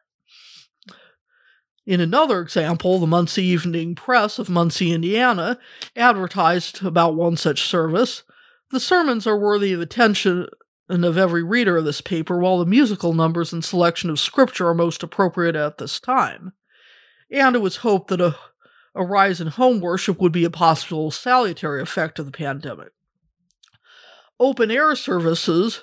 In 1.85 2.01
another 2.01 2.41
example, 2.41 3.01
the 3.01 3.09
Muncie 3.09 3.43
Evening 3.43 3.97
Press 3.97 4.39
of 4.39 4.49
Muncie, 4.49 4.93
Indiana, 4.93 5.59
advertised 5.97 6.85
about 6.85 7.17
one 7.17 7.37
such 7.37 7.63
service. 7.63 8.23
The 8.71 8.79
sermons 8.79 9.27
are 9.27 9.39
worthy 9.39 9.73
of 9.73 9.81
attention 9.81 10.47
of 10.89 11.19
every 11.19 11.43
reader 11.43 11.79
of 11.79 11.85
this 11.85 12.01
paper, 12.01 12.39
while 12.39 12.59
the 12.59 12.67
musical 12.67 13.15
numbers 13.15 13.53
and 13.53 13.65
selection 13.65 14.11
of 14.11 14.21
scripture 14.21 14.69
are 14.69 14.75
most 14.75 15.03
appropriate 15.03 15.57
at 15.57 15.79
this 15.79 15.99
time. 15.99 16.53
And 17.31 17.57
it 17.57 17.61
was 17.61 17.77
hoped 17.77 18.09
that 18.09 18.21
a, 18.21 18.37
a 18.95 19.05
rise 19.05 19.41
in 19.41 19.49
home 19.49 19.81
worship 19.81 20.21
would 20.21 20.33
be 20.33 20.45
a 20.45 20.51
possible 20.51 21.11
salutary 21.11 21.83
effect 21.83 22.19
of 22.21 22.27
the 22.27 22.33
pandemic. 22.33 22.93
Open 24.39 24.71
air 24.71 24.95
services 24.95 25.83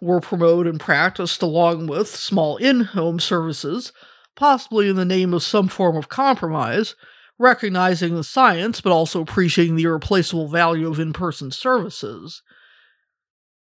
were 0.00 0.20
promoted 0.20 0.70
and 0.70 0.80
practiced 0.80 1.40
along 1.40 1.86
with 1.86 2.08
small 2.08 2.58
in 2.58 2.80
home 2.80 3.18
services 3.18 3.92
possibly 4.38 4.88
in 4.88 4.94
the 4.94 5.04
name 5.04 5.34
of 5.34 5.42
some 5.42 5.66
form 5.66 5.96
of 5.96 6.08
compromise, 6.08 6.94
recognizing 7.38 8.14
the 8.14 8.22
science 8.22 8.80
but 8.80 8.92
also 8.92 9.20
appreciating 9.20 9.74
the 9.74 9.82
irreplaceable 9.82 10.46
value 10.46 10.88
of 10.88 11.00
in 11.00 11.12
person 11.12 11.50
services. 11.50 12.42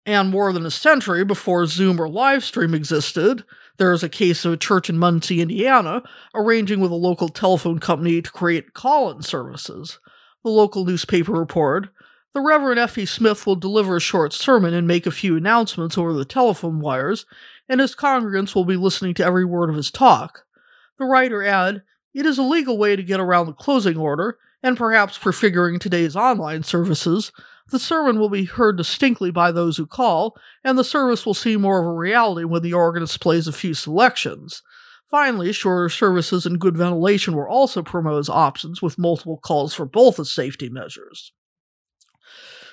And 0.05 0.29
more 0.29 0.53
than 0.53 0.65
a 0.65 0.71
century 0.71 1.25
before 1.25 1.65
Zoom 1.65 1.99
or 1.99 2.07
Livestream 2.07 2.75
existed, 2.75 3.43
there 3.77 3.91
is 3.91 4.03
a 4.03 4.09
case 4.09 4.45
of 4.45 4.53
a 4.53 4.57
church 4.57 4.89
in 4.89 4.99
Muncie, 4.99 5.41
Indiana, 5.41 6.03
arranging 6.33 6.79
with 6.79 6.91
a 6.91 6.95
local 6.95 7.27
telephone 7.27 7.79
company 7.79 8.21
to 8.21 8.31
create 8.31 8.73
call 8.73 9.11
in 9.11 9.23
services. 9.23 9.99
The 10.43 10.51
local 10.51 10.85
newspaper 10.85 11.33
reported 11.33 11.89
The 12.33 12.41
Reverend 12.41 12.79
F.E. 12.79 13.05
Smith 13.07 13.47
will 13.47 13.55
deliver 13.55 13.97
a 13.97 14.01
short 14.01 14.31
sermon 14.31 14.75
and 14.75 14.87
make 14.87 15.07
a 15.07 15.11
few 15.11 15.35
announcements 15.35 15.97
over 15.97 16.13
the 16.13 16.23
telephone 16.23 16.79
wires, 16.79 17.25
and 17.67 17.81
his 17.81 17.95
congregants 17.95 18.53
will 18.53 18.65
be 18.65 18.77
listening 18.77 19.15
to 19.15 19.25
every 19.25 19.43
word 19.43 19.71
of 19.71 19.75
his 19.75 19.91
talk. 19.91 20.46
The 20.99 21.05
writer 21.05 21.43
added, 21.43 21.83
It 22.13 22.25
is 22.25 22.37
a 22.37 22.43
legal 22.43 22.77
way 22.77 22.95
to 22.95 23.03
get 23.03 23.19
around 23.19 23.45
the 23.45 23.53
closing 23.53 23.97
order, 23.97 24.37
and 24.63 24.77
perhaps 24.77 25.17
prefiguring 25.17 25.79
today's 25.79 26.15
online 26.15 26.63
services. 26.63 27.31
The 27.69 27.79
sermon 27.79 28.19
will 28.19 28.29
be 28.29 28.45
heard 28.45 28.77
distinctly 28.77 29.29
by 29.29 29.51
those 29.51 29.77
who 29.77 29.85
call, 29.85 30.37
and 30.63 30.77
the 30.77 30.83
service 30.83 31.25
will 31.25 31.33
seem 31.33 31.61
more 31.61 31.79
of 31.79 31.85
a 31.85 31.91
reality 31.91 32.45
when 32.45 32.63
the 32.63 32.73
organist 32.73 33.19
plays 33.19 33.47
a 33.47 33.53
few 33.53 33.73
selections. 33.73 34.63
Finally, 35.09 35.53
shorter 35.53 35.89
services 35.89 36.45
and 36.45 36.59
good 36.59 36.77
ventilation 36.77 37.33
were 37.33 37.47
also 37.47 37.83
promoted 37.83 38.19
as 38.19 38.29
options, 38.29 38.81
with 38.81 38.97
multiple 38.97 39.37
calls 39.37 39.73
for 39.73 39.85
both 39.85 40.19
as 40.19 40.31
safety 40.31 40.69
measures. 40.69 41.31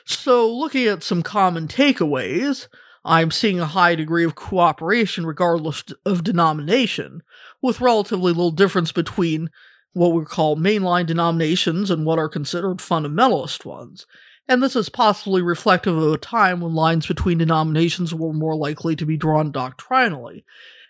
So, 0.05 0.53
looking 0.53 0.87
at 0.87 1.03
some 1.03 1.23
common 1.23 1.69
takeaways, 1.69 2.69
I'm 3.05 3.31
seeing 3.31 3.61
a 3.61 3.67
high 3.67 3.95
degree 3.95 4.25
of 4.25 4.35
cooperation 4.35 5.27
regardless 5.27 5.85
of 6.07 6.25
denomination, 6.25 7.23
with 7.61 7.81
relatively 7.81 8.33
little 8.33 8.51
difference 8.51 8.93
between 8.93 9.51
what 9.93 10.13
we 10.13 10.25
call 10.25 10.57
mainline 10.57 11.07
denominations 11.07 11.91
and 11.91 12.07
what 12.07 12.19
are 12.19 12.29
considered 12.29 12.79
fundamentalist 12.79 13.65
ones. 13.65 14.07
And 14.49 14.63
this 14.63 14.77
is 14.77 14.89
possibly 14.89 15.41
reflective 15.41 15.97
of 15.97 16.13
a 16.13 16.19
time 16.19 16.61
when 16.61 16.75
lines 16.75 17.07
between 17.07 17.39
denominations 17.39 18.15
were 18.15 18.33
more 18.33 18.57
likely 18.57 18.97
to 18.97 19.07
be 19.07 19.17
drawn 19.17 19.53
doctrinally. 19.53 20.45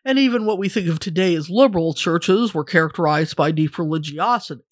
And 0.05 0.19
even 0.19 0.45
what 0.45 0.59
we 0.59 0.69
think 0.69 0.89
of 0.89 0.99
today 0.99 1.35
as 1.35 1.49
liberal 1.49 1.95
churches 1.95 2.53
were 2.53 2.65
characterized 2.65 3.37
by 3.37 3.53
deep 3.53 3.79
religiosity. 3.79 4.63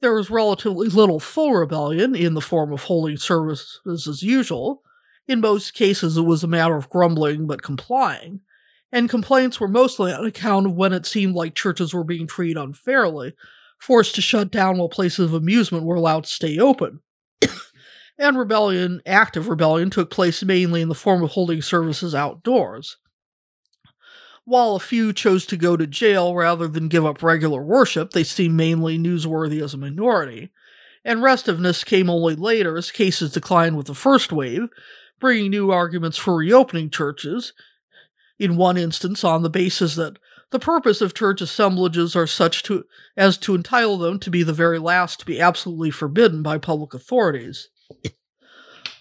There 0.00 0.14
was 0.14 0.30
relatively 0.30 0.88
little 0.88 1.20
full 1.20 1.54
rebellion 1.54 2.14
in 2.14 2.34
the 2.34 2.40
form 2.40 2.72
of 2.72 2.82
holding 2.82 3.16
services 3.16 3.80
as 4.06 4.22
usual, 4.22 4.82
in 5.28 5.40
most 5.40 5.74
cases, 5.74 6.16
it 6.16 6.22
was 6.22 6.44
a 6.44 6.48
matter 6.48 6.76
of 6.76 6.88
grumbling 6.88 7.46
but 7.46 7.62
complying, 7.62 8.40
and 8.92 9.10
complaints 9.10 9.58
were 9.58 9.68
mostly 9.68 10.12
on 10.12 10.24
account 10.24 10.66
of 10.66 10.72
when 10.74 10.92
it 10.92 11.06
seemed 11.06 11.34
like 11.34 11.54
churches 11.54 11.92
were 11.92 12.04
being 12.04 12.26
treated 12.26 12.56
unfairly, 12.56 13.34
forced 13.78 14.14
to 14.14 14.22
shut 14.22 14.50
down 14.50 14.78
while 14.78 14.88
places 14.88 15.26
of 15.26 15.34
amusement 15.34 15.84
were 15.84 15.96
allowed 15.96 16.24
to 16.24 16.30
stay 16.30 16.58
open. 16.58 17.00
and 18.18 18.38
rebellion, 18.38 19.02
active 19.04 19.48
rebellion, 19.48 19.90
took 19.90 20.10
place 20.10 20.42
mainly 20.42 20.80
in 20.80 20.88
the 20.88 20.94
form 20.94 21.22
of 21.22 21.30
holding 21.30 21.60
services 21.60 22.14
outdoors. 22.14 22.96
While 24.44 24.76
a 24.76 24.80
few 24.80 25.12
chose 25.12 25.44
to 25.46 25.56
go 25.56 25.76
to 25.76 25.88
jail 25.88 26.32
rather 26.32 26.68
than 26.68 26.86
give 26.86 27.04
up 27.04 27.20
regular 27.20 27.62
worship, 27.62 28.12
they 28.12 28.22
seemed 28.22 28.54
mainly 28.54 28.96
newsworthy 28.96 29.60
as 29.60 29.74
a 29.74 29.78
minority. 29.78 30.52
And 31.04 31.20
restiveness 31.20 31.82
came 31.84 32.08
only 32.08 32.36
later 32.36 32.76
as 32.76 32.92
cases 32.92 33.32
declined 33.32 33.76
with 33.76 33.88
the 33.88 33.94
first 33.94 34.32
wave, 34.32 34.68
bringing 35.20 35.50
new 35.50 35.70
arguments 35.70 36.18
for 36.18 36.36
reopening 36.36 36.90
churches, 36.90 37.52
in 38.38 38.56
one 38.56 38.76
instance 38.76 39.24
on 39.24 39.42
the 39.42 39.50
basis 39.50 39.94
that 39.94 40.18
the 40.50 40.58
purpose 40.58 41.00
of 41.00 41.14
church 41.14 41.40
assemblages 41.40 42.14
are 42.14 42.26
such 42.26 42.62
to 42.64 42.84
as 43.16 43.36
to 43.38 43.54
entitle 43.54 43.98
them 43.98 44.18
to 44.20 44.30
be 44.30 44.42
the 44.42 44.52
very 44.52 44.78
last 44.78 45.20
to 45.20 45.26
be 45.26 45.40
absolutely 45.40 45.90
forbidden 45.90 46.42
by 46.42 46.58
public 46.58 46.94
authorities. 46.94 47.68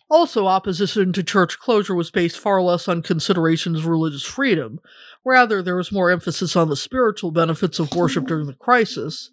Also, 0.09 0.45
opposition 0.45 1.11
to 1.13 1.23
church 1.23 1.59
closure 1.59 1.95
was 1.95 2.11
based 2.11 2.37
far 2.37 2.61
less 2.61 2.87
on 2.87 3.01
considerations 3.01 3.79
of 3.79 3.87
religious 3.87 4.23
freedom. 4.23 4.79
Rather, 5.23 5.61
there 5.61 5.75
was 5.75 5.91
more 5.91 6.11
emphasis 6.11 6.55
on 6.55 6.69
the 6.69 6.75
spiritual 6.75 7.31
benefits 7.31 7.79
of 7.79 7.93
worship 7.95 8.27
during 8.27 8.45
the 8.45 8.53
crisis, 8.53 9.31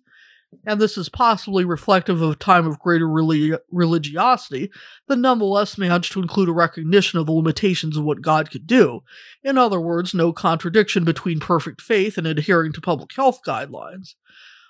and 0.67 0.81
this 0.81 0.97
is 0.97 1.09
possibly 1.09 1.65
reflective 1.65 2.21
of 2.21 2.31
a 2.31 2.37
time 2.37 2.67
of 2.67 2.79
greater 2.79 3.07
religi- 3.07 3.59
religiosity, 3.71 4.71
that 5.09 5.17
nonetheless 5.17 5.79
managed 5.79 6.13
to 6.13 6.21
include 6.21 6.49
a 6.49 6.53
recognition 6.53 7.19
of 7.19 7.27
the 7.27 7.33
limitations 7.33 7.97
of 7.97 8.05
what 8.05 8.23
God 8.23 8.51
could 8.51 8.67
do. 8.67 9.03
In 9.43 9.59
other 9.59 9.81
words, 9.81 10.15
no 10.15 10.33
contradiction 10.33 11.05
between 11.05 11.41
perfect 11.41 11.81
faith 11.81 12.19
and 12.19 12.27
adhering 12.27 12.73
to 12.75 12.81
public 12.81 13.13
health 13.15 13.41
guidelines. 13.47 14.15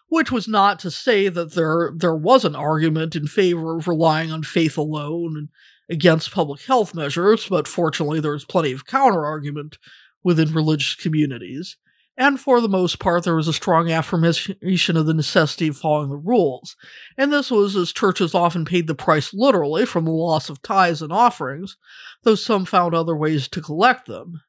Which 0.08 0.30
was 0.30 0.46
not 0.46 0.78
to 0.80 0.90
say 0.90 1.30
that 1.30 1.54
there 1.54 1.90
there 1.96 2.14
was 2.14 2.44
an 2.44 2.54
argument 2.54 3.16
in 3.16 3.26
favor 3.26 3.78
of 3.78 3.88
relying 3.88 4.30
on 4.30 4.42
faith 4.42 4.76
alone 4.76 5.36
and 5.38 5.48
against 5.88 6.32
public 6.32 6.60
health 6.62 6.94
measures, 6.94 7.48
but 7.48 7.66
fortunately 7.66 8.20
there 8.20 8.32
was 8.32 8.44
plenty 8.44 8.72
of 8.72 8.86
counter 8.86 9.24
argument 9.24 9.78
within 10.22 10.52
religious 10.52 10.94
communities 10.94 11.78
and 12.16 12.38
for 12.38 12.60
the 12.60 12.68
most 12.68 12.98
part, 12.98 13.24
there 13.24 13.36
was 13.36 13.48
a 13.48 13.52
strong 13.52 13.90
affirmation 13.90 14.96
of 14.96 15.06
the 15.06 15.14
necessity 15.14 15.68
of 15.68 15.78
following 15.78 16.10
the 16.10 16.16
rules. 16.16 16.76
And 17.16 17.32
this 17.32 17.50
was 17.50 17.74
as 17.74 17.92
churches 17.92 18.34
often 18.34 18.64
paid 18.64 18.86
the 18.86 18.94
price 18.94 19.32
literally 19.32 19.86
from 19.86 20.04
the 20.04 20.10
loss 20.10 20.50
of 20.50 20.60
tithes 20.60 21.00
and 21.00 21.12
offerings, 21.12 21.76
though 22.22 22.34
some 22.34 22.66
found 22.66 22.94
other 22.94 23.16
ways 23.16 23.48
to 23.48 23.62
collect 23.62 24.06
them. 24.06 24.42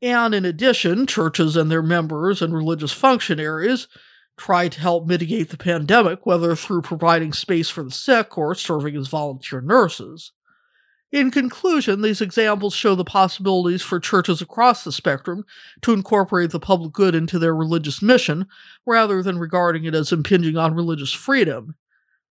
And 0.00 0.34
in 0.34 0.44
addition, 0.44 1.06
churches 1.06 1.56
and 1.56 1.70
their 1.70 1.82
members 1.82 2.40
and 2.40 2.54
religious 2.54 2.92
functionaries 2.92 3.88
tried 4.38 4.72
to 4.72 4.80
help 4.80 5.06
mitigate 5.06 5.50
the 5.50 5.56
pandemic, 5.56 6.24
whether 6.24 6.54
through 6.54 6.82
providing 6.82 7.32
space 7.32 7.68
for 7.68 7.82
the 7.82 7.90
sick 7.90 8.36
or 8.36 8.54
serving 8.54 8.96
as 8.96 9.08
volunteer 9.08 9.60
nurses. 9.60 10.32
In 11.16 11.30
conclusion, 11.30 12.02
these 12.02 12.20
examples 12.20 12.74
show 12.74 12.94
the 12.94 13.02
possibilities 13.02 13.80
for 13.80 13.98
churches 13.98 14.42
across 14.42 14.84
the 14.84 14.92
spectrum 14.92 15.46
to 15.80 15.94
incorporate 15.94 16.50
the 16.50 16.60
public 16.60 16.92
good 16.92 17.14
into 17.14 17.38
their 17.38 17.54
religious 17.56 18.02
mission 18.02 18.44
rather 18.84 19.22
than 19.22 19.38
regarding 19.38 19.86
it 19.86 19.94
as 19.94 20.12
impinging 20.12 20.58
on 20.58 20.74
religious 20.74 21.14
freedom. 21.14 21.74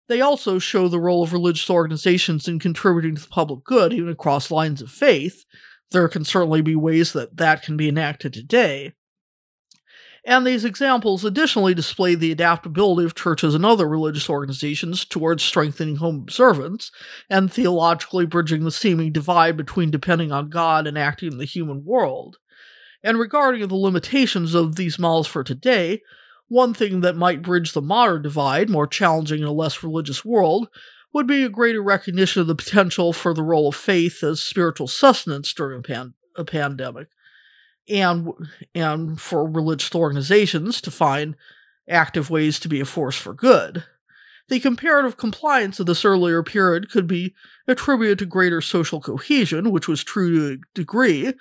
They 0.06 0.20
also 0.20 0.58
show 0.58 0.88
the 0.88 1.00
role 1.00 1.22
of 1.22 1.32
religious 1.32 1.70
organizations 1.70 2.46
in 2.46 2.58
contributing 2.58 3.14
to 3.14 3.22
the 3.22 3.28
public 3.28 3.64
good, 3.64 3.94
even 3.94 4.10
across 4.10 4.50
lines 4.50 4.82
of 4.82 4.90
faith. 4.90 5.46
There 5.90 6.06
can 6.06 6.26
certainly 6.26 6.60
be 6.60 6.76
ways 6.76 7.14
that 7.14 7.38
that 7.38 7.62
can 7.62 7.78
be 7.78 7.88
enacted 7.88 8.34
today. 8.34 8.92
And 10.26 10.46
these 10.46 10.64
examples 10.64 11.22
additionally 11.24 11.74
display 11.74 12.14
the 12.14 12.32
adaptability 12.32 13.04
of 13.04 13.14
churches 13.14 13.54
and 13.54 13.64
other 13.64 13.86
religious 13.86 14.30
organizations 14.30 15.04
towards 15.04 15.42
strengthening 15.42 15.96
home 15.96 16.20
observance 16.20 16.90
and 17.28 17.52
theologically 17.52 18.24
bridging 18.24 18.64
the 18.64 18.70
seeming 18.70 19.12
divide 19.12 19.56
between 19.56 19.90
depending 19.90 20.32
on 20.32 20.48
God 20.48 20.86
and 20.86 20.96
acting 20.96 21.32
in 21.32 21.38
the 21.38 21.44
human 21.44 21.84
world. 21.84 22.38
And 23.02 23.18
regarding 23.18 23.68
the 23.68 23.74
limitations 23.74 24.54
of 24.54 24.76
these 24.76 24.98
models 24.98 25.26
for 25.26 25.44
today, 25.44 26.00
one 26.48 26.72
thing 26.72 27.02
that 27.02 27.16
might 27.16 27.42
bridge 27.42 27.72
the 27.72 27.82
modern 27.82 28.22
divide, 28.22 28.70
more 28.70 28.86
challenging 28.86 29.40
in 29.40 29.46
a 29.46 29.52
less 29.52 29.82
religious 29.82 30.24
world, 30.24 30.68
would 31.12 31.26
be 31.26 31.44
a 31.44 31.50
greater 31.50 31.82
recognition 31.82 32.40
of 32.40 32.46
the 32.46 32.54
potential 32.54 33.12
for 33.12 33.34
the 33.34 33.42
role 33.42 33.68
of 33.68 33.76
faith 33.76 34.24
as 34.24 34.40
spiritual 34.40 34.88
sustenance 34.88 35.52
during 35.52 35.80
a, 35.80 35.82
pan- 35.82 36.14
a 36.34 36.44
pandemic 36.44 37.08
and 37.88 38.28
and 38.74 39.20
for 39.20 39.48
religious 39.48 39.94
organizations 39.94 40.80
to 40.80 40.90
find 40.90 41.36
active 41.88 42.30
ways 42.30 42.58
to 42.60 42.68
be 42.68 42.80
a 42.80 42.84
force 42.84 43.16
for 43.16 43.34
good. 43.34 43.84
The 44.48 44.60
comparative 44.60 45.16
compliance 45.16 45.80
of 45.80 45.86
this 45.86 46.04
earlier 46.04 46.42
period 46.42 46.90
could 46.90 47.06
be 47.06 47.34
attributed 47.66 48.18
to 48.18 48.26
greater 48.26 48.60
social 48.60 49.00
cohesion, 49.00 49.70
which 49.70 49.88
was 49.88 50.04
true 50.04 50.34
to 50.34 50.54
a 50.54 50.64
degree, 50.74 51.32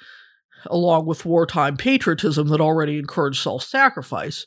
along 0.67 1.05
with 1.05 1.25
wartime 1.25 1.75
patriotism 1.75 2.47
that 2.47 2.61
already 2.61 2.97
encouraged 2.97 3.41
self 3.41 3.63
sacrifice. 3.63 4.45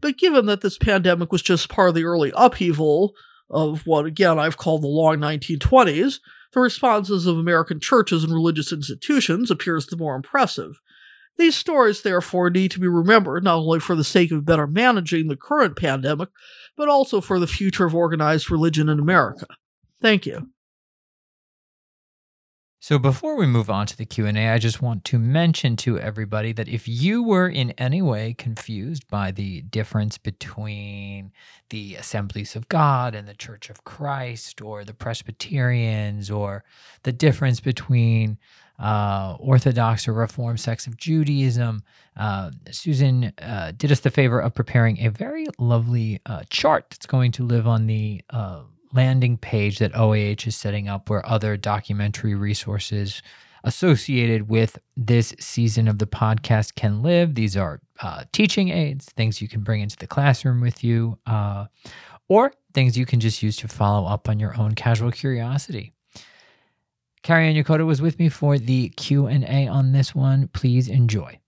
But 0.00 0.18
given 0.18 0.46
that 0.46 0.60
this 0.60 0.78
pandemic 0.78 1.32
was 1.32 1.42
just 1.42 1.68
part 1.68 1.88
of 1.88 1.94
the 1.94 2.04
early 2.04 2.32
upheaval 2.36 3.14
of 3.50 3.86
what, 3.86 4.06
again, 4.06 4.38
I've 4.38 4.56
called 4.56 4.82
the 4.82 4.88
long 4.88 5.16
1920s, 5.16 6.20
the 6.52 6.60
responses 6.60 7.26
of 7.26 7.38
American 7.38 7.80
churches 7.80 8.22
and 8.22 8.32
religious 8.32 8.72
institutions 8.72 9.50
appears 9.50 9.86
the 9.86 9.96
more 9.96 10.14
impressive. 10.14 10.80
These 11.38 11.56
stories, 11.56 12.02
therefore, 12.02 12.48
need 12.50 12.70
to 12.72 12.80
be 12.80 12.88
remembered 12.88 13.44
not 13.44 13.56
only 13.56 13.80
for 13.80 13.94
the 13.94 14.04
sake 14.04 14.32
of 14.32 14.46
better 14.46 14.66
managing 14.66 15.28
the 15.28 15.36
current 15.36 15.76
pandemic, 15.76 16.30
but 16.76 16.88
also 16.88 17.20
for 17.20 17.38
the 17.38 17.46
future 17.46 17.84
of 17.84 17.94
organized 17.94 18.50
religion 18.50 18.88
in 18.88 18.98
America. 18.98 19.46
Thank 20.00 20.26
you. 20.26 20.48
So 22.78 23.00
before 23.00 23.36
we 23.36 23.46
move 23.46 23.68
on 23.68 23.86
to 23.86 23.96
the 23.96 24.04
Q&A, 24.04 24.48
I 24.48 24.58
just 24.58 24.80
want 24.80 25.04
to 25.06 25.18
mention 25.18 25.74
to 25.78 25.98
everybody 25.98 26.52
that 26.52 26.68
if 26.68 26.86
you 26.86 27.22
were 27.22 27.48
in 27.48 27.72
any 27.72 28.00
way 28.00 28.34
confused 28.34 29.08
by 29.08 29.32
the 29.32 29.62
difference 29.62 30.18
between 30.18 31.32
the 31.70 31.96
Assemblies 31.96 32.54
of 32.54 32.68
God 32.68 33.14
and 33.16 33.26
the 33.26 33.34
Church 33.34 33.70
of 33.70 33.82
Christ 33.82 34.62
or 34.62 34.84
the 34.84 34.94
Presbyterians 34.94 36.30
or 36.30 36.62
the 37.02 37.12
difference 37.12 37.58
between 37.58 38.38
uh, 38.78 39.36
Orthodox 39.38 40.06
or 40.06 40.12
Reformed 40.12 40.60
sects 40.60 40.86
of 40.86 40.96
Judaism. 40.96 41.82
Uh, 42.16 42.50
Susan 42.70 43.32
uh, 43.40 43.72
did 43.76 43.92
us 43.92 44.00
the 44.00 44.10
favor 44.10 44.40
of 44.40 44.54
preparing 44.54 45.04
a 45.04 45.10
very 45.10 45.46
lovely 45.58 46.20
uh, 46.26 46.42
chart 46.50 46.86
that's 46.90 47.06
going 47.06 47.32
to 47.32 47.44
live 47.44 47.66
on 47.66 47.86
the 47.86 48.22
uh, 48.30 48.62
landing 48.92 49.36
page 49.36 49.78
that 49.78 49.94
OAH 49.94 50.46
is 50.46 50.56
setting 50.56 50.88
up, 50.88 51.10
where 51.10 51.26
other 51.26 51.56
documentary 51.56 52.34
resources 52.34 53.22
associated 53.64 54.48
with 54.48 54.78
this 54.96 55.34
season 55.40 55.88
of 55.88 55.98
the 55.98 56.06
podcast 56.06 56.76
can 56.76 57.02
live. 57.02 57.34
These 57.34 57.56
are 57.56 57.80
uh, 58.00 58.24
teaching 58.32 58.68
aids, 58.68 59.06
things 59.06 59.42
you 59.42 59.48
can 59.48 59.62
bring 59.62 59.80
into 59.80 59.96
the 59.96 60.06
classroom 60.06 60.60
with 60.60 60.84
you, 60.84 61.18
or 62.28 62.52
things 62.74 62.96
you 62.96 63.06
can 63.06 63.20
just 63.20 63.42
use 63.42 63.56
to 63.56 63.68
follow 63.68 64.06
up 64.06 64.28
on 64.28 64.38
your 64.38 64.56
own 64.58 64.74
casual 64.74 65.10
curiosity. 65.10 65.92
Kariann 67.26 67.60
Yokota 67.60 67.84
was 67.84 68.00
with 68.00 68.20
me 68.20 68.28
for 68.28 68.56
the 68.56 68.90
Q&A 68.90 69.66
on 69.66 69.90
this 69.90 70.14
one. 70.14 70.46
Please 70.52 70.86
enjoy. 70.86 71.40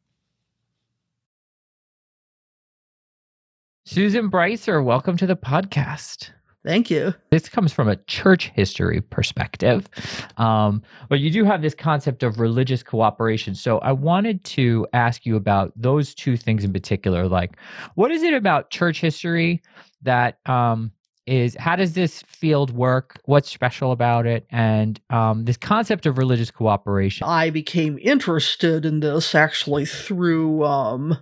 Susan 3.87 4.29
Breitzer, 4.29 4.83
welcome 4.83 5.17
to 5.17 5.25
the 5.25 5.37
podcast. 5.37 6.31
Thank 6.67 6.91
you. 6.91 7.15
This 7.31 7.49
comes 7.49 7.73
from 7.73 7.89
a 7.89 7.95
church 7.95 8.51
history 8.57 9.01
perspective, 9.01 9.89
um, 10.37 10.83
but 11.09 11.21
you 11.21 11.31
do 11.31 11.45
have 11.45 11.63
this 11.63 11.77
concept 11.77 12.25
of 12.25 12.41
religious 12.41 12.83
cooperation. 12.83 13.55
So 13.55 13.79
I 13.79 13.93
wanted 13.93 14.43
to 14.47 14.85
ask 14.93 15.25
you 15.25 15.37
about 15.37 15.73
those 15.77 16.13
two 16.13 16.37
things 16.37 16.65
in 16.65 16.73
particular. 16.73 17.29
Like, 17.29 17.57
what 17.95 18.11
is 18.11 18.25
it 18.25 18.35
about 18.35 18.71
church 18.71 19.01
history 19.01 19.63
that 20.03 20.41
um, 20.47 20.91
is 21.29 21.57
how 21.59 21.77
does 21.77 21.93
this 21.93 22.23
field 22.23 22.71
work? 22.73 23.21
What's 23.27 23.51
special 23.51 23.93
about 23.93 24.27
it? 24.27 24.47
And 24.51 25.01
um, 25.11 25.45
this 25.45 25.57
concept 25.57 26.07
of 26.07 26.19
religious 26.19 26.51
cooperation. 26.51 27.27
I 27.29 27.51
became 27.51 27.99
interested 28.01 28.87
in 28.87 29.01
this 29.01 29.35
actually 29.35 29.85
through 29.87 30.65
um, 30.65 31.19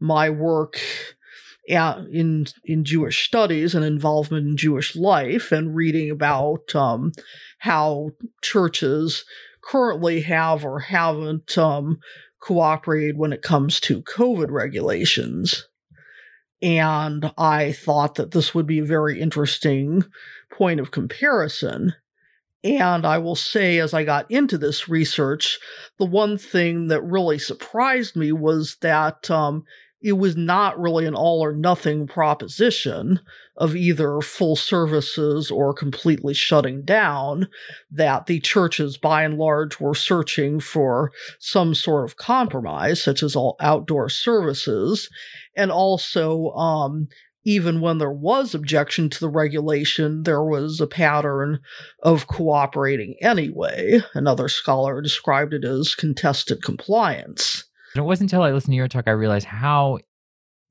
my 0.00 0.30
work 0.30 0.80
in 1.66 2.46
in 2.64 2.84
Jewish 2.84 3.26
studies 3.26 3.74
and 3.74 3.84
involvement 3.84 4.46
in 4.46 4.56
Jewish 4.56 4.94
life, 4.94 5.50
and 5.52 5.74
reading 5.74 6.10
about 6.10 6.74
um, 6.74 7.12
how 7.58 8.10
churches 8.42 9.24
currently 9.62 10.20
have 10.22 10.64
or 10.64 10.80
haven't 10.80 11.56
um, 11.56 11.98
cooperated 12.40 13.16
when 13.16 13.32
it 13.32 13.42
comes 13.42 13.80
to 13.80 14.02
COVID 14.02 14.50
regulations. 14.50 15.66
And 16.64 17.30
I 17.36 17.72
thought 17.72 18.14
that 18.14 18.30
this 18.30 18.54
would 18.54 18.66
be 18.66 18.78
a 18.78 18.84
very 18.84 19.20
interesting 19.20 20.02
point 20.50 20.80
of 20.80 20.90
comparison. 20.90 21.94
And 22.64 23.04
I 23.04 23.18
will 23.18 23.36
say, 23.36 23.78
as 23.80 23.92
I 23.92 24.04
got 24.04 24.30
into 24.30 24.56
this 24.56 24.88
research, 24.88 25.58
the 25.98 26.06
one 26.06 26.38
thing 26.38 26.86
that 26.86 27.02
really 27.02 27.38
surprised 27.38 28.16
me 28.16 28.32
was 28.32 28.78
that 28.80 29.30
um, 29.30 29.64
it 30.00 30.14
was 30.14 30.38
not 30.38 30.80
really 30.80 31.04
an 31.04 31.14
all 31.14 31.44
or 31.44 31.52
nothing 31.52 32.06
proposition 32.06 33.20
of 33.56 33.76
either 33.76 34.20
full 34.20 34.56
services 34.56 35.50
or 35.50 35.72
completely 35.72 36.34
shutting 36.34 36.82
down, 36.82 37.48
that 37.90 38.26
the 38.26 38.40
churches 38.40 38.96
by 38.96 39.22
and 39.22 39.38
large 39.38 39.78
were 39.78 39.94
searching 39.94 40.60
for 40.60 41.12
some 41.38 41.74
sort 41.74 42.04
of 42.04 42.16
compromise, 42.16 43.02
such 43.02 43.22
as 43.22 43.36
all 43.36 43.56
outdoor 43.60 44.08
services, 44.08 45.08
and 45.56 45.70
also 45.70 46.50
um, 46.50 47.08
even 47.44 47.80
when 47.80 47.98
there 47.98 48.12
was 48.12 48.54
objection 48.54 49.10
to 49.10 49.20
the 49.20 49.28
regulation, 49.28 50.22
there 50.22 50.42
was 50.42 50.80
a 50.80 50.86
pattern 50.86 51.60
of 52.02 52.26
cooperating 52.26 53.16
anyway. 53.20 54.00
Another 54.14 54.48
scholar 54.48 55.00
described 55.00 55.52
it 55.52 55.64
as 55.64 55.94
contested 55.94 56.62
compliance. 56.62 57.64
And 57.94 58.02
it 58.02 58.06
wasn't 58.06 58.32
until 58.32 58.42
I 58.42 58.52
listened 58.52 58.72
to 58.72 58.76
your 58.76 58.88
talk 58.88 59.06
I 59.06 59.12
realized 59.12 59.46
how 59.46 59.98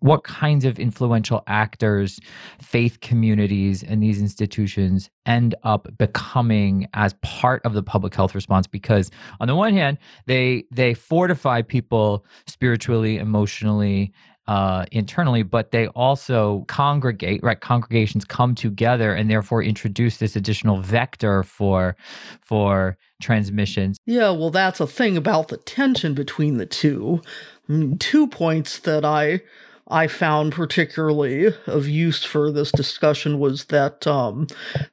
what 0.03 0.25
kinds 0.25 0.65
of 0.65 0.77
influential 0.79 1.41
actors 1.47 2.19
faith 2.61 2.99
communities 2.99 3.83
and 3.83 4.03
these 4.03 4.19
institutions 4.19 5.09
end 5.25 5.55
up 5.63 5.87
becoming 5.97 6.85
as 6.93 7.13
part 7.21 7.61
of 7.63 7.73
the 7.73 7.81
public 7.81 8.13
health 8.13 8.35
response 8.35 8.67
because 8.67 9.09
on 9.39 9.47
the 9.47 9.55
one 9.55 9.73
hand 9.73 9.97
they 10.25 10.65
they 10.71 10.93
fortify 10.93 11.61
people 11.61 12.25
spiritually 12.47 13.17
emotionally 13.17 14.11
uh, 14.45 14.85
internally, 14.91 15.41
but 15.41 15.71
they 15.71 15.87
also 15.87 16.65
congregate, 16.67 17.41
right? 17.41 17.61
Congregations 17.61 18.25
come 18.25 18.53
together 18.55 19.13
and 19.13 19.29
therefore 19.29 19.63
introduce 19.63 20.17
this 20.17 20.35
additional 20.35 20.81
vector 20.81 21.43
for 21.43 21.95
for 22.41 22.97
transmissions. 23.21 23.97
Yeah, 24.05 24.31
well, 24.31 24.49
that's 24.49 24.81
a 24.81 24.87
thing 24.87 25.15
about 25.15 25.47
the 25.47 25.55
tension 25.55 26.13
between 26.13 26.57
the 26.57 26.65
two. 26.65 27.21
Mm, 27.69 27.97
two 27.99 28.27
points 28.27 28.79
that 28.79 29.05
I 29.05 29.39
I 29.89 30.07
found 30.07 30.53
particularly 30.53 31.53
of 31.67 31.89
use 31.89 32.23
for 32.23 32.51
this 32.51 32.71
discussion 32.71 33.37
was 33.37 33.65
that 33.65 34.07
um, 34.07 34.47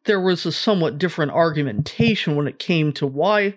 there 0.05 0.21
was 0.21 0.45
a 0.45 0.51
somewhat 0.51 0.99
different 0.99 1.31
argumentation 1.31 2.35
when 2.35 2.49
it 2.49 2.59
came 2.59 2.93
to 2.95 3.07
why 3.07 3.55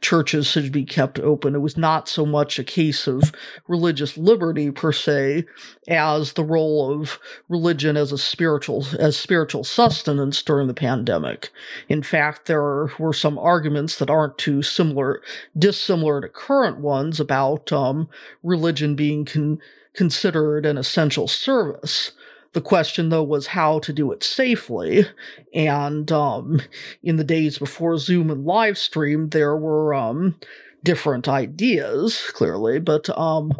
churches 0.00 0.48
should 0.48 0.72
be 0.72 0.84
kept 0.84 1.20
open. 1.20 1.54
It 1.54 1.60
was 1.60 1.76
not 1.76 2.08
so 2.08 2.26
much 2.26 2.58
a 2.58 2.64
case 2.64 3.06
of 3.06 3.32
religious 3.68 4.18
liberty 4.18 4.72
per 4.72 4.92
se 4.92 5.44
as 5.86 6.32
the 6.32 6.44
role 6.44 6.92
of 6.92 7.20
religion 7.48 7.96
as 7.96 8.10
a 8.10 8.18
spiritual 8.18 8.84
as 8.98 9.16
spiritual 9.16 9.62
sustenance 9.62 10.42
during 10.42 10.66
the 10.66 10.74
pandemic. 10.74 11.50
In 11.88 12.02
fact, 12.02 12.46
there 12.46 12.88
were 12.98 13.12
some 13.12 13.38
arguments 13.38 13.98
that 13.98 14.10
aren't 14.10 14.36
too 14.36 14.62
similar 14.62 15.22
dissimilar 15.56 16.20
to 16.20 16.28
current 16.28 16.78
ones 16.78 17.20
about 17.20 17.72
um, 17.72 18.08
religion 18.42 18.96
being 18.96 19.24
con- 19.24 19.60
considered 19.94 20.66
an 20.66 20.78
essential 20.78 21.28
service. 21.28 22.12
The 22.52 22.60
question, 22.60 23.08
though, 23.08 23.22
was 23.22 23.46
how 23.46 23.78
to 23.80 23.92
do 23.92 24.12
it 24.12 24.22
safely. 24.22 25.06
And 25.54 26.12
um, 26.12 26.60
in 27.02 27.16
the 27.16 27.24
days 27.24 27.58
before 27.58 27.96
Zoom 27.96 28.30
and 28.30 28.44
live 28.44 28.76
stream, 28.76 29.30
there 29.30 29.56
were 29.56 29.94
um, 29.94 30.36
different 30.82 31.28
ideas, 31.28 32.20
clearly, 32.34 32.78
but 32.78 33.08
um, 33.18 33.52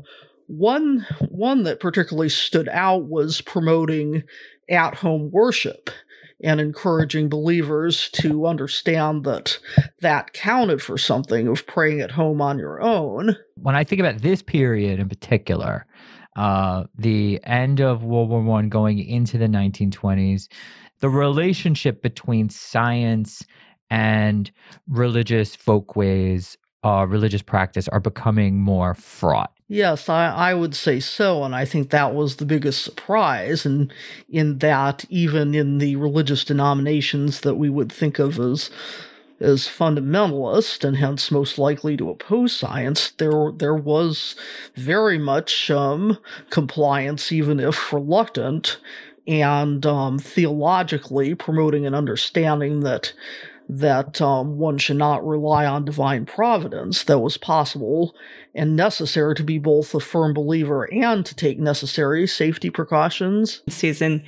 one 0.46 1.06
one 1.30 1.62
that 1.62 1.80
particularly 1.80 2.28
stood 2.28 2.68
out 2.68 3.04
was 3.04 3.40
promoting 3.40 4.24
at-home 4.68 5.30
worship 5.30 5.88
and 6.44 6.60
encouraging 6.60 7.28
believers 7.28 8.10
to 8.10 8.46
understand 8.46 9.24
that 9.24 9.58
that 10.00 10.32
counted 10.32 10.82
for 10.82 10.98
something 10.98 11.46
of 11.48 11.66
praying 11.66 12.00
at 12.00 12.10
home 12.10 12.42
on 12.42 12.58
your 12.58 12.82
own. 12.82 13.36
When 13.54 13.76
I 13.76 13.84
think 13.84 14.00
about 14.00 14.20
this 14.20 14.42
period 14.42 14.98
in 14.98 15.08
particular, 15.08 15.86
uh, 16.36 16.84
the 16.96 17.40
end 17.44 17.80
of 17.80 18.04
World 18.04 18.30
War 18.30 18.42
One 18.42 18.68
going 18.68 18.98
into 18.98 19.38
the 19.38 19.46
1920s, 19.46 20.48
the 21.00 21.08
relationship 21.08 22.02
between 22.02 22.48
science 22.48 23.44
and 23.90 24.50
religious 24.88 25.54
folkways, 25.54 26.56
uh, 26.84 27.06
religious 27.08 27.42
practice 27.42 27.88
are 27.88 28.00
becoming 28.00 28.58
more 28.58 28.94
fraught. 28.94 29.52
Yes, 29.68 30.08
I, 30.08 30.26
I 30.28 30.54
would 30.54 30.74
say 30.74 31.00
so, 31.00 31.44
and 31.44 31.54
I 31.54 31.64
think 31.64 31.90
that 31.90 32.14
was 32.14 32.36
the 32.36 32.44
biggest 32.44 32.84
surprise, 32.84 33.64
and 33.64 33.92
in 34.28 34.58
that 34.58 35.04
even 35.08 35.54
in 35.54 35.78
the 35.78 35.96
religious 35.96 36.44
denominations 36.44 37.40
that 37.40 37.54
we 37.54 37.70
would 37.70 37.90
think 37.90 38.18
of 38.18 38.38
as 38.38 38.70
as 39.42 39.68
fundamentalist 39.68 40.84
and 40.84 40.96
hence 40.96 41.30
most 41.30 41.58
likely 41.58 41.96
to 41.96 42.10
oppose 42.10 42.54
science, 42.54 43.10
there 43.18 43.52
there 43.56 43.74
was 43.74 44.36
very 44.74 45.18
much 45.18 45.70
um, 45.70 46.18
compliance, 46.50 47.32
even 47.32 47.60
if 47.60 47.92
reluctant, 47.92 48.78
and 49.26 49.84
um, 49.86 50.18
theologically 50.18 51.34
promoting 51.34 51.86
an 51.86 51.94
understanding 51.94 52.80
that 52.80 53.12
that 53.78 54.20
um, 54.20 54.58
one 54.58 54.78
should 54.78 54.96
not 54.96 55.26
rely 55.26 55.64
on 55.64 55.84
divine 55.84 56.26
providence 56.26 57.04
that 57.04 57.20
was 57.20 57.36
possible 57.36 58.14
and 58.54 58.76
necessary 58.76 59.34
to 59.34 59.42
be 59.42 59.58
both 59.58 59.94
a 59.94 60.00
firm 60.00 60.34
believer 60.34 60.84
and 60.92 61.24
to 61.24 61.34
take 61.34 61.58
necessary 61.58 62.26
safety 62.26 62.68
precautions. 62.68 63.62
Susan, 63.68 64.22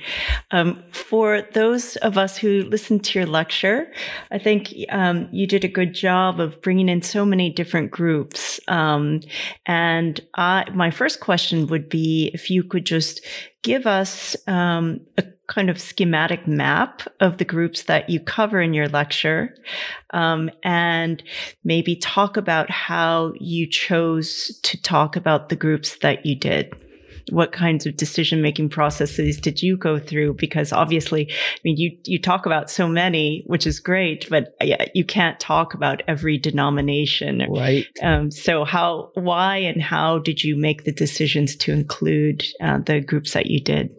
um, 0.51 0.83
for 0.91 1.43
those 1.53 1.95
of 1.97 2.17
us 2.17 2.37
who 2.37 2.63
listened 2.63 3.03
to 3.03 3.19
your 3.19 3.27
lecture, 3.27 3.91
I 4.31 4.39
think 4.39 4.73
um, 4.89 5.29
you 5.31 5.45
did 5.45 5.63
a 5.63 5.69
good 5.69 5.93
job 5.93 6.39
of 6.39 6.59
bringing 6.61 6.89
in 6.89 7.03
so 7.03 7.23
many 7.23 7.51
different 7.51 7.91
groups. 7.91 8.59
Um, 8.67 9.19
and 9.67 10.19
I, 10.35 10.65
my 10.73 10.89
first 10.89 11.19
question 11.19 11.67
would 11.67 11.87
be 11.87 12.31
if 12.33 12.49
you 12.49 12.63
could 12.63 12.85
just 12.85 13.23
give 13.61 13.85
us 13.85 14.35
um, 14.47 15.01
a 15.17 15.23
kind 15.47 15.69
of 15.69 15.79
schematic 15.79 16.47
map 16.47 17.01
of 17.19 17.37
the 17.37 17.45
groups 17.45 17.83
that 17.83 18.09
you 18.09 18.19
cover 18.19 18.61
in 18.61 18.73
your 18.73 18.87
lecture 18.87 19.55
um, 20.11 20.49
and 20.63 21.21
maybe 21.63 21.95
talk 21.95 22.37
about 22.37 22.69
how 22.69 23.33
you 23.39 23.67
chose 23.69 24.59
to 24.63 24.81
talk 24.81 25.15
about 25.15 25.49
the 25.49 25.55
groups 25.55 25.97
that 25.97 26.25
you 26.25 26.35
did. 26.35 26.73
What 27.31 27.51
kinds 27.51 27.87
of 27.87 27.97
decision 27.97 28.43
making 28.43 28.69
processes 28.69 29.39
did 29.39 29.61
you 29.63 29.77
go 29.77 29.97
through? 29.97 30.35
Because 30.35 30.71
obviously 30.71 31.27
i 31.31 31.59
mean 31.63 31.75
you 31.75 31.97
you 32.05 32.21
talk 32.21 32.45
about 32.45 32.69
so 32.69 32.87
many 32.87 33.43
which 33.47 33.65
is 33.65 33.79
great 33.79 34.29
but 34.29 34.55
yeah, 34.61 34.85
you 34.93 35.03
can't 35.03 35.39
talk 35.39 35.73
about 35.73 36.03
every 36.07 36.37
denomination. 36.37 37.43
Right. 37.49 37.87
Um, 38.03 38.29
so 38.29 38.63
how 38.63 39.09
why 39.15 39.57
and 39.57 39.81
how 39.81 40.19
did 40.19 40.43
you 40.43 40.55
make 40.55 40.83
the 40.83 40.91
decisions 40.91 41.55
to 41.57 41.71
include 41.71 42.45
uh, 42.61 42.79
the 42.85 43.01
groups 43.01 43.33
that 43.33 43.47
you 43.47 43.59
did 43.59 43.89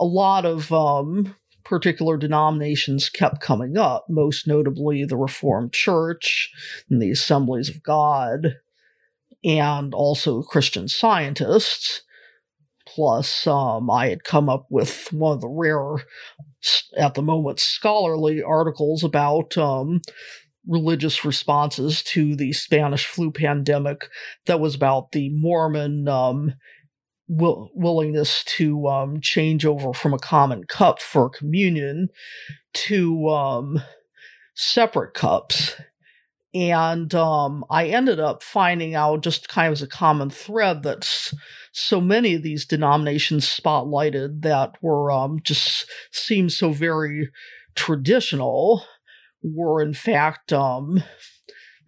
a 0.00 0.04
lot 0.04 0.46
of 0.46 0.72
um, 0.72 1.36
particular 1.62 2.16
denominations 2.16 3.10
kept 3.10 3.40
coming 3.40 3.76
up, 3.76 4.06
most 4.08 4.48
notably 4.48 5.04
the 5.04 5.16
Reformed 5.16 5.72
Church 5.72 6.50
and 6.88 7.00
the 7.00 7.10
Assemblies 7.10 7.68
of 7.68 7.82
God, 7.82 8.56
and 9.44 9.94
also 9.94 10.42
Christian 10.42 10.88
scientists. 10.88 12.02
Plus, 12.86 13.46
um, 13.46 13.88
I 13.88 14.08
had 14.08 14.24
come 14.24 14.48
up 14.48 14.66
with 14.70 15.12
one 15.12 15.34
of 15.34 15.40
the 15.42 15.48
rare, 15.48 16.04
at 16.96 17.14
the 17.14 17.22
moment, 17.22 17.60
scholarly 17.60 18.42
articles 18.42 19.04
about 19.04 19.56
um, 19.56 20.00
religious 20.66 21.24
responses 21.24 22.02
to 22.02 22.34
the 22.34 22.52
Spanish 22.52 23.06
flu 23.06 23.30
pandemic 23.30 24.08
that 24.46 24.60
was 24.60 24.74
about 24.74 25.12
the 25.12 25.28
Mormon 25.30 26.08
um, 26.08 26.54
will, 27.30 27.70
willingness 27.74 28.42
to 28.44 28.88
um, 28.88 29.20
change 29.20 29.64
over 29.64 29.92
from 29.92 30.12
a 30.12 30.18
common 30.18 30.64
cup 30.64 31.00
for 31.00 31.30
communion 31.30 32.08
to 32.74 33.28
um, 33.28 33.80
separate 34.54 35.14
cups. 35.14 35.76
And 36.52 37.14
um, 37.14 37.64
I 37.70 37.86
ended 37.86 38.18
up 38.18 38.42
finding 38.42 38.96
out 38.96 39.22
just 39.22 39.48
kind 39.48 39.68
of 39.68 39.72
as 39.72 39.82
a 39.82 39.86
common 39.86 40.30
thread 40.30 40.82
that 40.82 41.32
so 41.70 42.00
many 42.00 42.34
of 42.34 42.42
these 42.42 42.66
denominations 42.66 43.46
spotlighted 43.46 44.42
that 44.42 44.74
were 44.82 45.12
um, 45.12 45.38
just 45.44 45.88
seemed 46.10 46.50
so 46.50 46.72
very 46.72 47.30
traditional 47.76 48.84
were 49.42 49.80
in 49.80 49.94
fact 49.94 50.52
um, 50.52 51.02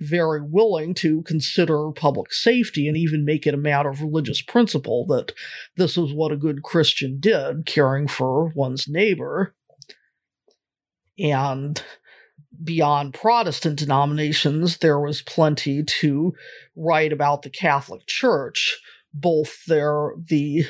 very 0.03 0.43
willing 0.43 0.95
to 0.95 1.23
consider 1.23 1.91
public 1.93 2.33
safety 2.33 2.89
and 2.89 2.97
even 2.97 3.25
make 3.25 3.47
it 3.47 3.55
a 3.55 3.59
matter 3.59 3.89
of 3.89 4.03
religious 4.03 4.43
principle 4.43 5.07
that 5.07 5.33
this 5.77 5.97
was 5.97 6.13
what 6.13 6.33
a 6.33 6.37
good 6.37 6.63
Christian 6.63 7.19
did, 7.21 7.67
caring 7.67 8.09
for 8.09 8.53
one's 8.55 8.89
neighbor. 8.89 9.55
And 11.19 11.83
beyond 12.63 13.15
Protestant 13.15 13.79
denominations, 13.79 14.79
there 14.79 15.01
was 15.01 15.23
plenty 15.23 15.83
to 15.83 16.35
write 16.77 17.13
about 17.13 17.43
the 17.43 17.51
Catholic 17.51 18.07
Church, 18.07 18.81
both 19.13 19.65
their 19.67 20.13
the 20.17 20.67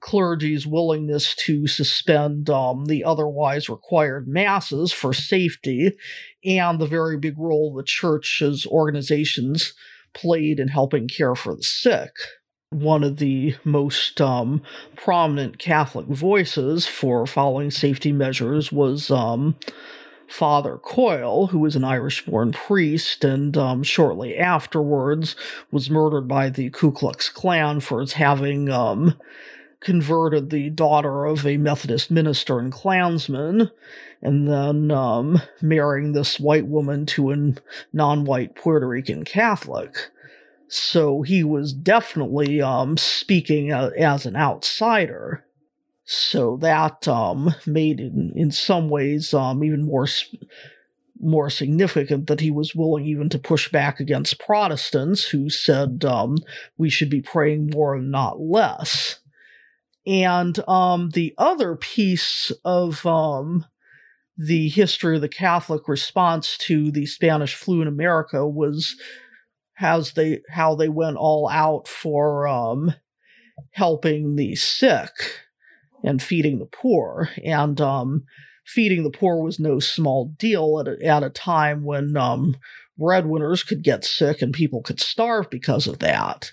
clergy's 0.00 0.66
willingness 0.66 1.34
to 1.34 1.66
suspend 1.66 2.48
um, 2.50 2.86
the 2.86 3.04
otherwise 3.04 3.68
required 3.68 4.28
masses 4.28 4.92
for 4.92 5.12
safety 5.12 5.92
and 6.44 6.78
the 6.78 6.86
very 6.86 7.16
big 7.16 7.38
role 7.38 7.74
the 7.74 7.82
church's 7.82 8.66
organizations 8.66 9.74
played 10.14 10.58
in 10.58 10.68
helping 10.68 11.08
care 11.08 11.34
for 11.34 11.54
the 11.54 11.62
sick. 11.62 12.12
One 12.70 13.02
of 13.02 13.16
the 13.16 13.54
most 13.64 14.20
um, 14.20 14.62
prominent 14.94 15.58
Catholic 15.58 16.06
voices 16.06 16.86
for 16.86 17.26
following 17.26 17.70
safety 17.70 18.12
measures 18.12 18.70
was 18.70 19.10
um, 19.10 19.56
Father 20.28 20.76
Coyle, 20.76 21.46
who 21.46 21.58
was 21.58 21.74
an 21.74 21.84
Irish 21.84 22.26
born 22.26 22.52
priest 22.52 23.24
and 23.24 23.56
um, 23.56 23.82
shortly 23.82 24.36
afterwards 24.36 25.34
was 25.70 25.88
murdered 25.88 26.28
by 26.28 26.50
the 26.50 26.68
Ku 26.70 26.92
Klux 26.92 27.30
Klan 27.30 27.80
for 27.80 28.00
his 28.00 28.12
having 28.12 28.68
um, 28.68 29.14
converted 29.80 30.50
the 30.50 30.70
daughter 30.70 31.24
of 31.24 31.46
a 31.46 31.56
Methodist 31.56 32.10
minister 32.10 32.58
and 32.58 32.72
Klansman, 32.72 33.70
and 34.20 34.48
then 34.48 34.90
um, 34.90 35.40
marrying 35.60 36.12
this 36.12 36.40
white 36.40 36.66
woman 36.66 37.06
to 37.06 37.30
a 37.30 37.54
non 37.92 38.24
white 38.24 38.54
Puerto 38.54 38.88
Rican 38.88 39.24
Catholic. 39.24 39.94
So 40.68 41.22
he 41.22 41.44
was 41.44 41.72
definitely 41.72 42.60
um, 42.60 42.96
speaking 42.96 43.70
as 43.70 44.26
an 44.26 44.36
outsider. 44.36 45.44
So 46.04 46.56
that 46.58 47.06
um, 47.06 47.54
made 47.66 48.00
it, 48.00 48.12
in 48.12 48.50
some 48.50 48.88
ways, 48.88 49.32
um, 49.32 49.62
even 49.62 49.84
more 49.84 50.06
more 51.20 51.50
significant 51.50 52.28
that 52.28 52.40
he 52.40 52.50
was 52.50 52.74
willing 52.74 53.04
even 53.04 53.28
to 53.28 53.38
push 53.38 53.70
back 53.70 53.98
against 53.98 54.38
Protestants 54.38 55.24
who 55.24 55.50
said 55.50 56.04
um, 56.04 56.38
we 56.76 56.88
should 56.88 57.10
be 57.10 57.20
praying 57.20 57.70
more 57.72 57.96
and 57.96 58.10
not 58.10 58.40
less. 58.40 59.18
And 60.08 60.58
um, 60.66 61.10
the 61.10 61.34
other 61.36 61.76
piece 61.76 62.50
of 62.64 63.04
um, 63.04 63.66
the 64.38 64.70
history 64.70 65.16
of 65.16 65.20
the 65.20 65.28
Catholic 65.28 65.86
response 65.86 66.56
to 66.58 66.90
the 66.90 67.04
Spanish 67.04 67.54
flu 67.54 67.82
in 67.82 67.88
America 67.88 68.48
was 68.48 68.96
they 70.14 70.40
how 70.48 70.74
they 70.74 70.88
went 70.88 71.18
all 71.18 71.48
out 71.50 71.86
for 71.86 72.48
um, 72.48 72.94
helping 73.72 74.36
the 74.36 74.56
sick 74.56 75.10
and 76.02 76.22
feeding 76.22 76.58
the 76.58 76.66
poor. 76.66 77.28
And 77.44 77.78
um, 77.78 78.24
feeding 78.64 79.02
the 79.02 79.10
poor 79.10 79.42
was 79.42 79.60
no 79.60 79.78
small 79.78 80.34
deal 80.38 80.80
at 80.80 80.88
a, 80.88 81.04
at 81.06 81.22
a 81.22 81.28
time 81.28 81.84
when 81.84 82.16
um, 82.16 82.56
breadwinners 82.96 83.62
could 83.62 83.82
get 83.82 84.06
sick 84.06 84.40
and 84.40 84.54
people 84.54 84.80
could 84.80 85.00
starve 85.00 85.50
because 85.50 85.86
of 85.86 85.98
that. 85.98 86.52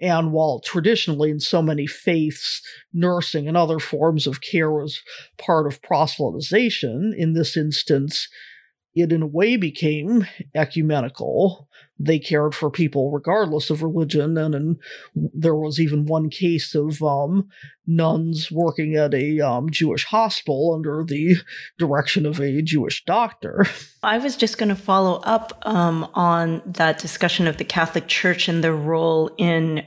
And 0.00 0.32
while 0.32 0.60
traditionally 0.60 1.30
in 1.30 1.40
so 1.40 1.62
many 1.62 1.86
faiths, 1.86 2.62
nursing 2.92 3.46
and 3.46 3.56
other 3.56 3.78
forms 3.78 4.26
of 4.26 4.40
care 4.40 4.70
was 4.70 5.00
part 5.38 5.66
of 5.66 5.82
proselytization, 5.82 7.12
in 7.16 7.34
this 7.34 7.56
instance, 7.56 8.28
it 8.94 9.12
in 9.12 9.22
a 9.22 9.26
way 9.26 9.56
became 9.56 10.26
ecumenical 10.54 11.68
they 11.98 12.18
cared 12.18 12.54
for 12.54 12.70
people 12.70 13.10
regardless 13.10 13.70
of 13.70 13.82
religion. 13.82 14.36
And, 14.36 14.54
and 14.54 14.76
there 15.14 15.54
was 15.54 15.78
even 15.78 16.06
one 16.06 16.28
case 16.30 16.74
of 16.74 17.02
um, 17.02 17.48
nuns 17.86 18.50
working 18.50 18.96
at 18.96 19.14
a 19.14 19.40
um, 19.40 19.70
Jewish 19.70 20.04
hospital 20.04 20.74
under 20.74 21.04
the 21.04 21.36
direction 21.78 22.26
of 22.26 22.40
a 22.40 22.62
Jewish 22.62 23.04
doctor. 23.04 23.66
I 24.02 24.18
was 24.18 24.36
just 24.36 24.58
going 24.58 24.70
to 24.70 24.74
follow 24.74 25.20
up 25.20 25.52
um, 25.62 26.08
on 26.14 26.62
that 26.66 26.98
discussion 26.98 27.46
of 27.46 27.56
the 27.56 27.64
Catholic 27.64 28.08
Church 28.08 28.48
and 28.48 28.62
their 28.62 28.74
role 28.74 29.30
in. 29.38 29.82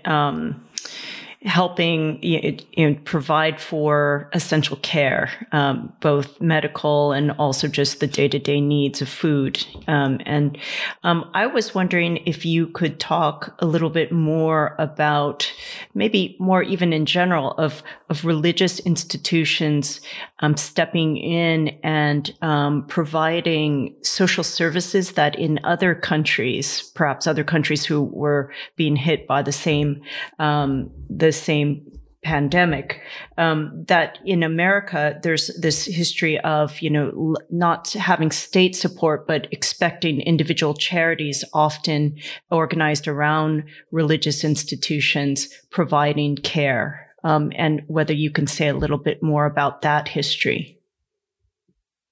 Helping 1.48 2.22
you 2.22 2.58
know, 2.78 2.96
provide 3.06 3.62
for 3.62 4.30
essential 4.34 4.76
care, 4.78 5.32
um, 5.54 5.94
both 6.02 6.42
medical 6.42 7.14
and 7.14 7.32
also 7.32 7.70
just 7.70 8.02
the 8.02 8.06
day 8.06 8.28
to 8.28 8.38
day 8.38 8.60
needs 8.60 9.02
of 9.02 9.08
food. 9.08 9.66
Um, 9.88 10.20
and 10.26 10.58
um, 11.04 11.32
I 11.34 11.48
was 11.48 11.74
wondering 11.74 12.18
if 12.26 12.46
you 12.46 12.68
could 12.68 13.00
talk 13.00 13.56
a 13.60 13.66
little 13.66 13.90
bit 13.90 14.12
more 14.12 14.76
about, 14.78 15.50
maybe 15.94 16.36
more 16.38 16.64
even 16.64 16.92
in 16.92 17.06
general, 17.06 17.52
of 17.52 17.82
of 18.10 18.26
religious 18.26 18.80
institutions 18.82 20.02
um, 20.40 20.56
stepping 20.58 21.18
in 21.18 21.70
and 21.82 22.34
um, 22.42 22.86
providing 22.88 23.96
social 24.02 24.44
services 24.44 25.14
that 25.14 25.38
in 25.40 25.60
other 25.64 25.96
countries, 25.96 26.92
perhaps 26.94 27.26
other 27.26 27.44
countries 27.44 27.86
who 27.86 28.04
were 28.04 28.52
being 28.76 28.96
hit 28.96 29.28
by 29.28 29.42
the 29.42 29.52
same 29.52 30.02
um, 30.40 30.92
the 31.10 31.37
same 31.38 31.98
pandemic. 32.24 33.02
Um, 33.38 33.86
that 33.88 34.20
in 34.26 34.44
america 34.44 35.18
there's 35.24 35.48
this 35.62 35.86
history 35.86 36.40
of 36.40 36.82
you 36.82 36.90
know 36.90 37.08
l- 37.16 37.36
not 37.50 37.94
having 37.94 38.32
state 38.32 38.76
support 38.76 39.28
but 39.28 39.48
expecting 39.52 40.20
individual 40.22 40.74
charities 40.74 41.46
often 41.54 42.18
organized 42.52 43.08
around 43.08 43.64
religious 43.92 44.44
institutions 44.44 45.48
providing 45.70 46.36
care. 46.36 47.08
Um, 47.24 47.52
and 47.56 47.84
whether 47.88 48.14
you 48.14 48.32
can 48.32 48.48
say 48.48 48.68
a 48.68 48.76
little 48.76 48.98
bit 48.98 49.22
more 49.22 49.46
about 49.46 49.82
that 49.84 50.08
history. 50.08 50.80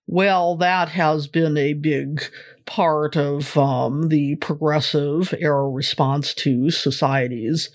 Well 0.08 0.56
that 0.58 0.90
has 0.90 1.28
been 1.28 1.58
a 1.58 1.74
big 1.74 2.24
part 2.66 3.16
of 3.16 3.58
um, 3.58 4.10
the 4.10 4.36
progressive 4.38 5.34
era 5.40 5.70
response 5.70 6.34
to 6.34 6.72
society's 6.72 7.70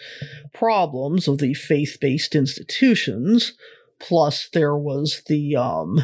problems 0.53 1.29
of 1.29 1.39
the 1.39 1.55
faith 1.55 1.99
based 2.01 2.35
institutions. 2.35 3.53
Plus, 3.99 4.49
there 4.53 4.77
was 4.77 5.23
the 5.27 5.55
um, 5.57 6.03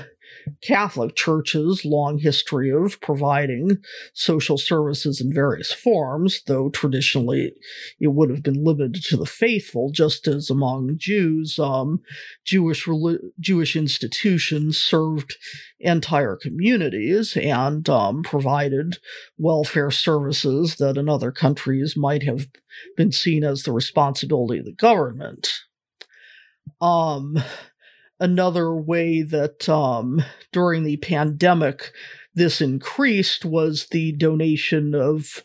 Catholic 0.63 1.15
Church's 1.17 1.85
long 1.85 2.19
history 2.19 2.71
of 2.71 3.01
providing 3.01 3.79
social 4.13 4.59
services 4.59 5.21
in 5.21 5.33
various 5.33 5.73
forms, 5.73 6.43
though 6.47 6.71
traditionally 6.71 7.53
it 8.01 8.09
would 8.09 8.31
have 8.31 8.43
been 8.43 8.65
limited 8.65 9.03
to 9.05 9.17
the 9.17 9.27
faithful, 9.27 9.91
just 9.91 10.27
as 10.27 10.51
among 10.51 10.97
Jews, 10.99 11.59
um, 11.59 12.01
Jewish 12.45 12.89
Jewish 13.41 13.77
institutions 13.77 14.79
served 14.79 15.37
entire 15.81 16.37
communities 16.37 17.37
and 17.37 17.89
um, 17.89 18.23
provided 18.23 18.99
welfare 19.39 19.91
services 19.91 20.77
that 20.77 20.97
in 20.97 21.09
other 21.09 21.33
countries 21.33 21.97
might 21.97 22.23
have 22.23 22.47
been 22.97 23.13
seen 23.13 23.45
as 23.45 23.63
the 23.63 23.73
responsibility 23.73 24.59
of 24.59 24.65
the 24.65 24.73
government. 24.73 25.53
Um, 26.81 27.39
another 28.21 28.75
way 28.75 29.23
that 29.23 29.69
um, 29.69 30.23
during 30.53 30.85
the 30.85 30.97
pandemic 30.99 31.93
this 32.35 32.61
increased 32.61 33.45
was 33.45 33.87
the 33.91 34.12
donation 34.12 34.95
of 34.95 35.43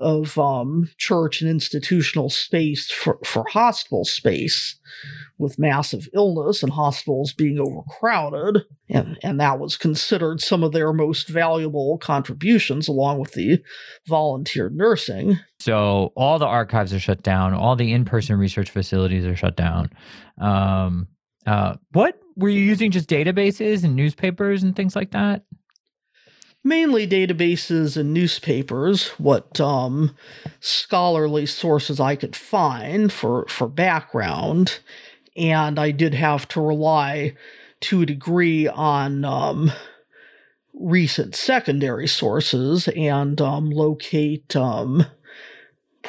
of 0.00 0.38
um, 0.38 0.88
church 0.96 1.40
and 1.40 1.50
institutional 1.50 2.30
space 2.30 2.88
for, 2.88 3.18
for 3.24 3.44
hospital 3.50 4.04
space 4.04 4.78
with 5.38 5.58
massive 5.58 6.08
illness 6.14 6.62
and 6.62 6.72
hospitals 6.72 7.32
being 7.32 7.58
overcrowded. 7.58 8.62
And, 8.88 9.18
and 9.24 9.40
that 9.40 9.58
was 9.58 9.76
considered 9.76 10.40
some 10.40 10.62
of 10.62 10.70
their 10.70 10.92
most 10.92 11.28
valuable 11.28 11.98
contributions, 11.98 12.86
along 12.86 13.18
with 13.18 13.32
the 13.32 13.60
volunteer 14.06 14.70
nursing. 14.70 15.40
So 15.58 16.12
all 16.14 16.38
the 16.38 16.46
archives 16.46 16.94
are 16.94 17.00
shut 17.00 17.22
down, 17.22 17.52
all 17.52 17.74
the 17.74 17.92
in 17.92 18.04
person 18.04 18.38
research 18.38 18.70
facilities 18.70 19.24
are 19.24 19.36
shut 19.36 19.56
down. 19.56 19.90
Um, 20.40 21.08
uh, 21.50 21.74
what 21.90 22.16
were 22.36 22.48
you 22.48 22.60
using? 22.60 22.92
Just 22.92 23.08
databases 23.08 23.82
and 23.82 23.96
newspapers 23.96 24.62
and 24.62 24.76
things 24.76 24.94
like 24.94 25.10
that? 25.10 25.42
Mainly 26.62 27.08
databases 27.08 27.96
and 27.96 28.14
newspapers. 28.14 29.08
What 29.18 29.60
um, 29.60 30.14
scholarly 30.60 31.46
sources 31.46 31.98
I 31.98 32.14
could 32.14 32.36
find 32.36 33.12
for 33.12 33.46
for 33.48 33.66
background, 33.66 34.78
and 35.36 35.76
I 35.76 35.90
did 35.90 36.14
have 36.14 36.46
to 36.48 36.60
rely 36.60 37.34
to 37.80 38.02
a 38.02 38.06
degree 38.06 38.68
on 38.68 39.24
um, 39.24 39.72
recent 40.72 41.34
secondary 41.34 42.06
sources 42.06 42.86
and 42.88 43.40
um, 43.40 43.70
locate 43.70 44.54
um, 44.54 45.04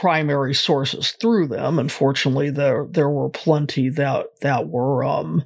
primary 0.02 0.52
sources 0.52 1.12
through 1.12 1.47
them. 1.47 1.78
Unfortunately, 1.78 2.49
there 2.49 2.88
there 2.89 3.10
were 3.10 3.30
plenty 3.30 3.88
that 3.88 4.26
that 4.41 4.68
were 4.68 5.04
um, 5.04 5.43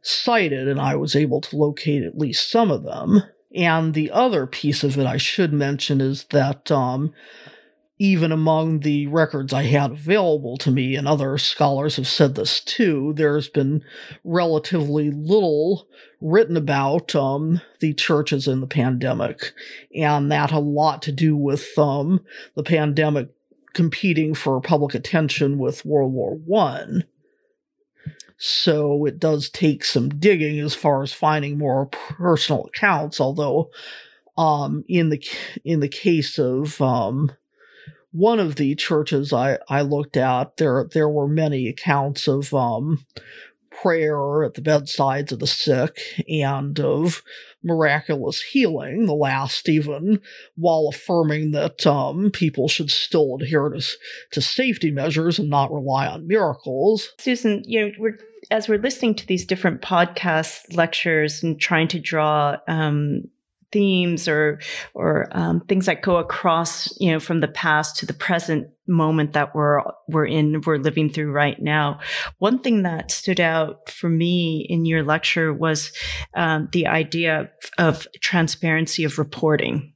cited, 0.00 0.66
and 0.66 0.80
I 0.80 0.96
was 0.96 1.14
able 1.14 1.42
to 1.42 1.56
locate 1.56 2.02
at 2.02 2.16
least 2.16 2.50
some 2.50 2.70
of 2.70 2.84
them. 2.84 3.22
And 3.54 3.92
the 3.92 4.10
other 4.10 4.46
piece 4.46 4.82
of 4.82 4.98
it 4.98 5.06
I 5.06 5.18
should 5.18 5.52
mention 5.52 6.00
is 6.00 6.24
that 6.30 6.70
um, 6.70 7.12
even 7.98 8.32
among 8.32 8.80
the 8.80 9.08
records 9.08 9.52
I 9.52 9.64
had 9.64 9.90
available 9.90 10.56
to 10.58 10.70
me, 10.70 10.96
and 10.96 11.06
other 11.06 11.36
scholars 11.36 11.96
have 11.96 12.08
said 12.08 12.34
this 12.34 12.60
too, 12.60 13.12
there's 13.14 13.50
been 13.50 13.84
relatively 14.24 15.10
little 15.10 15.86
written 16.22 16.56
about 16.56 17.14
um, 17.14 17.60
the 17.80 17.92
churches 17.92 18.48
in 18.48 18.62
the 18.62 18.66
pandemic, 18.66 19.52
and 19.94 20.32
that 20.32 20.50
a 20.50 20.60
lot 20.60 21.02
to 21.02 21.12
do 21.12 21.36
with 21.36 21.76
um, 21.76 22.24
the 22.54 22.62
pandemic 22.62 23.28
competing 23.78 24.34
for 24.34 24.60
public 24.60 24.92
attention 24.92 25.56
with 25.56 25.84
World 25.84 26.12
War 26.12 26.34
One. 26.34 27.04
So 28.36 29.04
it 29.04 29.20
does 29.20 29.48
take 29.48 29.84
some 29.84 30.08
digging 30.08 30.58
as 30.58 30.74
far 30.74 31.04
as 31.04 31.12
finding 31.12 31.58
more 31.58 31.86
personal 31.86 32.64
accounts. 32.64 33.20
Although, 33.20 33.70
um, 34.36 34.82
in 34.88 35.10
the 35.10 35.24
in 35.64 35.78
the 35.78 35.88
case 35.88 36.40
of 36.40 36.80
um, 36.80 37.30
one 38.10 38.40
of 38.40 38.56
the 38.56 38.74
churches 38.74 39.32
I, 39.32 39.58
I 39.68 39.82
looked 39.82 40.16
at, 40.16 40.56
there 40.56 40.84
there 40.92 41.08
were 41.08 41.28
many 41.28 41.68
accounts 41.68 42.26
of 42.26 42.52
um, 42.52 43.06
prayer 43.70 44.42
at 44.42 44.54
the 44.54 44.60
bedsides 44.60 45.30
of 45.30 45.38
the 45.38 45.46
sick 45.46 46.00
and 46.28 46.80
of 46.80 47.22
miraculous 47.62 48.40
healing, 48.40 49.06
the 49.06 49.14
last 49.14 49.68
even, 49.68 50.20
while 50.56 50.88
affirming 50.92 51.52
that 51.52 51.86
um, 51.86 52.30
people 52.30 52.68
should 52.68 52.90
still 52.90 53.36
adhere 53.40 53.68
to, 53.70 53.82
to 54.32 54.40
safety 54.40 54.90
measures 54.90 55.38
and 55.38 55.50
not 55.50 55.72
rely 55.72 56.06
on 56.06 56.26
miracles. 56.26 57.12
Susan, 57.18 57.62
you 57.66 57.86
know, 57.86 57.92
we're 57.98 58.18
as 58.50 58.68
we're 58.68 58.78
listening 58.78 59.14
to 59.14 59.26
these 59.26 59.44
different 59.44 59.82
podcast 59.82 60.74
lectures 60.74 61.42
and 61.42 61.60
trying 61.60 61.88
to 61.88 61.98
draw 61.98 62.56
um, 62.66 63.24
themes 63.72 64.28
or 64.28 64.60
or 64.94 65.28
um, 65.32 65.60
things 65.60 65.86
that 65.86 66.02
go 66.02 66.16
across 66.16 66.92
you 67.00 67.12
know 67.12 67.20
from 67.20 67.40
the 67.40 67.48
past 67.48 67.96
to 67.96 68.06
the 68.06 68.12
present 68.12 68.68
moment 68.86 69.34
that 69.34 69.54
we're 69.54 69.82
we're 70.08 70.26
in 70.26 70.62
we're 70.64 70.78
living 70.78 71.10
through 71.10 71.30
right 71.30 71.60
now. 71.60 72.00
One 72.38 72.58
thing 72.60 72.82
that 72.82 73.10
stood 73.10 73.40
out 73.40 73.90
for 73.90 74.08
me 74.08 74.66
in 74.68 74.86
your 74.86 75.02
lecture 75.02 75.52
was 75.52 75.92
um, 76.34 76.68
the 76.72 76.86
idea 76.86 77.50
of 77.76 78.06
transparency 78.20 79.04
of 79.04 79.18
reporting 79.18 79.92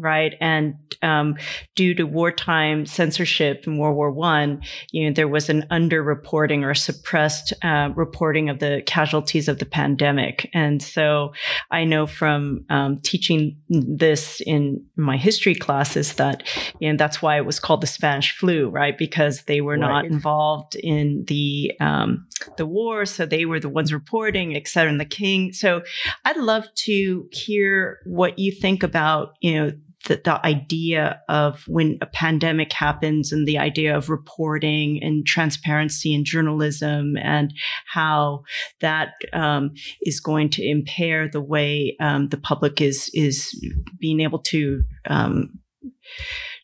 right? 0.00 0.34
And 0.40 0.74
um, 1.02 1.36
due 1.76 1.94
to 1.94 2.04
wartime 2.04 2.86
censorship 2.86 3.66
in 3.66 3.78
World 3.78 3.96
War 3.96 4.10
One, 4.10 4.62
you 4.90 5.06
know, 5.06 5.14
there 5.14 5.28
was 5.28 5.48
an 5.48 5.66
underreporting 5.70 6.64
or 6.64 6.74
suppressed 6.74 7.52
uh, 7.62 7.90
reporting 7.94 8.48
of 8.48 8.58
the 8.58 8.82
casualties 8.86 9.48
of 9.48 9.58
the 9.58 9.66
pandemic. 9.66 10.48
And 10.54 10.82
so, 10.82 11.32
I 11.70 11.84
know 11.84 12.06
from 12.06 12.64
um, 12.70 13.00
teaching 13.02 13.56
this 13.68 14.40
in 14.46 14.84
my 14.96 15.16
history 15.16 15.54
classes 15.54 16.14
that, 16.14 16.42
you 16.80 16.90
know, 16.90 16.96
that's 16.96 17.20
why 17.20 17.36
it 17.36 17.46
was 17.46 17.60
called 17.60 17.82
the 17.82 17.86
Spanish 17.86 18.36
flu, 18.36 18.68
right? 18.68 18.96
Because 18.96 19.42
they 19.42 19.60
were 19.60 19.78
right. 19.78 19.80
not 19.80 20.04
involved 20.06 20.74
in 20.76 21.24
the 21.26 21.72
um, 21.80 22.26
the 22.56 22.66
war, 22.66 23.04
so 23.04 23.26
they 23.26 23.44
were 23.44 23.60
the 23.60 23.68
ones 23.68 23.92
reporting, 23.92 24.56
et 24.56 24.66
cetera, 24.66 24.90
and 24.90 25.00
the 25.00 25.04
king. 25.04 25.52
So, 25.52 25.82
I'd 26.24 26.38
love 26.38 26.64
to 26.86 27.28
hear 27.30 27.98
what 28.06 28.38
you 28.38 28.52
think 28.52 28.82
about, 28.82 29.34
you 29.40 29.54
know 29.54 29.72
the, 30.06 30.20
the 30.24 30.44
idea 30.46 31.20
of 31.28 31.62
when 31.66 31.98
a 32.00 32.06
pandemic 32.06 32.72
happens 32.72 33.32
and 33.32 33.46
the 33.46 33.58
idea 33.58 33.96
of 33.96 34.08
reporting 34.08 35.02
and 35.02 35.26
transparency 35.26 36.14
in 36.14 36.24
journalism 36.24 37.16
and 37.18 37.52
how 37.86 38.42
that 38.80 39.12
um, 39.32 39.72
is 40.02 40.20
going 40.20 40.48
to 40.50 40.66
impair 40.66 41.28
the 41.28 41.40
way 41.40 41.96
um, 42.00 42.28
the 42.28 42.38
public 42.38 42.80
is 42.80 43.10
is 43.14 43.52
being 43.98 44.20
able 44.20 44.38
to 44.38 44.82
um, 45.08 45.58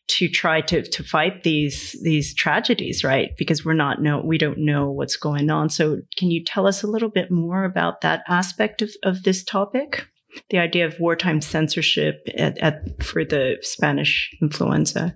to 0.07 0.29
try 0.29 0.61
to 0.61 0.81
to 0.81 1.03
fight 1.03 1.43
these 1.43 1.95
these 2.01 2.33
tragedies 2.33 3.03
right? 3.03 3.35
Because 3.37 3.63
we're 3.63 3.73
not 3.73 4.01
know 4.01 4.21
we 4.23 4.37
don't 4.37 4.59
know 4.59 4.89
what's 4.89 5.17
going 5.17 5.49
on. 5.49 5.69
So 5.69 6.01
can 6.17 6.31
you 6.31 6.43
tell 6.43 6.65
us 6.65 6.81
a 6.81 6.87
little 6.87 7.09
bit 7.09 7.29
more 7.29 7.65
about 7.65 8.01
that 8.01 8.23
aspect 8.27 8.81
of, 8.81 8.89
of 9.03 9.23
this 9.23 9.43
topic 9.43 10.07
the 10.49 10.57
idea 10.57 10.85
of 10.85 10.99
wartime 10.99 11.41
censorship 11.41 12.27
at, 12.37 12.57
at, 12.59 13.03
for 13.03 13.23
the 13.25 13.57
Spanish 13.61 14.29
influenza? 14.41 15.15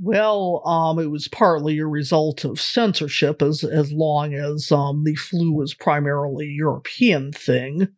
Well, 0.00 0.62
um, 0.64 0.98
it 1.00 1.10
was 1.10 1.26
partly 1.26 1.78
a 1.78 1.86
result 1.86 2.44
of 2.44 2.60
censorship, 2.60 3.42
as 3.42 3.64
as 3.64 3.92
long 3.92 4.32
as 4.32 4.70
um, 4.70 5.02
the 5.04 5.16
flu 5.16 5.52
was 5.52 5.74
primarily 5.74 6.46
a 6.46 6.56
European 6.56 7.32
thing, 7.32 7.88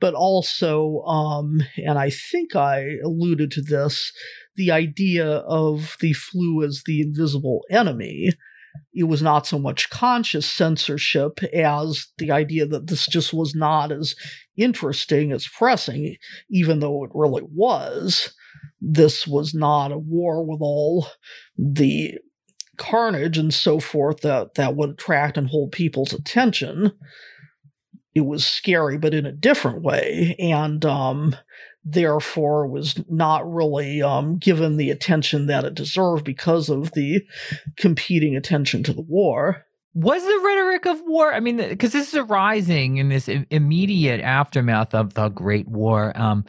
but 0.00 0.14
also, 0.14 1.00
um, 1.02 1.62
and 1.76 1.96
I 1.96 2.10
think 2.10 2.56
I 2.56 2.96
alluded 3.04 3.52
to 3.52 3.62
this, 3.62 4.12
the 4.56 4.72
idea 4.72 5.26
of 5.26 5.96
the 6.00 6.12
flu 6.12 6.64
as 6.64 6.82
the 6.86 7.00
invisible 7.02 7.60
enemy. 7.70 8.30
It 8.94 9.04
was 9.04 9.22
not 9.22 9.46
so 9.46 9.58
much 9.58 9.90
conscious 9.90 10.46
censorship 10.46 11.42
as 11.54 12.06
the 12.18 12.30
idea 12.30 12.66
that 12.66 12.86
this 12.86 13.06
just 13.06 13.32
was 13.32 13.54
not 13.54 13.92
as 13.92 14.14
interesting 14.56 15.32
as 15.32 15.46
pressing, 15.46 16.16
even 16.50 16.80
though 16.80 17.04
it 17.04 17.10
really 17.14 17.42
was 17.52 18.34
this 18.80 19.26
was 19.26 19.54
not 19.54 19.92
a 19.92 19.98
war 19.98 20.44
with 20.44 20.60
all 20.60 21.06
the 21.56 22.18
carnage 22.76 23.36
and 23.38 23.52
so 23.52 23.80
forth 23.80 24.20
that, 24.20 24.54
that 24.54 24.76
would 24.76 24.90
attract 24.90 25.36
and 25.36 25.48
hold 25.48 25.72
people's 25.72 26.12
attention. 26.12 26.92
It 28.14 28.20
was 28.22 28.46
scary, 28.46 28.98
but 28.98 29.14
in 29.14 29.26
a 29.26 29.32
different 29.32 29.82
way, 29.82 30.34
and 30.38 30.84
um, 30.84 31.36
therefore 31.90 32.66
was 32.66 33.02
not 33.08 33.50
really 33.50 34.02
um, 34.02 34.36
given 34.38 34.76
the 34.76 34.90
attention 34.90 35.46
that 35.46 35.64
it 35.64 35.74
deserved 35.74 36.24
because 36.24 36.68
of 36.68 36.92
the 36.92 37.22
competing 37.76 38.36
attention 38.36 38.82
to 38.84 38.92
the 38.92 39.02
war. 39.02 39.64
Was 39.94 40.22
the 40.22 40.40
rhetoric 40.44 40.86
of 40.86 41.00
war? 41.06 41.32
I 41.32 41.40
mean, 41.40 41.56
because 41.56 41.92
this 41.92 42.08
is 42.08 42.14
arising 42.14 42.98
in 42.98 43.08
this 43.08 43.28
immediate 43.50 44.20
aftermath 44.20 44.94
of 44.94 45.14
the 45.14 45.28
Great 45.28 45.66
War. 45.66 46.12
Um, 46.14 46.44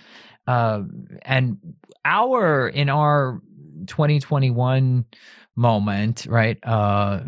uh, 0.46 0.82
and 1.24 1.58
our 2.06 2.68
in 2.68 2.90
our 2.90 3.42
2021 3.88 5.06
moment, 5.56 6.26
right? 6.28 6.58
Uh, 6.64 7.22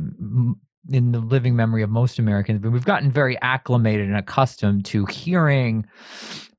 in 0.89 1.11
the 1.11 1.19
living 1.19 1.55
memory 1.55 1.83
of 1.83 1.89
most 1.89 2.19
Americans, 2.19 2.59
but 2.61 2.71
we've 2.71 2.85
gotten 2.85 3.11
very 3.11 3.39
acclimated 3.41 4.07
and 4.07 4.17
accustomed 4.17 4.85
to 4.85 5.05
hearing 5.05 5.85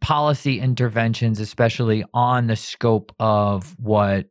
policy 0.03 0.61
interventions, 0.61 1.41
especially 1.41 2.05
on 2.13 2.49
the 2.49 2.57
scope 2.57 3.15
of 3.19 3.75
what 3.79 4.27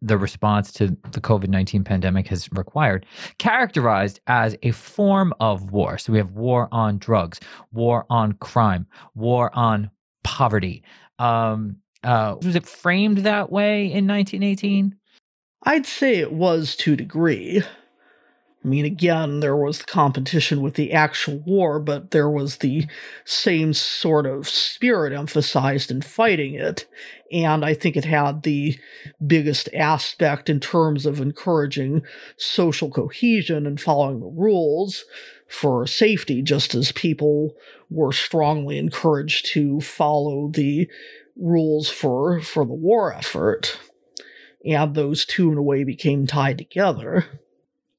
the 0.00 0.16
response 0.16 0.72
to 0.72 0.96
the 1.10 1.20
COVID 1.20 1.48
19 1.48 1.84
pandemic 1.84 2.28
has 2.28 2.48
required, 2.52 3.04
characterized 3.38 4.20
as 4.28 4.56
a 4.62 4.70
form 4.70 5.34
of 5.40 5.72
war. 5.72 5.98
So 5.98 6.12
we 6.12 6.18
have 6.18 6.32
war 6.32 6.68
on 6.72 6.98
drugs, 6.98 7.40
war 7.72 8.06
on 8.08 8.32
crime, 8.34 8.86
war 9.14 9.50
on 9.54 9.90
poverty, 10.22 10.84
um, 11.18 11.76
uh, 12.04 12.36
was 12.42 12.54
it 12.54 12.66
framed 12.66 13.18
that 13.18 13.50
way 13.50 13.86
in 13.86 14.06
1918? 14.06 14.94
I'd 15.64 15.86
say 15.86 16.16
it 16.16 16.32
was 16.32 16.76
to 16.76 16.92
a 16.92 16.96
degree. 16.96 17.62
I 18.68 18.70
mean, 18.70 18.84
again, 18.84 19.40
there 19.40 19.56
was 19.56 19.78
the 19.78 19.86
competition 19.86 20.60
with 20.60 20.74
the 20.74 20.92
actual 20.92 21.38
war, 21.38 21.80
but 21.80 22.10
there 22.10 22.28
was 22.28 22.58
the 22.58 22.86
same 23.24 23.72
sort 23.72 24.26
of 24.26 24.46
spirit 24.46 25.14
emphasized 25.14 25.90
in 25.90 26.02
fighting 26.02 26.52
it. 26.52 26.86
And 27.32 27.64
I 27.64 27.72
think 27.72 27.96
it 27.96 28.04
had 28.04 28.42
the 28.42 28.78
biggest 29.26 29.70
aspect 29.72 30.50
in 30.50 30.60
terms 30.60 31.06
of 31.06 31.18
encouraging 31.18 32.02
social 32.36 32.90
cohesion 32.90 33.66
and 33.66 33.80
following 33.80 34.20
the 34.20 34.26
rules 34.26 35.06
for 35.46 35.86
safety, 35.86 36.42
just 36.42 36.74
as 36.74 36.92
people 36.92 37.54
were 37.88 38.12
strongly 38.12 38.76
encouraged 38.76 39.46
to 39.54 39.80
follow 39.80 40.48
the 40.48 40.90
rules 41.36 41.88
for 41.88 42.42
for 42.42 42.66
the 42.66 42.74
war 42.74 43.14
effort, 43.14 43.78
and 44.62 44.94
those 44.94 45.24
two 45.24 45.50
in 45.50 45.56
a 45.56 45.62
way 45.62 45.84
became 45.84 46.26
tied 46.26 46.58
together. 46.58 47.24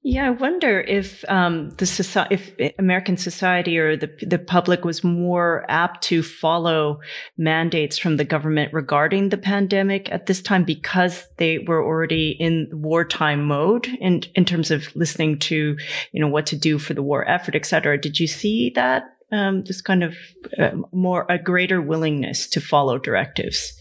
Yeah, 0.01 0.27
I 0.27 0.29
wonder 0.29 0.79
if 0.79 1.25
um, 1.29 1.71
the 1.71 1.85
society, 1.85 2.35
if 2.35 2.73
American 2.79 3.17
society 3.17 3.77
or 3.77 3.97
the 3.97 4.09
the 4.25 4.39
public 4.39 4.85
was 4.85 5.03
more 5.03 5.65
apt 5.67 6.03
to 6.05 6.23
follow 6.23 7.01
mandates 7.37 7.97
from 7.97 8.15
the 8.15 8.23
government 8.23 8.73
regarding 8.73 9.27
the 9.27 9.37
pandemic 9.37 10.09
at 10.09 10.25
this 10.25 10.41
time 10.41 10.63
because 10.63 11.27
they 11.35 11.59
were 11.59 11.83
already 11.83 12.29
in 12.31 12.69
wartime 12.71 13.43
mode 13.43 13.87
in 13.99 14.23
in 14.35 14.45
terms 14.45 14.71
of 14.71 14.95
listening 14.95 15.37
to 15.39 15.77
you 16.13 16.21
know 16.21 16.29
what 16.29 16.45
to 16.45 16.55
do 16.55 16.79
for 16.79 16.93
the 16.93 17.03
war 17.03 17.27
effort, 17.27 17.55
et 17.55 17.65
cetera. 17.65 17.99
Did 17.99 18.21
you 18.21 18.27
see 18.27 18.71
that 18.75 19.03
um, 19.31 19.63
this 19.65 19.81
kind 19.81 20.03
of 20.03 20.15
uh, 20.57 20.71
more 20.91 21.25
a 21.29 21.37
greater 21.37 21.81
willingness 21.81 22.47
to 22.49 22.61
follow 22.61 22.97
directives. 22.97 23.73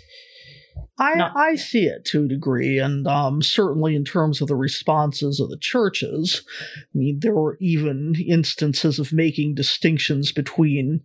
I, 0.98 1.14
Not- 1.14 1.36
I 1.36 1.54
see 1.54 1.86
it 1.86 2.04
to 2.06 2.24
a 2.24 2.28
degree, 2.28 2.78
and 2.78 3.06
um, 3.06 3.40
certainly 3.42 3.94
in 3.94 4.04
terms 4.04 4.40
of 4.40 4.48
the 4.48 4.56
responses 4.56 5.40
of 5.40 5.48
the 5.48 5.58
churches. 5.58 6.42
I 6.60 6.98
mean, 6.98 7.20
there 7.20 7.34
were 7.34 7.56
even 7.60 8.14
instances 8.26 8.98
of 8.98 9.12
making 9.12 9.54
distinctions 9.54 10.32
between 10.32 11.02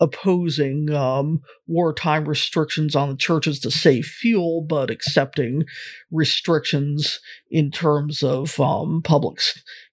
opposing 0.00 0.90
um, 0.90 1.42
wartime 1.66 2.24
restrictions 2.24 2.96
on 2.96 3.10
the 3.10 3.16
churches 3.16 3.60
to 3.60 3.70
save 3.70 4.06
fuel, 4.06 4.62
but 4.62 4.90
accepting 4.90 5.64
restrictions 6.10 7.20
in 7.50 7.70
terms 7.70 8.22
of 8.22 8.58
um, 8.58 9.02
public 9.02 9.40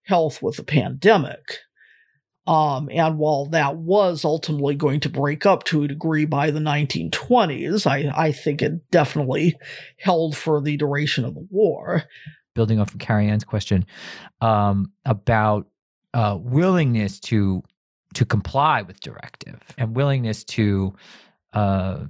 health 0.04 0.42
with 0.42 0.56
the 0.56 0.64
pandemic. 0.64 1.60
Um, 2.48 2.90
and 2.92 3.18
while 3.18 3.48
that 3.48 3.76
was 3.76 4.24
ultimately 4.24 4.76
going 4.76 5.02
to 5.02 5.10
break 5.10 5.46
up 5.46 5.66
to 5.66 5.84
a 5.84 5.88
degree 5.88 6.24
by 6.24 6.50
the 6.50 6.62
1920s, 6.62 7.86
I, 7.86 8.10
I 8.16 8.32
think 8.32 8.62
it 8.62 8.90
definitely 8.90 9.58
held 10.00 10.38
for 10.38 10.62
the 10.62 10.78
duration 10.78 11.26
of 11.26 11.34
the 11.34 11.46
war. 11.52 12.06
Building 12.56 12.80
off 12.80 12.94
of 12.94 13.00
Kariann's 13.00 13.44
question 13.44 13.86
um, 14.40 14.94
about 15.06 15.68
uh, 16.14 16.38
willingness 16.40 17.20
to 17.20 17.62
to 18.14 18.26
comply 18.26 18.82
with 18.82 19.02
directive 19.02 19.60
and 19.78 19.94
willingness 19.94 20.46
to 20.46 20.96
uh, 21.54 22.06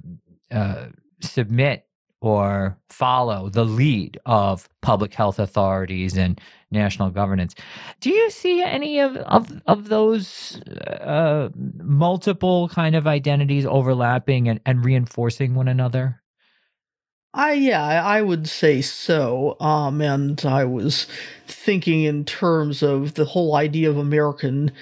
uh, 0.50 0.86
submit 1.20 1.87
or 2.20 2.76
follow 2.88 3.48
the 3.48 3.64
lead 3.64 4.18
of 4.26 4.68
public 4.82 5.14
health 5.14 5.38
authorities 5.38 6.16
and 6.16 6.40
national 6.70 7.10
governance. 7.10 7.54
Do 8.00 8.10
you 8.10 8.30
see 8.30 8.62
any 8.62 8.98
of 8.98 9.16
of, 9.16 9.62
of 9.66 9.88
those 9.88 10.60
uh, 11.00 11.48
multiple 11.54 12.68
kind 12.68 12.96
of 12.96 13.06
identities 13.06 13.64
overlapping 13.64 14.48
and, 14.48 14.60
and 14.66 14.84
reinforcing 14.84 15.54
one 15.54 15.68
another? 15.68 16.20
I 17.34 17.52
yeah, 17.52 18.04
I 18.04 18.22
would 18.22 18.48
say 18.48 18.80
so. 18.80 19.56
Um, 19.60 20.00
and 20.00 20.44
I 20.44 20.64
was 20.64 21.06
thinking 21.46 22.02
in 22.02 22.24
terms 22.24 22.82
of 22.82 23.14
the 23.14 23.26
whole 23.26 23.54
idea 23.54 23.90
of 23.90 23.96
American 23.96 24.72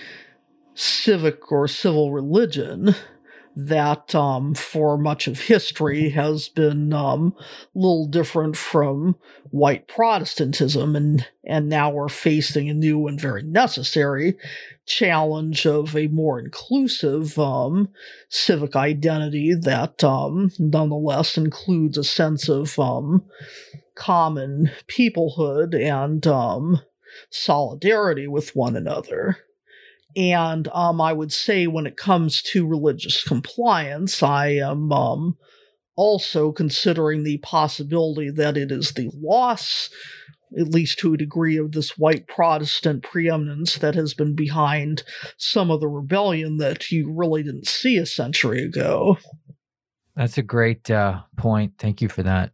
civic 0.74 1.50
or 1.50 1.66
civil 1.68 2.12
religion 2.12 2.94
that 3.56 4.14
um, 4.14 4.54
for 4.54 4.98
much 4.98 5.26
of 5.26 5.40
history 5.40 6.10
has 6.10 6.48
been 6.50 6.92
um, 6.92 7.34
a 7.38 7.78
little 7.78 8.06
different 8.06 8.54
from 8.54 9.16
white 9.50 9.88
Protestantism, 9.88 10.94
and 10.94 11.26
and 11.42 11.68
now 11.68 11.90
we're 11.90 12.08
facing 12.08 12.68
a 12.68 12.74
new 12.74 13.06
and 13.08 13.18
very 13.18 13.42
necessary 13.42 14.36
challenge 14.84 15.66
of 15.66 15.96
a 15.96 16.06
more 16.08 16.38
inclusive 16.38 17.38
um, 17.38 17.88
civic 18.28 18.76
identity 18.76 19.54
that 19.54 20.04
um, 20.04 20.52
nonetheless 20.58 21.38
includes 21.38 21.96
a 21.96 22.04
sense 22.04 22.50
of 22.50 22.78
um, 22.78 23.24
common 23.94 24.70
peoplehood 24.86 25.74
and 25.74 26.26
um, 26.26 26.80
solidarity 27.30 28.26
with 28.28 28.54
one 28.54 28.76
another. 28.76 29.38
And 30.16 30.68
um, 30.68 31.00
I 31.00 31.12
would 31.12 31.32
say 31.32 31.66
when 31.66 31.86
it 31.86 31.96
comes 31.96 32.40
to 32.44 32.66
religious 32.66 33.22
compliance, 33.22 34.22
I 34.22 34.48
am 34.48 34.90
um, 34.90 35.36
also 35.94 36.52
considering 36.52 37.22
the 37.22 37.38
possibility 37.38 38.30
that 38.30 38.56
it 38.56 38.72
is 38.72 38.92
the 38.92 39.10
loss, 39.14 39.90
at 40.58 40.68
least 40.68 40.98
to 41.00 41.12
a 41.12 41.18
degree, 41.18 41.58
of 41.58 41.72
this 41.72 41.98
white 41.98 42.26
Protestant 42.28 43.02
preeminence 43.02 43.76
that 43.76 43.94
has 43.94 44.14
been 44.14 44.34
behind 44.34 45.02
some 45.36 45.70
of 45.70 45.80
the 45.80 45.88
rebellion 45.88 46.56
that 46.58 46.90
you 46.90 47.12
really 47.12 47.42
didn't 47.42 47.66
see 47.66 47.98
a 47.98 48.06
century 48.06 48.64
ago. 48.64 49.18
That's 50.14 50.38
a 50.38 50.42
great 50.42 50.90
uh, 50.90 51.20
point. 51.36 51.74
Thank 51.78 52.00
you 52.00 52.08
for 52.08 52.22
that. 52.22 52.52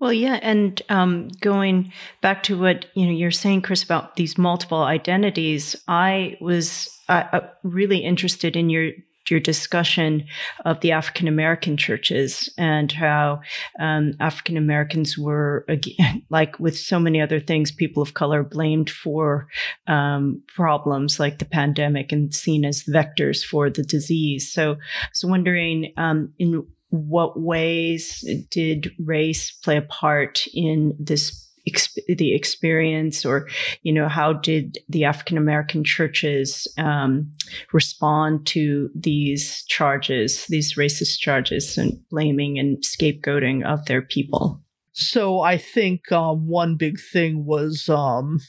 Well, 0.00 0.14
yeah, 0.14 0.38
and 0.42 0.80
um, 0.88 1.28
going 1.40 1.92
back 2.22 2.42
to 2.44 2.58
what 2.58 2.86
you 2.94 3.04
know 3.04 3.12
you're 3.12 3.30
saying, 3.30 3.62
Chris, 3.62 3.82
about 3.82 4.16
these 4.16 4.38
multiple 4.38 4.82
identities, 4.82 5.76
I 5.86 6.38
was 6.40 6.88
uh, 7.08 7.24
uh 7.32 7.40
really 7.62 7.98
interested 7.98 8.56
in 8.56 8.70
your 8.70 8.92
your 9.28 9.40
discussion 9.40 10.26
of 10.64 10.80
the 10.80 10.92
African 10.92 11.28
American 11.28 11.76
churches 11.76 12.52
and 12.58 12.90
how 12.90 13.42
um, 13.78 14.14
African 14.18 14.56
Americans 14.56 15.16
were, 15.16 15.64
again, 15.68 16.22
like 16.30 16.58
with 16.58 16.76
so 16.76 16.98
many 16.98 17.20
other 17.20 17.38
things, 17.38 17.70
people 17.70 18.02
of 18.02 18.14
color 18.14 18.42
blamed 18.42 18.90
for 18.90 19.46
um, 19.86 20.42
problems 20.48 21.20
like 21.20 21.38
the 21.38 21.44
pandemic 21.44 22.10
and 22.10 22.34
seen 22.34 22.64
as 22.64 22.84
vectors 22.84 23.44
for 23.44 23.70
the 23.70 23.82
disease. 23.82 24.52
So, 24.52 24.78
so 25.12 25.28
wondering 25.28 25.92
um, 25.96 26.32
in 26.38 26.66
what 26.90 27.40
ways 27.40 28.24
did 28.50 28.92
race 28.98 29.50
play 29.50 29.76
a 29.76 29.82
part 29.82 30.46
in 30.52 30.94
this 30.98 31.46
the 32.08 32.34
experience, 32.34 33.24
or 33.24 33.48
you 33.82 33.92
know, 33.92 34.08
how 34.08 34.32
did 34.32 34.78
the 34.88 35.04
African 35.04 35.36
American 35.36 35.84
churches 35.84 36.66
um, 36.78 37.30
respond 37.72 38.46
to 38.46 38.90
these 38.94 39.64
charges, 39.68 40.46
these 40.48 40.74
racist 40.74 41.18
charges, 41.18 41.76
and 41.78 42.00
blaming 42.10 42.58
and 42.58 42.78
scapegoating 42.78 43.64
of 43.64 43.84
their 43.86 44.02
people? 44.02 44.62
So 44.92 45.40
I 45.40 45.56
think 45.58 46.10
um, 46.10 46.48
one 46.48 46.76
big 46.76 46.98
thing 47.12 47.44
was 47.44 47.88
um, 47.88 48.40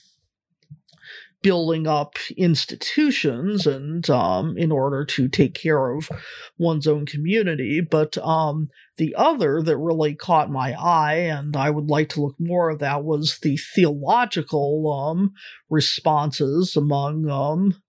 building 1.42 1.88
up 1.88 2.18
institutions 2.38 3.66
and 3.66 4.10
um, 4.10 4.58
in 4.58 4.72
order 4.72 5.04
to 5.04 5.28
take 5.28 5.56
care 5.56 5.92
of 5.92 6.10
one's 6.58 6.88
own 6.88 7.06
community. 7.06 7.82
But 7.82 8.18
um, 8.20 8.70
the 8.98 9.16
other 9.16 9.62
that 9.64 9.78
really 9.78 10.16
caught 10.16 10.52
my 10.52 10.74
eye, 10.74 11.16
and 11.16 11.56
I 11.56 11.70
would 11.70 11.90
like 11.90 12.10
to 12.10 12.22
look 12.22 12.36
more 12.40 12.70
of 12.70 12.80
that, 12.80 13.04
was 13.04 13.40
the 13.42 13.58
theological 13.58 14.92
um, 14.92 15.34
responses 15.70 16.76
among 16.76 17.30
um, 17.30 17.82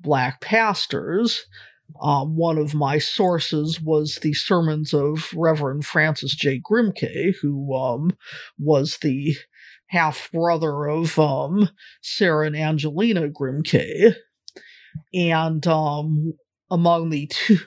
black 0.00 0.40
pastors. 0.40 1.46
Um, 2.02 2.36
one 2.36 2.58
of 2.58 2.74
my 2.74 2.98
sources 2.98 3.80
was 3.80 4.16
the 4.16 4.34
sermons 4.34 4.92
of 4.92 5.32
Reverend 5.34 5.86
Francis 5.86 6.34
J. 6.34 6.60
Grimke, 6.60 7.34
who 7.40 7.74
um, 7.74 8.10
was 8.58 8.98
the 8.98 9.36
half 9.88 10.30
brother 10.32 10.86
of 10.86 11.18
um, 11.18 11.68
Sarah 12.02 12.46
and 12.46 12.56
Angelina 12.56 13.28
Grimke. 13.28 14.14
And 15.12 15.66
um, 15.66 16.32
among 16.70 17.10
the 17.10 17.26
two 17.26 17.58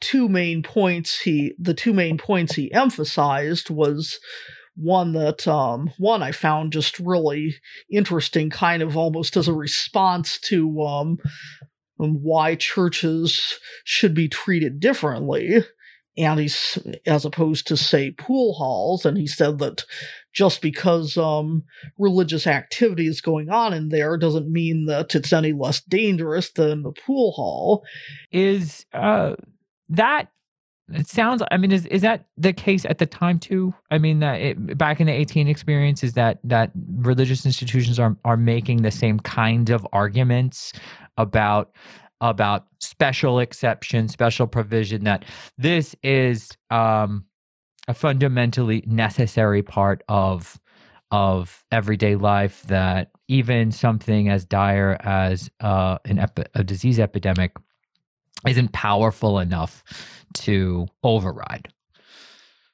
two 0.00 0.28
main 0.28 0.62
points 0.62 1.20
he 1.20 1.54
the 1.58 1.74
two 1.74 1.92
main 1.92 2.16
points 2.16 2.54
he 2.54 2.72
emphasized 2.72 3.68
was 3.68 4.18
one 4.74 5.12
that 5.12 5.46
um, 5.46 5.92
one 5.98 6.22
I 6.22 6.32
found 6.32 6.72
just 6.72 6.98
really 6.98 7.56
interesting, 7.90 8.48
kind 8.48 8.82
of 8.82 8.96
almost 8.96 9.36
as 9.36 9.46
a 9.46 9.52
response 9.52 10.38
to 10.40 10.80
um, 10.80 11.18
why 11.96 12.54
churches 12.54 13.58
should 13.84 14.14
be 14.14 14.28
treated 14.28 14.80
differently 14.80 15.64
and 16.20 16.40
he's 16.40 16.78
as 17.06 17.24
opposed 17.24 17.66
to 17.66 17.76
say 17.76 18.10
pool 18.10 18.54
halls 18.54 19.04
and 19.04 19.16
he 19.16 19.26
said 19.26 19.58
that 19.58 19.84
just 20.32 20.62
because 20.62 21.16
um, 21.16 21.64
religious 21.98 22.46
activity 22.46 23.06
is 23.06 23.20
going 23.20 23.50
on 23.50 23.72
in 23.72 23.88
there 23.88 24.16
doesn't 24.16 24.50
mean 24.50 24.86
that 24.86 25.14
it's 25.14 25.32
any 25.32 25.52
less 25.52 25.80
dangerous 25.80 26.52
than 26.52 26.82
the 26.82 26.92
pool 26.92 27.32
hall. 27.32 27.84
Is 28.30 28.86
uh, 28.92 29.34
that 29.88 30.28
it 30.92 31.06
sounds 31.06 31.40
i 31.52 31.56
mean 31.56 31.70
is 31.70 31.86
is 31.86 32.02
that 32.02 32.26
the 32.36 32.52
case 32.52 32.84
at 32.84 32.98
the 32.98 33.06
time 33.06 33.38
too? 33.38 33.74
I 33.90 33.98
mean 33.98 34.20
that 34.20 34.40
it, 34.40 34.78
back 34.78 35.00
in 35.00 35.06
the 35.06 35.12
18 35.12 35.48
experience 35.48 36.02
is 36.02 36.14
that 36.14 36.38
that 36.44 36.70
religious 36.96 37.46
institutions 37.46 37.98
are 37.98 38.16
are 38.24 38.36
making 38.36 38.82
the 38.82 38.90
same 38.90 39.20
kind 39.20 39.70
of 39.70 39.86
arguments 39.92 40.72
about 41.16 41.70
about 42.20 42.66
special 42.78 43.38
exception, 43.38 44.08
special 44.08 44.46
provision 44.46 45.04
that 45.04 45.24
this 45.58 45.94
is 46.02 46.50
um, 46.70 47.24
a 47.88 47.94
fundamentally 47.94 48.84
necessary 48.86 49.62
part 49.62 50.02
of 50.08 50.58
of 51.12 51.64
everyday 51.72 52.14
life 52.14 52.62
that 52.68 53.10
even 53.26 53.72
something 53.72 54.28
as 54.28 54.44
dire 54.44 54.96
as 55.00 55.50
uh, 55.58 55.98
an 56.04 56.20
epi- 56.20 56.44
a 56.54 56.62
disease 56.62 57.00
epidemic 57.00 57.52
isn't 58.46 58.72
powerful 58.72 59.40
enough 59.40 59.82
to 60.34 60.86
override. 61.02 61.68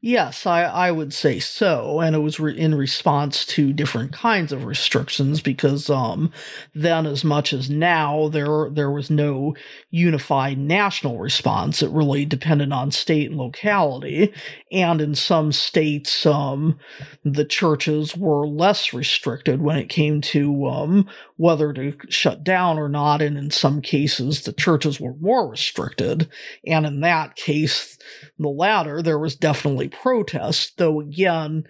Yes, 0.03 0.47
I, 0.47 0.62
I 0.62 0.90
would 0.92 1.12
say 1.12 1.40
so, 1.40 2.01
and 2.01 2.14
it 2.14 2.20
was 2.20 2.38
re- 2.38 2.57
in 2.57 2.74
response 2.76 3.44
to 3.47 3.72
different 3.72 4.12
kinds 4.12 4.53
of 4.53 4.64
restrictions 4.64 5.40
because 5.40 5.90
um, 5.90 6.30
then, 6.74 7.07
as 7.07 7.24
much 7.24 7.53
as 7.53 7.68
now, 7.70 8.28
there 8.28 8.68
there 8.70 8.90
was 8.90 9.11
no 9.11 9.57
unified 9.90 10.59
national 10.59 11.18
response. 11.18 11.82
It 11.82 11.90
really 11.90 12.24
depended 12.24 12.72
on 12.72 12.92
state 12.92 13.30
and 13.30 13.38
locality, 13.38 14.32
and 14.70 15.01
in 15.01 15.14
some 15.16 15.51
states, 15.51 16.24
um, 16.24 16.78
the 17.24 17.44
churches 17.44 18.16
were 18.16 18.47
less 18.47 18.92
restricted 18.92 19.61
when 19.61 19.76
it 19.76 19.88
came 19.88 20.20
to 20.20 20.66
um, 20.66 21.09
whether 21.37 21.72
to 21.72 21.95
shut 22.09 22.43
down 22.43 22.78
or 22.78 22.89
not, 22.89 23.20
and 23.20 23.37
in 23.37 23.51
some 23.51 23.80
cases, 23.80 24.43
the 24.43 24.53
churches 24.53 25.01
were 25.01 25.14
more 25.20 25.49
restricted, 25.49 26.28
and 26.66 26.87
in 26.87 27.01
that 27.01 27.37
case, 27.37 27.99
the 28.39 28.49
latter, 28.49 29.03
there 29.03 29.18
was 29.18 29.37
definitely 29.37 29.89
protest, 29.89 30.78
though 30.78 31.01
again, 31.01 31.64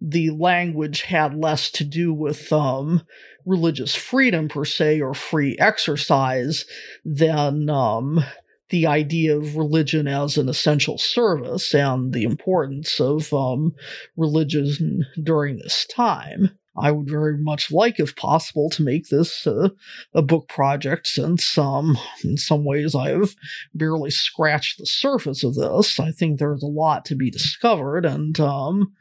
the 0.00 0.30
language 0.30 1.02
had 1.02 1.34
less 1.34 1.70
to 1.70 1.84
do 1.84 2.12
with 2.12 2.52
um, 2.52 3.02
religious 3.44 3.94
freedom 3.94 4.48
per 4.48 4.64
se 4.64 5.00
or 5.00 5.14
free 5.14 5.56
exercise 5.58 6.64
than 7.04 7.68
um, 7.68 8.24
the 8.70 8.86
idea 8.86 9.36
of 9.36 9.56
religion 9.56 10.08
as 10.08 10.38
an 10.38 10.48
essential 10.48 10.96
service 10.96 11.74
and 11.74 12.12
the 12.12 12.22
importance 12.22 13.00
of 13.00 13.32
um, 13.32 13.74
religion 14.16 15.04
during 15.22 15.58
this 15.58 15.84
time. 15.86 16.50
I 16.76 16.92
would 16.92 17.08
very 17.10 17.36
much 17.36 17.72
like, 17.72 17.98
if 17.98 18.14
possible, 18.14 18.70
to 18.70 18.82
make 18.82 19.08
this 19.08 19.46
uh, 19.46 19.70
a 20.14 20.22
book 20.22 20.48
project 20.48 21.06
since, 21.08 21.58
um, 21.58 21.98
in 22.22 22.36
some 22.36 22.64
ways, 22.64 22.94
I 22.94 23.10
have 23.10 23.34
barely 23.74 24.10
scratched 24.10 24.78
the 24.78 24.86
surface 24.86 25.42
of 25.42 25.56
this. 25.56 25.98
I 25.98 26.12
think 26.12 26.38
there's 26.38 26.62
a 26.62 26.68
lot 26.68 27.04
to 27.06 27.16
be 27.16 27.30
discovered, 27.30 28.06
and 28.06 28.38
um, 28.38 28.92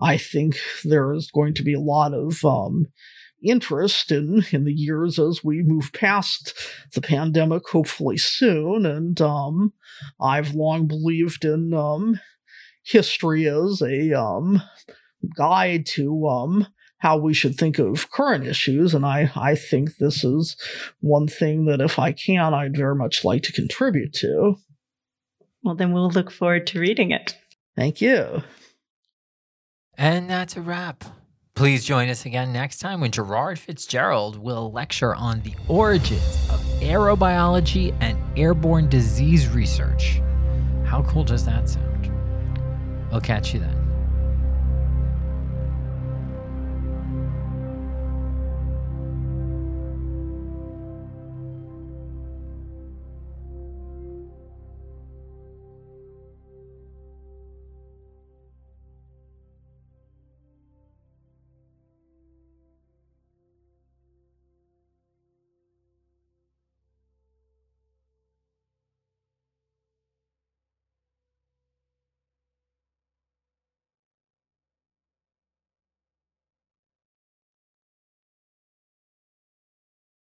I 0.00 0.16
think 0.16 0.58
there 0.84 1.12
is 1.12 1.30
going 1.30 1.54
to 1.54 1.64
be 1.64 1.74
a 1.74 1.80
lot 1.80 2.14
of 2.14 2.44
um, 2.44 2.86
interest 3.42 4.12
in, 4.12 4.44
in 4.52 4.64
the 4.64 4.72
years 4.72 5.18
as 5.18 5.42
we 5.44 5.62
move 5.62 5.92
past 5.92 6.54
the 6.94 7.00
pandemic, 7.00 7.68
hopefully 7.68 8.16
soon. 8.16 8.86
And 8.86 9.20
um, 9.20 9.72
I've 10.20 10.54
long 10.54 10.86
believed 10.86 11.44
in 11.44 11.74
um, 11.74 12.20
history 12.84 13.48
as 13.48 13.82
a 13.82 14.18
um, 14.18 14.62
guide 15.36 15.86
to 15.86 16.26
um, 16.28 16.66
how 16.98 17.16
we 17.16 17.32
should 17.32 17.56
think 17.56 17.78
of 17.78 18.10
current 18.10 18.46
issues. 18.46 18.94
And 18.94 19.06
I, 19.06 19.30
I 19.36 19.54
think 19.54 19.96
this 19.96 20.24
is 20.24 20.56
one 21.00 21.28
thing 21.28 21.64
that 21.66 21.80
if 21.80 21.98
I 21.98 22.12
can, 22.12 22.54
I'd 22.54 22.76
very 22.76 22.94
much 22.94 23.24
like 23.24 23.42
to 23.44 23.52
contribute 23.52 24.12
to. 24.14 24.56
Well, 25.62 25.74
then 25.74 25.92
we'll 25.92 26.10
look 26.10 26.30
forward 26.30 26.66
to 26.68 26.80
reading 26.80 27.10
it. 27.10 27.36
Thank 27.76 28.00
you. 28.00 28.42
And 29.96 30.28
that's 30.30 30.56
a 30.56 30.60
wrap. 30.60 31.04
Please 31.54 31.84
join 31.84 32.08
us 32.08 32.24
again 32.24 32.52
next 32.52 32.78
time 32.78 33.00
when 33.00 33.10
Gerard 33.10 33.58
Fitzgerald 33.58 34.38
will 34.38 34.70
lecture 34.70 35.12
on 35.14 35.40
the 35.42 35.54
origins 35.66 36.48
of 36.50 36.60
aerobiology 36.80 37.96
and 38.00 38.16
airborne 38.38 38.88
disease 38.88 39.48
research. 39.48 40.20
How 40.84 41.02
cool 41.02 41.24
does 41.24 41.44
that 41.46 41.68
sound? 41.68 42.12
We'll 43.10 43.20
catch 43.20 43.52
you 43.52 43.58
then. 43.58 43.77